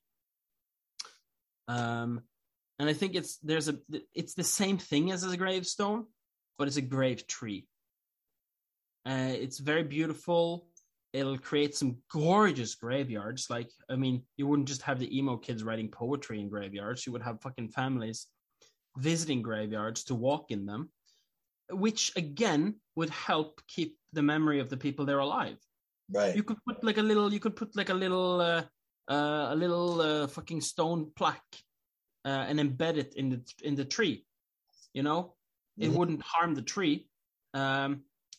[1.68, 2.22] Um,
[2.80, 3.78] and I think it's there's a
[4.14, 6.06] it's the same thing as a gravestone,
[6.58, 7.68] but it's a grave tree.
[9.06, 10.68] Uh, it's very beautiful.
[11.14, 13.50] It'll create some gorgeous graveyards.
[13.50, 17.06] Like, I mean, you wouldn't just have the emo kids writing poetry in graveyards.
[17.06, 18.28] You would have fucking families
[18.98, 20.90] visiting graveyards to walk in them,
[21.70, 25.58] which again would help keep the memory of the people there alive.
[26.10, 26.36] Right.
[26.36, 27.32] You could put like a little.
[27.32, 28.64] You could put like a little, uh,
[29.12, 31.56] uh, a little uh, fucking stone plaque,
[32.26, 34.26] uh, and embed it in the in the tree.
[34.94, 35.22] You know,
[35.78, 35.96] it Mhm.
[35.98, 36.98] wouldn't harm the tree.
[37.54, 37.92] Um,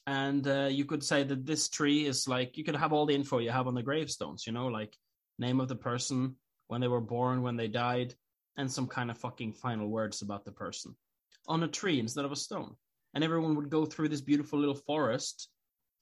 [0.06, 3.14] and uh, you could say that this tree is like you could have all the
[3.14, 4.46] info you have on the gravestones.
[4.46, 4.96] You know, like
[5.38, 6.36] name of the person,
[6.68, 8.14] when they were born, when they died,
[8.56, 10.96] and some kind of fucking final words about the person
[11.46, 12.76] on a tree instead of a stone.
[13.14, 15.48] And everyone would go through this beautiful little forest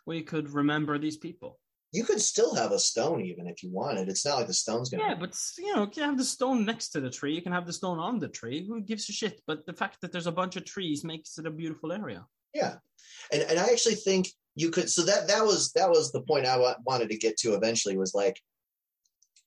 [0.05, 1.59] where you could remember these people.
[1.93, 4.09] You could still have a stone even if you wanted.
[4.09, 6.65] It's not like the stone's gonna Yeah, but you know, you can have the stone
[6.65, 7.35] next to the tree.
[7.35, 8.65] You can have the stone on the tree.
[8.67, 9.41] Who gives a shit?
[9.47, 12.27] But the fact that there's a bunch of trees makes it a beautiful area.
[12.55, 12.77] Yeah,
[13.33, 14.89] and and I actually think you could.
[14.89, 17.97] So that that was that was the point I wanted to get to eventually.
[17.97, 18.41] Was like,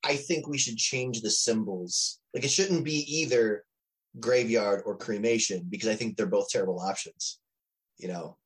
[0.02, 2.20] I think we should change the symbols.
[2.34, 3.64] Like it shouldn't be either
[4.20, 7.40] graveyard or cremation because I think they're both terrible options.
[7.96, 8.36] You know,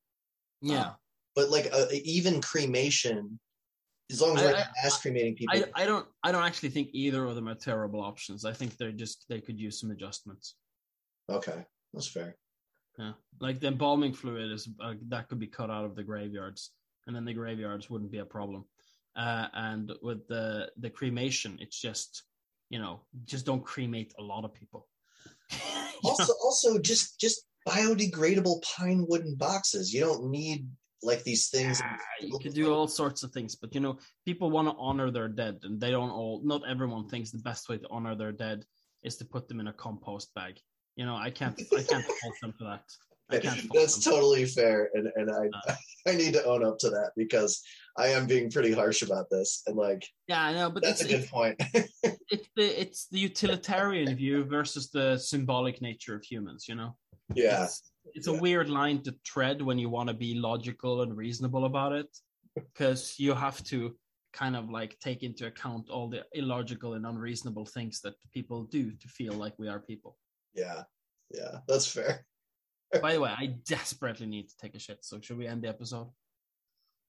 [0.61, 0.91] Yeah,
[1.35, 3.39] but like uh, even cremation,
[4.11, 6.69] as long as I- we're not mass cremating people, I, I don't I don't actually
[6.69, 8.45] think either of them are terrible options.
[8.45, 10.55] I think they're just they could use some adjustments.
[11.29, 12.35] okay, that's fair.
[12.97, 16.71] Yeah, like the embalming fluid is uh, that could be cut out of the graveyards,
[17.07, 18.65] and then the graveyards wouldn't be a problem.
[19.15, 22.23] Uh, and with the the cremation, it's just
[22.69, 24.87] you know just don't cremate a lot of people.
[26.01, 29.93] Also, also just just biodegradable pine wooden boxes.
[29.93, 30.65] You don't need
[31.01, 31.81] like these things.
[31.83, 35.11] Ah, you can do all sorts of things, but you know, people want to honor
[35.11, 36.41] their dead, and they don't all.
[36.43, 38.65] Not everyone thinks the best way to honor their dead
[39.03, 40.59] is to put them in a compost bag.
[40.95, 41.59] You know, I can't.
[41.77, 42.83] I can't fault them for that.
[43.31, 43.59] I can't.
[43.59, 44.13] Fault That's them.
[44.13, 45.75] totally fair, and and I Uh.
[46.07, 47.61] I need to own up to that because
[47.97, 51.07] I am being pretty harsh about this, and like Yeah, I know, but that's a
[51.07, 51.55] good point.
[52.31, 56.65] it's the it's the utilitarian view versus the symbolic nature of humans.
[56.67, 56.95] You know.
[57.35, 58.37] yeah, It's, it's Yeah.
[58.37, 62.07] a weird line to tread when you want to be logical and reasonable about it,
[62.55, 63.95] because you have to
[64.33, 68.91] kind of like take into account all the illogical and unreasonable things that people do
[68.91, 70.17] to feel like we are people.
[70.53, 70.83] yeah,
[71.33, 71.59] yeah.
[71.67, 72.25] That's fair.
[73.01, 74.99] By the way, I desperately need to take a shit.
[75.05, 76.09] So should we end the episode?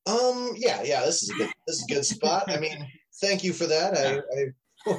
[0.06, 1.00] Um, yeah, yeah.
[1.04, 2.44] This is a good this is a good spot.
[2.50, 2.86] I mean,
[3.20, 3.96] thank you for that.
[3.96, 4.46] I, I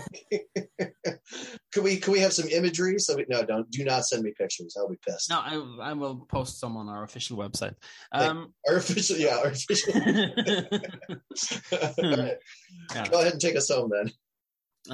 [1.73, 2.99] Could we could we have some imagery?
[2.99, 4.75] So we, no, don't do not send me pictures.
[4.77, 5.29] I'll be pissed.
[5.29, 7.75] No, I, I will post some on our official website.
[8.11, 9.93] Um, Our official, yeah, our official.
[11.97, 12.37] Right.
[12.93, 13.07] Yeah.
[13.09, 14.11] Go ahead and take us home then.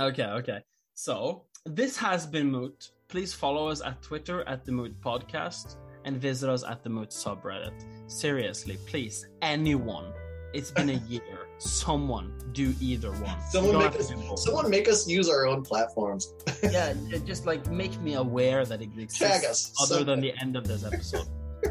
[0.09, 0.59] okay, okay.
[0.93, 2.91] So this has been Moot.
[3.07, 7.09] Please follow us at Twitter at the Moot Podcast and visit us at the Moot
[7.09, 7.73] subreddit.
[8.07, 10.13] Seriously, please, anyone.
[10.53, 11.46] It's been a year.
[11.59, 13.39] Someone do either one.
[13.49, 14.39] Someone make us to do both.
[14.39, 16.33] someone make us use our own platforms.
[16.63, 16.93] yeah,
[17.25, 19.19] just like make me aware that it exists.
[19.19, 19.73] Tag us.
[19.81, 21.27] Other than the end of this episode.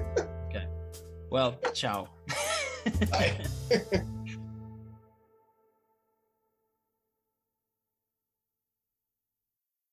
[0.48, 0.66] okay.
[1.30, 2.08] Well, ciao.
[3.10, 3.44] Bye.